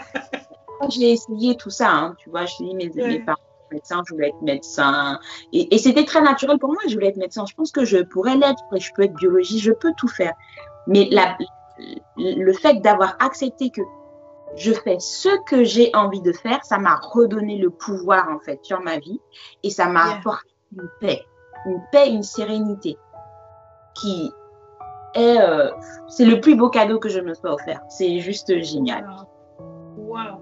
J'ai 0.90 1.10
essayé 1.10 1.56
tout 1.56 1.70
ça, 1.70 1.90
hein, 1.90 2.14
tu 2.18 2.30
vois, 2.30 2.46
je 2.46 2.54
dis 2.58 2.74
mes, 2.76 2.88
mes 2.88 3.18
parents 3.18 3.40
médecin, 3.72 4.02
je 4.06 4.14
voulais 4.14 4.28
être 4.28 4.42
médecin. 4.42 5.18
Et, 5.52 5.74
et 5.74 5.78
c'était 5.78 6.04
très 6.04 6.22
naturel 6.22 6.58
pour 6.58 6.70
moi, 6.70 6.80
je 6.88 6.94
voulais 6.94 7.08
être 7.08 7.16
médecin. 7.16 7.44
Je 7.46 7.54
pense 7.54 7.70
que 7.72 7.84
je 7.84 7.98
pourrais 7.98 8.36
l'être, 8.36 8.62
je 8.76 8.90
peux 8.94 9.02
être 9.02 9.14
biologiste, 9.14 9.64
je 9.64 9.72
peux 9.72 9.92
tout 9.96 10.08
faire. 10.08 10.32
Mais 10.86 11.08
la, 11.10 11.36
le 12.16 12.52
fait 12.52 12.80
d'avoir 12.80 13.16
accepté 13.20 13.70
que 13.70 13.82
je 14.56 14.72
fais 14.72 14.98
ce 14.98 15.28
que 15.44 15.64
j'ai 15.64 15.90
envie 15.94 16.20
de 16.20 16.32
faire, 16.32 16.64
ça 16.64 16.78
m'a 16.78 16.96
redonné 16.96 17.58
le 17.58 17.70
pouvoir 17.70 18.28
en 18.30 18.38
fait 18.40 18.64
sur 18.64 18.80
ma 18.80 18.98
vie 18.98 19.20
et 19.62 19.70
ça 19.70 19.86
m'a 19.88 20.16
apporté 20.16 20.48
une 20.72 20.88
paix, 21.00 21.22
une 21.66 21.82
paix, 21.92 22.10
une 22.10 22.22
sérénité 22.22 22.96
qui 23.94 24.30
est, 25.14 25.40
euh, 25.40 25.70
c'est 26.08 26.24
le 26.24 26.40
plus 26.40 26.56
beau 26.56 26.68
cadeau 26.68 26.98
que 26.98 27.08
je 27.08 27.20
me 27.20 27.34
sois 27.34 27.54
offert. 27.54 27.80
C'est 27.88 28.20
juste 28.20 28.62
génial. 28.62 29.06
Wow, 29.96 30.40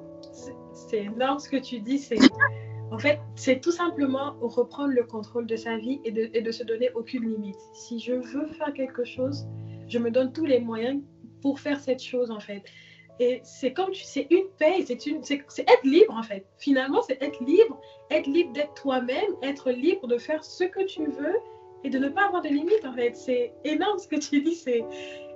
c'est 0.72 1.05
énorme 1.05 1.38
ce 1.38 1.49
que 1.49 1.57
tu 1.57 1.81
dis. 1.81 1.99
C'est 1.99 2.18
en 2.90 2.99
fait, 2.99 3.20
c'est 3.35 3.61
tout 3.61 3.72
simplement 3.72 4.35
reprendre 4.40 4.92
le 4.92 5.05
contrôle 5.05 5.46
de 5.46 5.57
sa 5.57 5.77
vie 5.77 6.01
et 6.05 6.12
de, 6.12 6.31
et 6.33 6.42
de 6.42 6.53
se 6.53 6.64
donner 6.64 6.90
aucune 6.94 7.25
limite. 7.25 7.59
Si 7.72 7.99
je 7.99 8.14
veux 8.14 8.46
faire 8.46 8.72
quelque 8.72 9.05
chose, 9.05 9.46
je 9.88 9.99
me 9.99 10.11
donne 10.11 10.33
tous 10.33 10.44
les 10.44 10.61
moyens 10.61 11.01
pour 11.47 11.61
faire 11.61 11.79
cette 11.79 12.03
chose 12.03 12.33
en 12.33 12.41
fait. 12.41 12.65
Et 13.21 13.41
c'est 13.45 13.73
comme 13.73 13.93
tu 13.93 14.03
c'est 14.03 14.27
une 14.31 14.49
paix, 14.59 14.79
c'est 14.85 15.07
une 15.07 15.23
c'est 15.23 15.71
être 15.75 15.85
libre 15.85 16.13
en 16.13 16.25
fait. 16.25 16.45
Finalement, 16.59 17.03
c'est 17.03 17.23
être 17.23 17.41
libre, 17.45 17.81
être 18.11 18.27
libre 18.27 18.53
d'être 18.53 18.75
toi-même, 18.75 19.31
être 19.43 19.71
libre 19.71 20.09
de 20.09 20.19
faire 20.19 20.43
ce 20.43 20.65
que 20.65 20.85
tu 20.85 21.05
veux 21.07 21.37
et 21.85 21.89
de 21.89 21.99
ne 21.99 22.09
pas 22.09 22.25
avoir 22.27 22.43
de 22.43 22.49
limites 22.49 22.85
en 22.85 22.95
fait. 22.95 23.15
C'est 23.15 23.53
énorme 23.63 23.99
ce 24.01 24.09
que 24.09 24.17
tu 24.17 24.43
dis, 24.43 24.57
c'est 24.57 24.85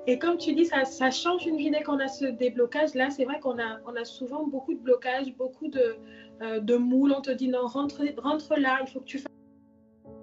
et 0.09 0.19
comme 0.19 0.37
tu 0.37 0.53
dis, 0.53 0.65
ça, 0.65 0.85
ça 0.85 1.13
change 1.13 1.47
une 1.47 1.59
vie 1.59 1.71
dès 1.71 1.85
qu'on 1.85 2.01
a 2.01 2.09
ce 2.09 2.25
déblocage. 2.25 2.95
Là, 2.95 3.11
c'est 3.11 3.25
vrai 3.25 3.39
qu'on 3.39 3.59
a, 3.61 3.79
on 3.87 3.95
a 3.95 4.05
souvent 4.05 4.45
beaucoup 4.47 4.75
de 4.75 4.81
blocages, 4.81 5.33
beaucoup 5.37 5.69
de, 5.69 5.97
euh, 6.43 6.59
de 6.59 6.75
moules. 6.75 7.13
On 7.17 7.21
te 7.21 7.31
dit 7.31 7.49
non, 7.49 7.67
rentre, 7.67 8.03
rentre 8.17 8.57
là, 8.57 8.79
il 8.81 8.91
faut 8.91 9.01
que 9.01 9.05
tu 9.05 9.19
fasses 9.19 9.40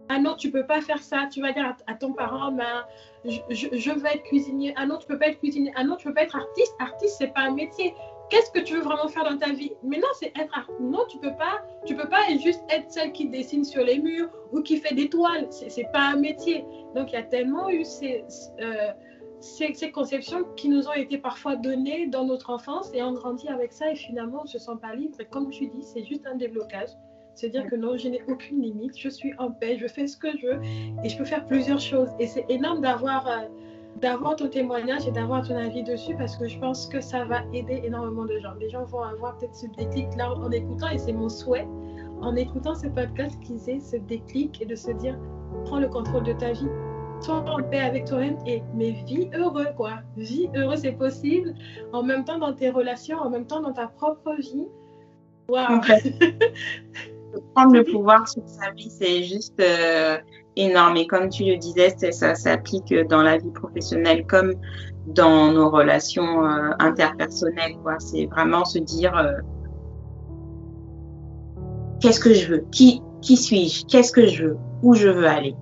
ah 0.10 0.20
non, 0.20 0.36
tu 0.36 0.52
peux 0.52 0.66
pas 0.66 0.82
faire 0.82 1.02
ça. 1.02 1.28
Tu 1.32 1.42
vas 1.42 1.52
dire 1.52 1.76
à, 1.88 1.94
ton 1.96 2.14
parent, 2.14 2.52
ben, 2.52 2.86
je, 3.26 3.40
je, 3.50 3.92
veux 3.92 4.06
être 4.06 4.24
cuisinier. 4.24 4.74
Ah 4.78 4.86
non, 4.86 4.98
tu 4.98 5.08
peux 5.08 5.20
pas 5.20 5.28
être 5.28 5.40
cuisinier. 5.40 5.72
Ah 5.76 5.84
non, 5.84 5.96
tu 5.96 6.08
peux 6.08 6.14
pas 6.14 6.24
être 6.24 6.36
artiste. 6.36 6.74
Artiste, 6.80 7.16
c'est 7.18 7.34
pas 7.34 7.42
un 7.42 7.52
métier. 7.52 7.94
Qu'est-ce 8.30 8.52
que 8.52 8.60
tu 8.60 8.76
veux 8.76 8.82
vraiment 8.82 9.08
faire 9.08 9.24
dans 9.24 9.38
ta 9.38 9.52
vie? 9.52 9.72
Mais 9.84 9.98
non, 9.98 10.08
c'est 10.20 10.28
être 10.38 10.58
artiste. 10.58 10.80
Non, 10.80 11.06
tu 11.10 11.18
peux 11.18 11.36
pas. 11.36 11.62
Tu 11.86 11.96
peux 11.96 12.08
pas 12.08 12.22
juste 12.42 12.62
être 12.70 12.90
celle 12.90 13.12
qui 13.12 13.28
dessine 13.28 13.64
sur 13.64 13.84
les 13.84 14.00
murs 14.00 14.30
ou 14.52 14.62
qui 14.62 14.78
fait 14.78 14.96
des 14.96 15.10
toiles. 15.10 15.48
C'est 15.52 15.92
pas 15.92 16.12
un 16.14 16.18
métier. 16.18 16.64
Donc 16.96 17.12
il 17.12 17.16
y 17.16 17.18
a 17.18 17.24
tellement 17.24 17.70
eu 17.70 17.84
ces, 17.84 18.24
euh, 18.62 18.92
ces, 19.40 19.74
ces, 19.74 19.92
conceptions 19.92 20.46
qui 20.56 20.70
nous 20.70 20.88
ont 20.88 20.94
été 20.94 21.18
parfois 21.18 21.56
données 21.56 22.08
dans 22.08 22.26
notre 22.26 22.50
enfance 22.50 22.92
et 22.94 23.04
on 23.04 23.14
grandit 23.14 23.50
avec 23.50 23.72
ça 23.72 23.92
et 23.92 23.96
finalement 23.96 24.42
on 24.44 24.46
se 24.46 24.58
sent 24.58 24.78
pas 24.82 24.96
libre. 24.96 25.20
Et 25.20 25.26
comme 25.26 25.50
tu 25.50 25.68
dis, 25.68 25.84
c'est 25.84 26.06
juste 26.06 26.26
un 26.26 26.36
déblocage. 26.36 26.90
C'est 27.38 27.50
dire 27.50 27.68
que 27.68 27.76
non, 27.76 27.96
je 27.98 28.08
n'ai 28.08 28.24
aucune 28.28 28.64
limite, 28.64 28.98
je 28.98 29.10
suis 29.10 29.32
en 29.38 29.52
paix, 29.52 29.78
je 29.80 29.86
fais 29.86 30.08
ce 30.08 30.18
que 30.18 30.28
je 30.40 30.48
veux 30.48 30.60
et 31.04 31.08
je 31.08 31.16
peux 31.16 31.24
faire 31.24 31.46
plusieurs 31.46 31.80
choses. 31.80 32.10
Et 32.20 32.26
c'est 32.26 32.46
énorme 32.50 32.82
d'avoir 32.82 33.28
euh, 33.28 33.46
d'avoir 34.02 34.36
ton 34.36 34.48
témoignage 34.48 35.08
et 35.08 35.12
d'avoir 35.12 35.48
ton 35.48 35.56
avis 35.56 35.84
dessus 35.84 36.16
parce 36.18 36.36
que 36.36 36.48
je 36.48 36.58
pense 36.58 36.88
que 36.88 37.00
ça 37.00 37.26
va 37.26 37.42
aider 37.54 37.84
énormément 37.86 38.26
de 38.26 38.40
gens. 38.40 38.56
Les 38.60 38.72
gens 38.72 38.86
vont 38.86 39.04
avoir 39.04 39.38
peut-être 39.38 39.54
ce 39.54 39.68
déclic 39.68 40.08
là 40.18 40.34
en 40.34 40.50
écoutant 40.52 40.90
et 40.90 40.98
c'est 40.98 41.14
mon 41.14 41.30
souhait 41.30 41.68
en 42.22 42.36
écoutant 42.36 42.74
ce 42.74 42.88
podcast 42.88 43.40
qu'ils 43.44 43.70
aient 43.70 43.80
ce 43.82 43.98
déclic 43.98 44.60
et 44.60 44.66
de 44.66 44.76
se 44.76 44.90
dire 44.90 45.16
prends 45.66 45.80
le 45.80 45.90
contrôle 45.90 46.24
de 46.24 46.34
ta 46.34 46.54
vie. 46.54 46.70
Sois 47.22 47.46
en 47.48 47.62
paix 47.62 47.82
avec 47.82 48.06
toi-même 48.06 48.38
et 48.48 48.64
mais 48.74 48.92
vis 49.06 49.30
heureux 49.36 49.68
quoi. 49.76 50.00
Vis 50.16 50.50
heureux, 50.56 50.76
c'est 50.76 50.94
possible. 50.94 51.54
En 51.94 52.02
même 52.02 52.26
temps 52.26 52.40
dans 52.40 52.54
tes 52.54 52.72
relations, 52.72 53.20
en 53.20 53.30
même 53.30 53.46
temps 53.46 53.62
dans 53.62 53.74
ta 53.74 53.88
propre 53.88 54.34
vie. 54.40 54.66
Waouh 55.50 55.82
prendre 57.54 57.74
le 57.74 57.84
pouvoir 57.84 58.28
sur 58.28 58.44
sa 58.46 58.72
vie, 58.72 58.90
c'est 58.90 59.24
juste 59.24 59.60
euh, 59.60 60.18
énorme. 60.56 60.98
Et 60.98 61.08
comme 61.08 61.30
tu 61.30 61.44
le 61.46 61.58
disais, 61.58 61.96
ça 62.12 62.36
s'applique 62.36 62.94
dans 63.10 63.22
la 63.22 63.38
vie 63.38 63.52
professionnelle 63.52 64.26
comme 64.28 64.54
dans 65.08 65.52
nos 65.52 65.70
relations 65.70 66.46
euh, 66.46 66.72
interpersonnelles. 66.80 67.76
C'est 68.00 68.26
vraiment 68.26 68.66
se 68.66 68.80
dire 68.80 69.16
euh, 69.16 69.34
qu'est-ce 72.02 72.20
que 72.20 72.34
je 72.34 72.54
veux, 72.54 72.66
qui, 72.72 73.02
qui 73.22 73.38
suis-je, 73.38 73.86
qu'est-ce 73.86 74.12
que 74.12 74.28
je 74.28 74.46
veux, 74.46 74.58
où 74.84 74.94
je 74.94 75.10
veux 75.10 75.28
aller? 75.28 75.56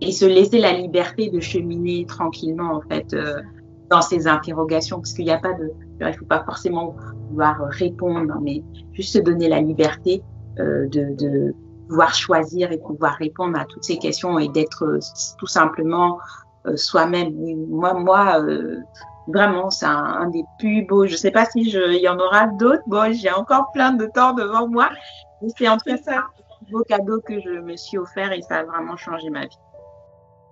Et 0.00 0.12
se 0.12 0.26
laisser 0.26 0.58
la 0.58 0.72
liberté 0.72 1.30
de 1.30 1.40
cheminer 1.40 2.04
tranquillement, 2.04 2.74
en 2.74 2.82
fait, 2.82 3.16
dans 3.90 4.02
ces 4.02 4.28
interrogations, 4.28 4.98
parce 4.98 5.14
qu'il 5.14 5.24
n'y 5.24 5.30
a 5.30 5.38
pas 5.38 5.54
de, 5.54 5.72
il 6.00 6.06
ne 6.06 6.12
faut 6.12 6.26
pas 6.26 6.44
forcément 6.44 6.94
vouloir 7.30 7.58
répondre, 7.70 8.34
mais 8.42 8.62
juste 8.92 9.14
se 9.14 9.18
donner 9.18 9.48
la 9.48 9.60
liberté 9.60 10.22
euh, 10.22 10.35
de, 10.56 11.14
de, 11.14 11.54
pouvoir 11.88 12.14
choisir 12.14 12.72
et 12.72 12.78
pouvoir 12.78 13.14
répondre 13.14 13.58
à 13.60 13.64
toutes 13.64 13.84
ces 13.84 13.96
questions 13.96 14.40
et 14.40 14.48
d'être 14.48 14.84
euh, 14.84 14.98
tout 15.38 15.46
simplement 15.46 16.18
soi-même. 16.74 17.32
Moi, 17.68 17.94
moi 17.94 18.40
vraiment, 19.28 19.70
c'est 19.70 19.86
un, 19.86 20.28
des 20.30 20.44
plus 20.58 20.82
beaux. 20.84 21.06
Je 21.06 21.12
ne 21.12 21.16
sais 21.16 21.30
pas 21.30 21.44
si 21.46 21.60
il 21.62 22.00
y 22.00 22.08
en 22.08 22.18
aura 22.18 22.46
d'autres. 22.46 22.82
Bon, 22.86 23.12
j'ai 23.12 23.30
encore 23.30 23.70
plein 23.72 23.92
de 23.92 24.06
temps 24.06 24.32
devant 24.32 24.68
moi. 24.68 24.90
C'est 25.56 25.68
en 25.68 25.76
tout 25.76 25.96
ça 26.02 26.18
un 26.18 26.70
beau 26.70 26.82
cadeau 26.84 27.20
que 27.20 27.40
je 27.40 27.50
me 27.50 27.76
suis 27.76 27.98
offert 27.98 28.32
et 28.32 28.42
ça 28.42 28.58
a 28.58 28.64
vraiment 28.64 28.96
changé 28.96 29.30
ma 29.30 29.46
vie. 29.46 29.58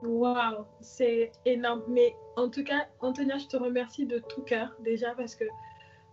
Waouh, 0.03 0.67
c'est 0.81 1.33
énorme. 1.47 1.83
Mais 1.89 2.15
en 2.37 2.49
tout 2.49 2.65
cas, 2.65 2.87
Antonia, 3.01 3.39
je 3.39 3.47
te 3.47 3.57
remercie 3.57 4.07
de 4.07 4.19
tout 4.19 4.43
cœur 4.43 4.69
déjà 4.81 5.15
parce 5.17 5.35
que 5.35 5.45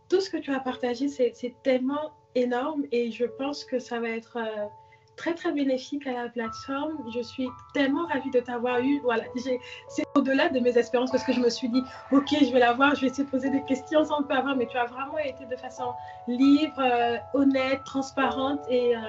tout 0.09 0.21
ce 0.21 0.29
que 0.29 0.37
tu 0.37 0.53
as 0.53 0.59
partagé, 0.59 1.07
c'est 1.07 1.33
tellement 1.63 2.11
énorme 2.35 2.83
et 2.91 3.11
je 3.11 3.25
pense 3.25 3.63
que 3.63 3.79
ça 3.79 3.99
va 3.99 4.09
être 4.09 4.37
euh, 4.37 4.67
très 5.15 5.33
très 5.33 5.51
bénéfique 5.51 6.07
à 6.07 6.13
la 6.13 6.29
plateforme. 6.29 6.97
Je 7.13 7.21
suis 7.21 7.47
tellement 7.73 8.07
ravie 8.07 8.31
de 8.31 8.39
t'avoir 8.39 8.79
eu. 8.79 8.99
Voilà, 9.01 9.23
c'est 9.35 10.03
au-delà 10.15 10.49
de 10.49 10.59
mes 10.59 10.77
espérances 10.77 11.11
parce 11.11 11.23
que 11.23 11.33
je 11.33 11.39
me 11.39 11.49
suis 11.49 11.69
dit, 11.69 11.83
ok, 12.11 12.29
je 12.41 12.51
vais 12.51 12.59
la 12.59 12.73
voir, 12.73 12.95
je 12.95 13.01
vais 13.01 13.07
essayer 13.07 13.25
de 13.25 13.29
poser 13.29 13.49
des 13.49 13.63
questions 13.63 14.03
sans 14.03 14.23
peu 14.23 14.33
avoir, 14.33 14.55
mais 14.55 14.65
tu 14.65 14.77
as 14.77 14.85
vraiment 14.85 15.17
été 15.17 15.45
de 15.45 15.55
façon 15.55 15.93
libre, 16.27 16.79
euh, 16.79 17.17
honnête, 17.33 17.83
transparente 17.85 18.61
et 18.69 18.95
euh, 18.95 18.99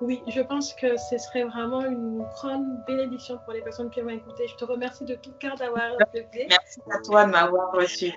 oui, 0.00 0.22
je 0.28 0.40
pense 0.40 0.74
que 0.74 0.96
ce 0.96 1.18
serait 1.18 1.44
vraiment 1.44 1.84
une 1.84 2.24
grande 2.34 2.84
bénédiction 2.86 3.38
pour 3.44 3.52
les 3.52 3.62
personnes 3.62 3.90
qui 3.90 4.00
vont 4.00 4.10
écouter. 4.10 4.46
Je 4.46 4.54
te 4.54 4.64
remercie 4.64 5.04
de 5.04 5.14
tout 5.14 5.32
cœur 5.40 5.56
d'avoir 5.56 5.92
accepté. 5.98 6.46
Merci 6.48 6.80
à 6.90 6.98
toi 7.00 7.24
de 7.24 7.30
m'avoir 7.30 7.72
reçu. 7.72 8.12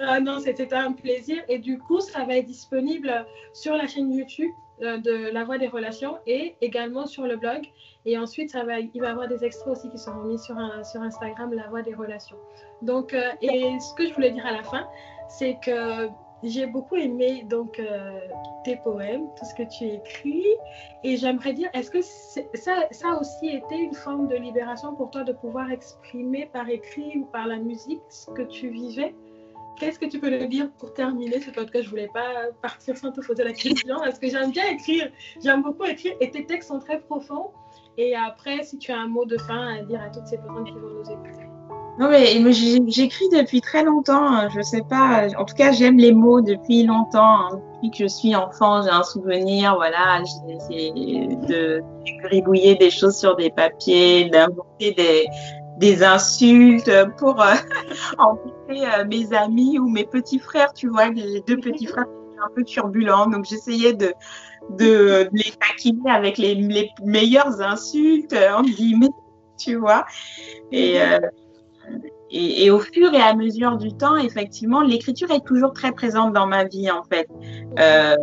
Ah 0.00 0.20
non, 0.20 0.38
c'était 0.38 0.72
un 0.74 0.92
plaisir. 0.92 1.42
Et 1.48 1.58
du 1.58 1.78
coup, 1.78 2.00
ça 2.00 2.24
va 2.24 2.36
être 2.36 2.46
disponible 2.46 3.26
sur 3.52 3.74
la 3.74 3.86
chaîne 3.86 4.12
YouTube 4.12 4.50
euh, 4.82 4.98
de 4.98 5.30
La 5.32 5.44
Voix 5.44 5.58
des 5.58 5.66
Relations 5.66 6.18
et 6.26 6.54
également 6.60 7.06
sur 7.06 7.24
le 7.24 7.36
blog. 7.36 7.66
Et 8.04 8.16
ensuite, 8.16 8.50
ça 8.50 8.64
va, 8.64 8.78
il 8.78 9.00
va 9.00 9.08
y 9.08 9.10
avoir 9.10 9.28
des 9.28 9.44
extraits 9.44 9.76
aussi 9.76 9.90
qui 9.90 9.98
seront 9.98 10.22
mis 10.22 10.38
sur, 10.38 10.56
sur 10.84 11.02
Instagram, 11.02 11.52
La 11.52 11.68
Voix 11.68 11.82
des 11.82 11.94
Relations. 11.94 12.36
Donc, 12.82 13.12
euh, 13.12 13.30
et 13.42 13.78
ce 13.80 13.94
que 13.94 14.06
je 14.06 14.14
voulais 14.14 14.30
dire 14.30 14.46
à 14.46 14.52
la 14.52 14.62
fin, 14.62 14.86
c'est 15.28 15.58
que 15.64 16.08
j'ai 16.42 16.66
beaucoup 16.66 16.96
aimé 16.96 17.44
donc 17.48 17.78
euh, 17.78 18.20
tes 18.64 18.76
poèmes, 18.76 19.26
tout 19.36 19.44
ce 19.44 19.54
que 19.54 19.68
tu 19.68 19.84
écris, 19.84 20.46
et 21.02 21.16
j'aimerais 21.16 21.52
dire, 21.52 21.68
est-ce 21.74 21.90
que 21.90 22.00
ça, 22.02 22.72
ça 22.90 23.08
a 23.10 23.20
aussi 23.20 23.48
été 23.48 23.76
une 23.76 23.94
forme 23.94 24.28
de 24.28 24.36
libération 24.36 24.94
pour 24.94 25.10
toi 25.10 25.24
de 25.24 25.32
pouvoir 25.32 25.70
exprimer 25.70 26.46
par 26.52 26.68
écrit 26.68 27.18
ou 27.18 27.24
par 27.26 27.46
la 27.46 27.56
musique 27.56 28.00
ce 28.08 28.30
que 28.30 28.42
tu 28.42 28.68
vivais? 28.68 29.14
Qu'est-ce 29.78 29.98
que 29.98 30.06
tu 30.06 30.18
peux 30.18 30.30
nous 30.30 30.46
dire 30.46 30.68
pour 30.78 30.92
terminer 30.92 31.40
ce 31.40 31.50
podcast? 31.50 31.84
Je 31.84 31.90
voulais 31.90 32.10
pas 32.12 32.48
partir 32.62 32.96
sans 32.96 33.12
te 33.12 33.20
poser 33.20 33.44
la 33.44 33.52
question 33.52 33.96
parce 34.02 34.18
que 34.18 34.28
j'aime 34.28 34.50
bien 34.50 34.66
écrire, 34.70 35.10
j'aime 35.42 35.62
beaucoup 35.62 35.84
écrire 35.84 36.14
et 36.20 36.30
tes 36.30 36.44
textes 36.46 36.68
sont 36.68 36.80
très 36.80 36.98
profonds. 36.98 37.50
Et 37.96 38.14
après, 38.16 38.62
si 38.64 38.78
tu 38.78 38.90
as 38.92 38.98
un 38.98 39.08
mot 39.08 39.24
de 39.24 39.38
fin 39.38 39.76
à 39.76 39.82
dire 39.82 40.00
à 40.02 40.08
toutes 40.08 40.26
ces 40.26 40.38
personnes 40.38 40.64
qui 40.64 40.72
vont 40.72 40.88
nous 40.88 41.10
écouter. 41.10 41.46
Non, 41.98 42.08
mais, 42.08 42.52
j'écris 42.52 43.28
depuis 43.30 43.60
très 43.60 43.82
longtemps. 43.82 44.24
Hein. 44.24 44.48
Je 44.54 44.62
sais 44.62 44.82
pas. 44.88 45.26
En 45.36 45.44
tout 45.44 45.56
cas, 45.56 45.72
j'aime 45.72 45.98
les 45.98 46.12
mots 46.12 46.40
depuis 46.40 46.84
longtemps. 46.84 47.48
Hein. 47.50 47.60
Depuis 47.74 47.90
que 47.90 47.98
je 47.98 48.06
suis 48.06 48.36
enfant, 48.36 48.82
j'ai 48.82 48.90
un 48.90 49.02
souvenir. 49.02 49.74
Voilà, 49.74 50.22
j'ai 50.70 50.92
de 51.48 51.82
gribouiller 52.22 52.76
des 52.76 52.90
choses 52.90 53.16
sur 53.16 53.34
des 53.34 53.50
papiers, 53.50 54.30
d'inventer 54.30 54.92
des, 54.92 55.26
des 55.78 56.02
insultes 56.02 56.90
pour 57.16 57.40
euh, 57.40 57.54
euh, 58.70 59.04
mes 59.06 59.32
amis 59.32 59.78
ou 59.78 59.88
mes 59.88 60.04
petits 60.04 60.38
frères. 60.38 60.72
Tu 60.72 60.88
vois, 60.88 61.08
les 61.08 61.42
deux 61.46 61.58
petits 61.58 61.86
frères 61.86 62.06
un 62.44 62.54
peu 62.54 62.64
turbulents. 62.64 63.26
Donc, 63.26 63.46
j'essayais 63.46 63.94
de, 63.94 64.12
les 64.78 65.52
taquiner 65.60 66.10
avec 66.10 66.38
les, 66.38 66.90
meilleures 67.04 67.60
insultes, 67.60 68.34
en 68.34 68.62
guillemets, 68.62 69.08
tu 69.58 69.76
vois. 69.76 70.04
Et. 70.72 71.00
Euh, 71.00 71.18
et, 72.30 72.70
au 72.70 72.78
fur 72.78 73.14
et 73.14 73.22
à 73.22 73.34
mesure 73.34 73.78
du 73.78 73.92
temps, 73.92 74.16
effectivement, 74.16 74.82
l'écriture 74.82 75.30
est 75.30 75.44
toujours 75.46 75.72
très 75.72 75.92
présente 75.92 76.34
dans 76.34 76.46
ma 76.46 76.64
vie, 76.64 76.90
en 76.90 77.02
fait. 77.04 77.26
Euh, 77.78 78.14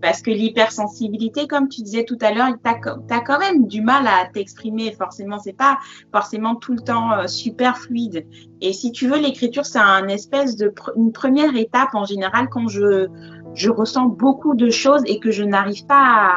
parce 0.00 0.22
que 0.22 0.30
l'hypersensibilité, 0.30 1.46
comme 1.46 1.68
tu 1.68 1.82
disais 1.82 2.04
tout 2.04 2.18
à 2.20 2.32
l'heure, 2.32 2.48
tu 2.62 2.70
as, 3.14 3.20
quand 3.20 3.38
même 3.38 3.66
du 3.66 3.82
mal 3.82 4.06
à 4.06 4.26
t'exprimer, 4.32 4.92
forcément. 4.92 5.38
C'est 5.38 5.56
pas 5.56 5.78
forcément 6.12 6.56
tout 6.56 6.72
le 6.72 6.80
temps 6.80 7.12
euh, 7.12 7.26
super 7.26 7.78
fluide. 7.78 8.26
Et 8.60 8.72
si 8.72 8.92
tu 8.92 9.08
veux, 9.08 9.18
l'écriture, 9.18 9.66
c'est 9.66 9.78
un 9.78 10.08
espèce 10.08 10.56
de 10.56 10.72
une 10.96 11.12
première 11.12 11.56
étape 11.56 11.94
en 11.94 12.04
général 12.04 12.48
quand 12.50 12.68
je, 12.68 13.08
je 13.54 13.70
ressens 13.70 14.06
beaucoup 14.06 14.54
de 14.54 14.70
choses 14.70 15.02
et 15.06 15.18
que 15.18 15.30
je 15.30 15.44
n'arrive 15.44 15.86
pas 15.86 15.96
à 15.96 16.32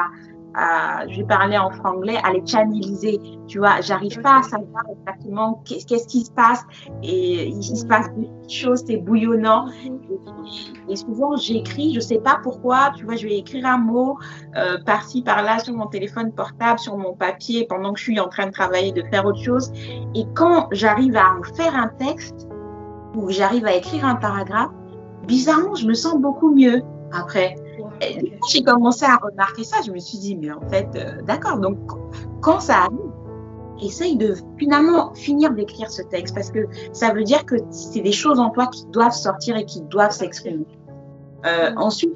je 0.55 1.17
vais 1.17 1.25
parler 1.25 1.57
en 1.57 1.71
franglais, 1.71 2.17
à 2.23 2.31
les 2.31 2.45
channeliser. 2.45 3.19
Tu 3.47 3.59
vois, 3.59 3.81
j'arrive 3.81 4.21
pas 4.21 4.39
à 4.39 4.43
savoir 4.43 4.83
exactement 4.91 5.63
qu'est-ce 5.65 6.07
qui 6.07 6.25
se 6.25 6.31
passe 6.31 6.63
et 7.01 7.47
il 7.47 7.63
se 7.63 7.85
passe 7.85 8.09
des 8.15 8.29
choses, 8.49 8.83
c'est 8.85 8.97
bouillonnant. 8.97 9.67
Et, 10.89 10.95
souvent, 10.95 11.35
j'écris, 11.35 11.93
je 11.93 11.99
sais 11.99 12.19
pas 12.19 12.39
pourquoi, 12.43 12.91
tu 12.95 13.05
vois, 13.05 13.15
je 13.15 13.27
vais 13.27 13.37
écrire 13.37 13.65
un 13.65 13.77
mot 13.77 14.17
euh, 14.55 14.77
par-ci, 14.85 15.21
par-là 15.21 15.59
sur 15.59 15.73
mon 15.73 15.87
téléphone 15.87 16.31
portable, 16.31 16.79
sur 16.79 16.97
mon 16.97 17.13
papier 17.13 17.65
pendant 17.67 17.93
que 17.93 17.99
je 17.99 18.03
suis 18.03 18.19
en 18.19 18.27
train 18.27 18.47
de 18.47 18.51
travailler, 18.51 18.91
de 18.91 19.03
faire 19.11 19.25
autre 19.25 19.41
chose. 19.41 19.71
Et 20.15 20.25
quand 20.35 20.67
j'arrive 20.71 21.15
à 21.15 21.35
en 21.35 21.43
faire 21.55 21.75
un 21.75 21.87
texte 21.87 22.47
ou 23.15 23.29
j'arrive 23.29 23.65
à 23.65 23.75
écrire 23.75 24.05
un 24.05 24.15
paragraphe, 24.15 24.71
bizarrement, 25.27 25.75
je 25.75 25.87
me 25.87 25.93
sens 25.93 26.19
beaucoup 26.19 26.53
mieux 26.53 26.81
après 27.11 27.55
j'ai 28.49 28.63
commencé 28.63 29.05
à 29.05 29.17
remarquer 29.17 29.63
ça, 29.63 29.77
je 29.85 29.91
me 29.91 29.99
suis 29.99 30.17
dit, 30.17 30.35
mais 30.35 30.51
en 30.51 30.61
fait, 30.69 30.89
euh, 30.95 31.21
d'accord, 31.21 31.57
donc 31.57 31.77
quand 32.41 32.59
ça 32.59 32.83
arrive, 32.83 33.11
essaye 33.81 34.15
de 34.15 34.35
finalement 34.57 35.13
finir 35.13 35.51
d'écrire 35.53 35.89
ce 35.89 36.01
texte 36.03 36.35
parce 36.35 36.51
que 36.51 36.67
ça 36.93 37.13
veut 37.13 37.23
dire 37.23 37.45
que 37.45 37.55
c'est 37.69 38.01
des 38.01 38.11
choses 38.11 38.39
en 38.39 38.49
toi 38.49 38.67
qui 38.67 38.85
doivent 38.87 39.13
sortir 39.13 39.57
et 39.57 39.65
qui 39.65 39.81
doivent 39.81 40.11
s'exprimer. 40.11 40.65
Euh, 41.45 41.71
ensuite, 41.75 42.13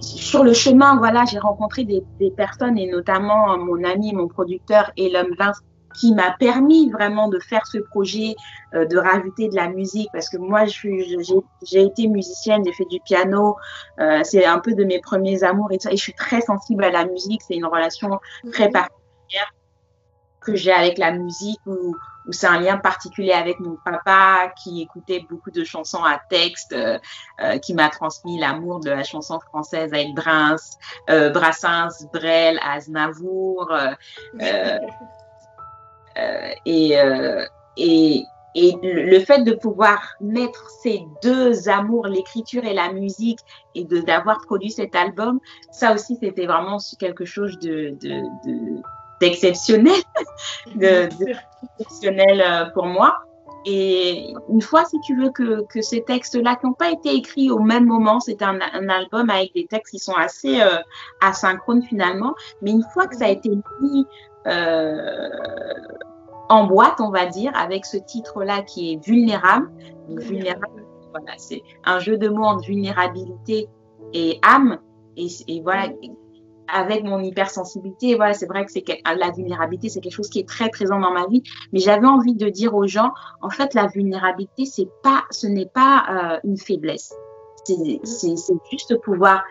sur 0.00 0.44
le 0.44 0.52
chemin, 0.52 0.96
voilà, 0.96 1.24
j'ai 1.24 1.38
rencontré 1.38 1.84
des, 1.84 2.04
des, 2.18 2.30
personnes 2.30 2.78
et 2.78 2.90
notamment 2.90 3.56
mon 3.58 3.82
ami, 3.84 4.12
mon 4.12 4.28
producteur 4.28 4.90
Elon 4.96 5.28
Vince, 5.38 5.62
qui 5.98 6.14
m'a 6.14 6.32
permis 6.38 6.90
vraiment 6.90 7.28
de 7.28 7.38
faire 7.40 7.66
ce 7.66 7.78
projet, 7.78 8.36
euh, 8.74 8.86
de 8.86 8.96
rajouter 8.96 9.48
de 9.48 9.56
la 9.56 9.68
musique, 9.68 10.08
parce 10.12 10.28
que 10.28 10.36
moi, 10.36 10.64
j'ai 10.66 11.82
été 11.82 12.06
musicienne, 12.06 12.62
j'ai 12.64 12.72
fait 12.72 12.86
du 12.86 13.00
piano, 13.00 13.56
euh, 14.00 14.20
c'est 14.22 14.44
un 14.44 14.60
peu 14.60 14.74
de 14.74 14.84
mes 14.84 15.00
premiers 15.00 15.42
amours 15.42 15.72
et, 15.72 15.78
ça, 15.78 15.90
et 15.90 15.96
je 15.96 16.02
suis 16.02 16.14
très 16.14 16.40
sensible 16.40 16.84
à 16.84 16.90
la 16.90 17.04
musique, 17.04 17.42
c'est 17.42 17.56
une 17.56 17.66
relation 17.66 18.20
très 18.52 18.66
mhm. 18.66 18.72
particulière 18.72 19.52
que 20.40 20.54
j'ai 20.54 20.72
avec 20.72 20.98
la 20.98 21.10
musique 21.12 21.60
où, 21.66 21.96
où 22.26 22.32
c'est 22.32 22.46
un 22.46 22.60
lien 22.60 22.78
particulier 22.78 23.32
avec 23.32 23.58
mon 23.58 23.76
papa 23.84 24.52
qui 24.62 24.82
écoutait 24.82 25.26
beaucoup 25.28 25.50
de 25.50 25.64
chansons 25.64 26.04
à 26.04 26.20
texte, 26.30 26.72
euh, 26.72 26.98
euh 27.40 27.58
qui 27.58 27.74
m'a 27.74 27.88
transmis 27.88 28.38
l'amour 28.38 28.80
de 28.80 28.90
la 28.90 29.02
chanson 29.02 29.40
française 29.40 29.92
avec 29.92 30.14
Brins, 30.14 30.56
euh, 31.10 31.30
Brassens, 31.30 32.06
Brel, 32.12 32.60
Aznavour. 32.62 33.72
Euh, 36.18 36.50
euh, 36.66 37.44
et, 37.76 38.24
et, 38.24 38.24
et 38.54 38.74
le 38.82 39.20
fait 39.20 39.44
de 39.44 39.52
pouvoir 39.52 40.14
mettre 40.20 40.68
ces 40.82 41.02
deux 41.22 41.68
amours, 41.68 42.06
l'écriture 42.06 42.64
et 42.64 42.74
la 42.74 42.92
musique, 42.92 43.38
et 43.74 43.84
d'avoir 43.84 44.40
produit 44.46 44.70
cet 44.70 44.96
album, 44.96 45.38
ça 45.70 45.94
aussi 45.94 46.16
c'était 46.20 46.46
vraiment 46.46 46.78
quelque 46.98 47.24
chose 47.24 47.58
de, 47.60 47.96
d'exceptionnel, 49.20 50.00
de, 50.74 51.08
de, 51.18 51.34
euh, 52.42 52.70
pour 52.74 52.86
moi. 52.86 53.18
Et 53.66 54.32
une 54.48 54.62
fois, 54.62 54.84
si 54.84 54.98
tu 55.00 55.16
veux, 55.20 55.30
que, 55.30 55.66
que 55.66 55.82
ces 55.82 56.02
textes-là 56.02 56.56
qui 56.56 56.66
n'ont 56.66 56.72
pas 56.72 56.90
été 56.90 57.14
écrits 57.14 57.50
au 57.50 57.58
même 57.58 57.84
moment, 57.84 58.18
c'est 58.18 58.40
un, 58.40 58.58
un, 58.72 58.88
album 58.88 59.28
avec 59.30 59.52
des 59.52 59.66
textes 59.66 59.90
qui 59.92 59.98
sont 59.98 60.14
assez 60.14 60.60
euh, 60.60 60.78
asynchrones 61.20 61.82
finalement, 61.82 62.34
mais 62.62 62.70
une 62.70 62.84
fois 62.94 63.06
que 63.06 63.16
ça 63.16 63.26
a 63.26 63.28
été 63.28 63.50
mis 63.82 64.06
en 66.48 66.64
boîte, 66.64 67.00
on 67.00 67.10
va 67.10 67.26
dire, 67.26 67.52
avec 67.54 67.84
ce 67.84 67.96
titre-là 67.96 68.62
qui 68.62 68.92
est 68.92 69.04
vulnérable. 69.04 69.70
vulnérable, 70.08 70.84
voilà, 71.10 71.32
c'est 71.36 71.62
un 71.84 71.98
jeu 71.98 72.16
de 72.16 72.28
mots 72.28 72.44
entre 72.44 72.64
vulnérabilité 72.64 73.68
et 74.12 74.38
âme. 74.42 74.78
Et, 75.16 75.60
voilà, 75.62 75.88
avec 76.68 77.02
mon 77.02 77.20
hypersensibilité, 77.20 78.14
voilà, 78.14 78.34
c'est 78.34 78.46
vrai 78.46 78.64
que 78.64 78.70
c'est 78.70 78.84
la 79.04 79.30
vulnérabilité, 79.30 79.88
c'est 79.88 80.00
quelque 80.00 80.14
chose 80.14 80.28
qui 80.28 80.38
est 80.38 80.48
très 80.48 80.68
présent 80.70 81.00
dans 81.00 81.10
ma 81.10 81.26
vie. 81.26 81.42
Mais 81.72 81.80
j'avais 81.80 82.06
envie 82.06 82.34
de 82.34 82.48
dire 82.48 82.74
aux 82.74 82.86
gens, 82.86 83.12
en 83.42 83.50
fait, 83.50 83.74
la 83.74 83.86
vulnérabilité, 83.86 84.64
c'est 84.64 84.88
pas, 85.02 85.24
ce 85.30 85.46
n'est 85.46 85.66
pas 85.66 86.04
euh, 86.10 86.40
une 86.44 86.56
faiblesse. 86.56 87.14
C'est 87.64 88.34
juste 88.70 88.96
pouvoir 89.02 89.42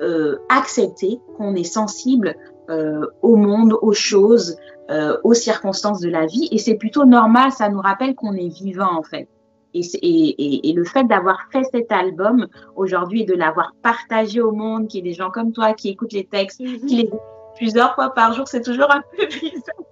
euh, 0.00 0.38
accepter 0.48 1.20
qu'on 1.36 1.54
est 1.54 1.62
sensible 1.62 2.34
euh, 2.70 3.06
au 3.22 3.36
monde, 3.36 3.76
aux 3.82 3.92
choses, 3.92 4.56
euh, 4.90 5.16
aux 5.24 5.34
circonstances 5.34 6.00
de 6.00 6.10
la 6.10 6.26
vie. 6.26 6.48
Et 6.50 6.58
c'est 6.58 6.76
plutôt 6.76 7.04
normal, 7.04 7.52
ça 7.52 7.68
nous 7.68 7.80
rappelle 7.80 8.14
qu'on 8.14 8.34
est 8.34 8.48
vivant 8.48 8.96
en 8.96 9.02
fait. 9.02 9.28
Et, 9.74 9.80
et, 9.80 10.70
et, 10.70 10.72
le 10.72 10.84
fait 10.84 11.02
d'avoir 11.02 11.48
fait 11.50 11.64
cet 11.72 11.90
album 11.90 12.46
aujourd'hui 12.76 13.22
et 13.22 13.24
de 13.24 13.34
l'avoir 13.34 13.72
partagé 13.82 14.40
au 14.40 14.52
monde, 14.52 14.86
qu'il 14.86 15.04
y 15.04 15.08
ait 15.08 15.10
des 15.10 15.16
gens 15.16 15.30
comme 15.30 15.50
toi 15.50 15.72
qui 15.72 15.88
écoutent 15.88 16.12
les 16.12 16.26
textes, 16.26 16.60
mhm. 16.60 16.86
qui 16.86 16.94
les 16.94 17.02
écoutent 17.02 17.20
plusieurs 17.56 17.94
fois 17.96 18.10
par 18.10 18.32
jour, 18.34 18.46
c'est 18.46 18.62
toujours 18.62 18.90
un 18.90 19.02
peu 19.16 19.26
bizarre. 19.26 19.84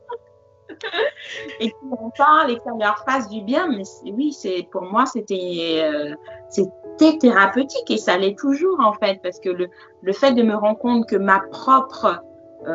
et 1.61 1.69
qui 1.69 1.75
en 1.91 2.11
parlent 2.11 2.51
et 2.51 2.57
qui 2.57 2.69
leur 2.81 2.99
fasse 3.05 3.29
du 3.29 3.43
bien. 3.43 3.69
Mais 3.69 3.83
oui, 4.13 4.33
c'est 4.33 4.69
pour 4.71 4.83
moi, 4.83 5.07
c'était 5.07 5.83
euh, 5.83 6.15
c'était 6.49 7.19
thérapeutique 7.19 7.91
et 7.91 7.99
ça 7.99 8.17
l'est 8.19 8.39
toujours 8.39 8.81
en 8.81 8.93
fait, 8.93 9.21
parce 9.23 9.41
que 9.41 9.51
le, 9.51 9.69
le 10.03 10.13
fait 10.13 10.33
de 10.33 10.43
me 10.43 10.55
rendre 10.55 10.79
compte 10.79 11.09
que 11.09 11.17
ma 11.17 11.41
propre, 11.51 12.23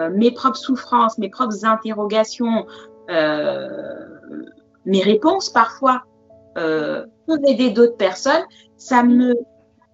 mes 0.10 0.32
propres 0.32 0.58
souffrances, 0.58 1.18
mes 1.18 1.30
propres 1.30 1.66
interrogations, 1.66 2.66
euh, 3.10 3.68
mes 4.86 5.02
réponses 5.02 5.50
parfois 5.50 6.04
euh, 6.58 7.06
peuvent 7.28 7.46
aider 7.46 7.70
d'autres 7.70 7.98
personnes, 7.98 8.44
ça 8.78 9.04
me, 9.04 9.36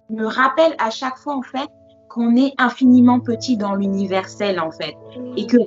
me 0.08 0.26
rappelle 0.26 0.74
à 0.78 0.90
chaque 0.90 1.16
fois 1.18 1.34
en 1.34 1.42
fait 1.42 1.68
qu'on 2.08 2.36
est 2.36 2.52
infiniment 2.58 3.20
petit 3.20 3.56
dans 3.56 3.74
l'universel 3.74 4.60
en 4.60 4.70
fait 4.70 4.94
et 5.36 5.46
que 5.46 5.58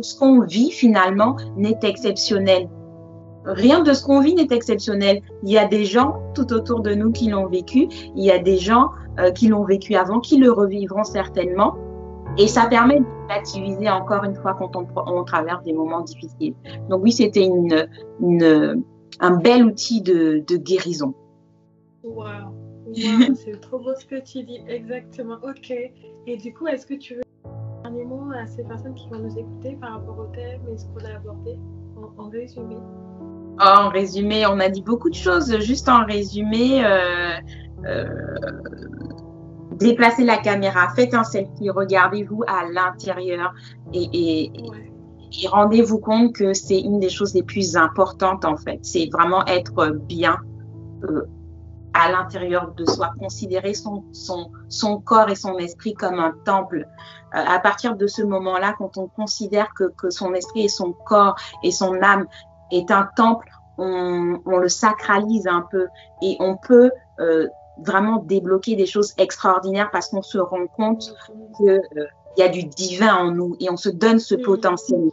ce 0.00 0.18
qu'on 0.18 0.40
vit 0.40 0.70
finalement 0.70 1.36
n'est 1.56 1.78
exceptionnel. 1.82 2.68
Rien 3.44 3.80
de 3.80 3.92
ce 3.92 4.04
qu'on 4.04 4.20
vit 4.20 4.34
n'est 4.34 4.54
exceptionnel. 4.54 5.20
Il 5.42 5.50
y 5.50 5.58
a 5.58 5.66
des 5.66 5.84
gens 5.84 6.22
tout 6.34 6.52
autour 6.52 6.80
de 6.80 6.94
nous 6.94 7.10
qui 7.12 7.28
l'ont 7.28 7.46
vécu, 7.46 7.88
il 8.16 8.24
y 8.24 8.30
a 8.30 8.38
des 8.38 8.58
gens 8.58 8.90
euh, 9.18 9.30
qui 9.30 9.48
l'ont 9.48 9.64
vécu 9.64 9.94
avant, 9.94 10.20
qui 10.20 10.38
le 10.38 10.50
revivront 10.50 11.04
certainement. 11.04 11.76
Et 12.38 12.46
ça 12.48 12.66
permet 12.66 13.00
de 13.00 13.04
relativiser 13.24 13.90
encore 13.90 14.24
une 14.24 14.34
fois 14.34 14.54
quand 14.54 14.74
on, 14.76 14.86
on 14.96 15.24
traverse 15.24 15.62
des 15.64 15.72
moments 15.72 16.00
difficiles. 16.00 16.54
Donc 16.88 17.02
oui, 17.02 17.12
c'était 17.12 17.44
une, 17.44 17.86
une, 18.20 18.82
un 19.20 19.36
bel 19.36 19.64
outil 19.64 20.00
de, 20.00 20.42
de 20.46 20.56
guérison. 20.56 21.14
Wow. 22.02 22.14
wow 22.14 22.94
c'est 23.34 23.60
trop 23.60 23.78
beau 23.78 23.94
ce 23.98 24.06
que 24.06 24.20
tu 24.20 24.42
dis, 24.44 24.60
exactement. 24.66 25.36
Ok. 25.42 25.72
Et 26.26 26.36
du 26.36 26.52
coup, 26.54 26.66
est-ce 26.66 26.86
que 26.86 26.94
tu 26.94 27.16
veux 27.16 27.22
dernier 27.82 28.04
mot 28.04 28.30
à 28.34 28.46
ces 28.46 28.62
personnes 28.64 28.94
qui 28.94 29.08
vont 29.08 29.18
nous 29.18 29.38
écouter 29.38 29.76
par 29.80 29.92
rapport 29.92 30.18
au 30.18 30.26
thème 30.34 30.60
et 30.72 30.76
ce 30.76 30.86
qu'on 30.86 31.04
a 31.04 31.16
abordé 31.16 31.58
en, 32.18 32.28
résumé? 32.28 32.76
Oh, 32.76 33.62
En 33.62 33.88
résumé, 33.88 34.46
on 34.46 34.58
a 34.60 34.68
dit 34.68 34.82
beaucoup 34.82 35.10
de 35.10 35.14
choses. 35.14 35.58
Juste 35.60 35.88
en 35.88 36.04
résumé, 36.04 36.84
euh, 36.84 37.36
euh, 37.84 38.06
déplacez 39.78 40.24
la 40.24 40.38
caméra, 40.38 40.88
faites 40.94 41.14
un 41.14 41.24
selfie, 41.24 41.70
regardez-vous 41.70 42.42
à 42.46 42.64
l'intérieur 42.70 43.52
et, 43.92 44.08
et, 44.12 44.52
et 45.42 45.48
rendez-vous 45.48 45.98
compte 45.98 46.34
que 46.34 46.52
c'est 46.52 46.80
une 46.80 46.98
des 46.98 47.08
choses 47.08 47.34
les 47.34 47.42
plus 47.42 47.76
importantes 47.76 48.44
en 48.44 48.56
fait. 48.56 48.78
C'est 48.82 49.08
vraiment 49.12 49.44
être 49.46 49.90
bien. 50.08 50.38
Euh, 51.04 51.26
à 51.94 52.10
l'intérieur 52.10 52.72
de 52.74 52.84
soi, 52.86 53.10
considérer 53.18 53.74
son, 53.74 54.04
son, 54.12 54.50
son 54.68 55.00
corps 55.00 55.28
et 55.28 55.34
son 55.34 55.58
esprit 55.58 55.94
comme 55.94 56.18
un 56.18 56.32
temple. 56.44 56.86
Euh, 57.34 57.38
à 57.46 57.58
partir 57.58 57.96
de 57.96 58.06
ce 58.06 58.22
moment-là, 58.22 58.74
quand 58.78 58.96
on 58.96 59.08
considère 59.08 59.72
que, 59.74 59.84
que 59.96 60.10
son 60.10 60.34
esprit 60.34 60.64
et 60.64 60.68
son 60.68 60.92
corps 60.92 61.36
et 61.62 61.70
son 61.70 62.00
âme 62.02 62.26
est 62.70 62.90
un 62.90 63.08
temple, 63.16 63.48
on, 63.78 64.40
on 64.46 64.58
le 64.58 64.68
sacralise 64.68 65.46
un 65.46 65.66
peu 65.70 65.86
et 66.22 66.36
on 66.40 66.56
peut 66.56 66.90
euh, 67.20 67.46
vraiment 67.84 68.18
débloquer 68.18 68.76
des 68.76 68.86
choses 68.86 69.14
extraordinaires 69.18 69.90
parce 69.90 70.08
qu'on 70.08 70.22
se 70.22 70.38
rend 70.38 70.66
compte 70.66 71.14
qu'il 71.56 71.68
euh, 71.70 72.06
y 72.36 72.42
a 72.42 72.48
du 72.48 72.64
divin 72.64 73.14
en 73.14 73.30
nous 73.30 73.56
et 73.60 73.70
on 73.70 73.76
se 73.76 73.88
donne 73.88 74.18
ce 74.18 74.34
potentiel-là 74.34 75.10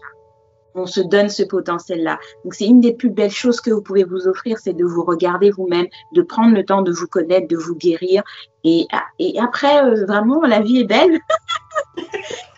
on 0.75 0.85
se 0.85 1.01
donne 1.01 1.29
ce 1.29 1.43
potentiel-là. 1.43 2.19
Donc 2.43 2.53
c'est 2.53 2.65
une 2.65 2.79
des 2.79 2.93
plus 2.93 3.09
belles 3.09 3.31
choses 3.31 3.61
que 3.61 3.71
vous 3.71 3.81
pouvez 3.81 4.03
vous 4.03 4.27
offrir, 4.27 4.57
c'est 4.59 4.73
de 4.73 4.85
vous 4.85 5.03
regarder 5.03 5.51
vous-même, 5.51 5.87
de 6.13 6.21
prendre 6.21 6.55
le 6.55 6.63
temps 6.63 6.81
de 6.81 6.91
vous 6.91 7.07
connaître, 7.07 7.47
de 7.47 7.57
vous 7.57 7.75
guérir. 7.75 8.23
Et, 8.63 8.87
et 9.19 9.39
après, 9.39 9.83
euh, 9.83 10.05
vraiment, 10.05 10.41
la 10.41 10.61
vie 10.61 10.81
est 10.81 10.85
belle. 10.85 11.19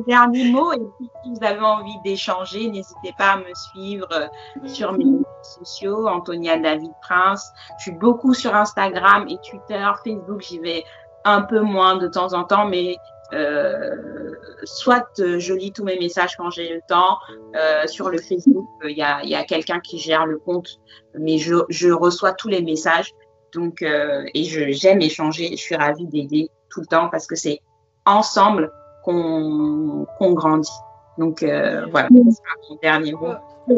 dernier 0.00 0.50
mot, 0.50 0.72
et 0.72 0.78
puis 0.78 1.08
si 1.22 1.30
vous 1.30 1.44
avez 1.44 1.60
envie 1.60 1.98
d'échanger, 2.04 2.68
n'hésitez 2.68 3.14
pas 3.16 3.32
à 3.32 3.36
me 3.38 3.54
suivre 3.54 4.08
euh, 4.12 4.28
sur 4.66 4.92
mes 4.92 5.04
réseaux 5.04 5.24
sociaux, 5.42 6.08
Antonia 6.08 6.58
David 6.58 6.92
Prince. 7.02 7.52
Je 7.78 7.84
suis 7.84 7.92
beaucoup 7.92 8.34
sur 8.34 8.54
Instagram 8.54 9.26
et 9.28 9.36
Twitter, 9.48 9.86
Facebook, 10.04 10.42
j'y 10.42 10.58
vais 10.58 10.84
un 11.24 11.42
peu 11.42 11.60
moins 11.60 11.96
de 11.96 12.08
temps 12.08 12.34
en 12.34 12.44
temps, 12.44 12.66
mais 12.66 12.96
euh, 13.32 14.32
soit 14.64 15.08
euh, 15.20 15.38
je 15.38 15.54
lis 15.54 15.72
tous 15.72 15.84
mes 15.84 15.98
messages 15.98 16.36
quand 16.36 16.50
j'ai 16.50 16.72
le 16.72 16.80
temps. 16.88 17.18
Sur 17.86 18.10
le 18.10 18.18
Facebook, 18.18 18.68
il 18.84 18.96
y 18.96 19.02
a, 19.02 19.24
y 19.24 19.34
a 19.34 19.44
quelqu'un 19.44 19.80
qui 19.80 19.98
gère 19.98 20.26
le 20.26 20.38
compte, 20.38 20.80
mais 21.18 21.38
je, 21.38 21.54
je 21.68 21.90
reçois 21.90 22.32
tous 22.32 22.48
les 22.48 22.62
messages. 22.62 23.12
Donc, 23.54 23.82
et 23.82 24.72
j'aime 24.72 25.00
échanger. 25.00 25.50
Je 25.52 25.62
suis 25.62 25.76
ravie 25.76 26.06
d'aider 26.06 26.50
tout 26.70 26.80
le 26.80 26.86
temps 26.86 27.08
parce 27.08 27.26
que 27.26 27.36
c'est 27.36 27.60
ensemble 28.04 28.70
qu'on 29.04 30.06
grandit. 30.32 30.70
Donc 31.18 31.40
voilà, 31.42 32.08
c'est 32.08 32.70
mon 32.70 32.76
dernier 32.82 33.12
mot. 33.12 33.34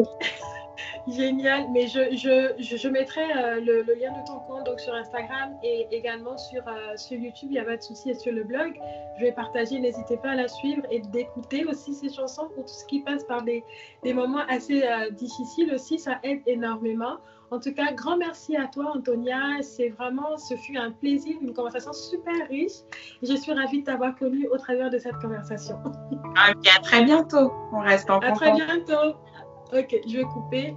Génial, 1.07 1.67
mais 1.71 1.87
je, 1.87 2.01
je, 2.17 2.75
je, 2.75 2.87
mettrai 2.89 3.21
euh, 3.21 3.61
le, 3.61 3.81
lien 3.93 4.11
de 4.11 4.27
ton 4.27 4.39
compte 4.39 4.65
donc 4.65 4.77
sur 4.81 4.93
Instagram 4.93 5.55
et 5.63 5.87
également 5.89 6.37
sur, 6.37 6.61
euh, 6.67 6.97
sur 6.97 7.17
YouTube, 7.17 7.47
il 7.49 7.53
n'y 7.53 7.59
a 7.59 7.63
pas 7.63 7.77
de 7.77 7.81
souci, 7.81 8.09
et 8.09 8.13
sur 8.13 8.33
le 8.33 8.43
blog. 8.43 8.77
Je 9.17 9.23
vais 9.23 9.31
partager, 9.31 9.79
n'hésitez 9.79 10.17
pas 10.17 10.31
à 10.31 10.35
la 10.35 10.49
suivre 10.49 10.81
et 10.91 10.99
d'écouter 10.99 11.63
aussi 11.65 11.93
ces 11.93 12.09
chansons 12.09 12.49
pour 12.53 12.65
tout 12.65 12.73
ce 12.73 12.85
qui 12.85 12.99
passe 12.99 13.23
par 13.23 13.41
des, 13.43 13.63
des 14.03 14.13
moments 14.13 14.43
assez 14.49 14.83
euh, 14.83 15.09
difficiles 15.11 15.73
aussi, 15.73 15.97
ça 15.97 16.19
aide 16.23 16.41
énormément. 16.45 17.17
En 17.49 17.59
tout 17.59 17.73
cas, 17.73 17.93
grand 17.93 18.17
merci 18.17 18.57
à 18.57 18.67
toi, 18.67 18.93
Antonia. 18.95 19.61
C'est 19.61 19.89
vraiment, 19.89 20.37
ce 20.37 20.55
fut 20.55 20.77
un 20.77 20.91
plaisir, 20.91 21.37
une 21.41 21.53
conversation 21.53 21.93
super 21.93 22.47
riche. 22.49 22.79
Je 23.23 23.33
suis 23.35 23.53
ravie 23.53 23.81
de 23.81 23.85
t'avoir 23.85 24.15
connue 24.15 24.47
au 24.49 24.57
travers 24.57 24.89
de 24.89 24.97
cette 24.97 25.17
conversation. 25.21 25.77
à 26.35 26.53
très 26.81 27.03
bientôt. 27.05 27.53
On 27.71 27.79
reste 27.79 28.09
en 28.09 28.19
contact. 28.19 28.41
À 28.41 28.51
très 28.51 28.53
bientôt. 28.53 29.17
Ok, 29.73 29.95
je 30.07 30.17
vais 30.17 30.23
couper. 30.23 30.75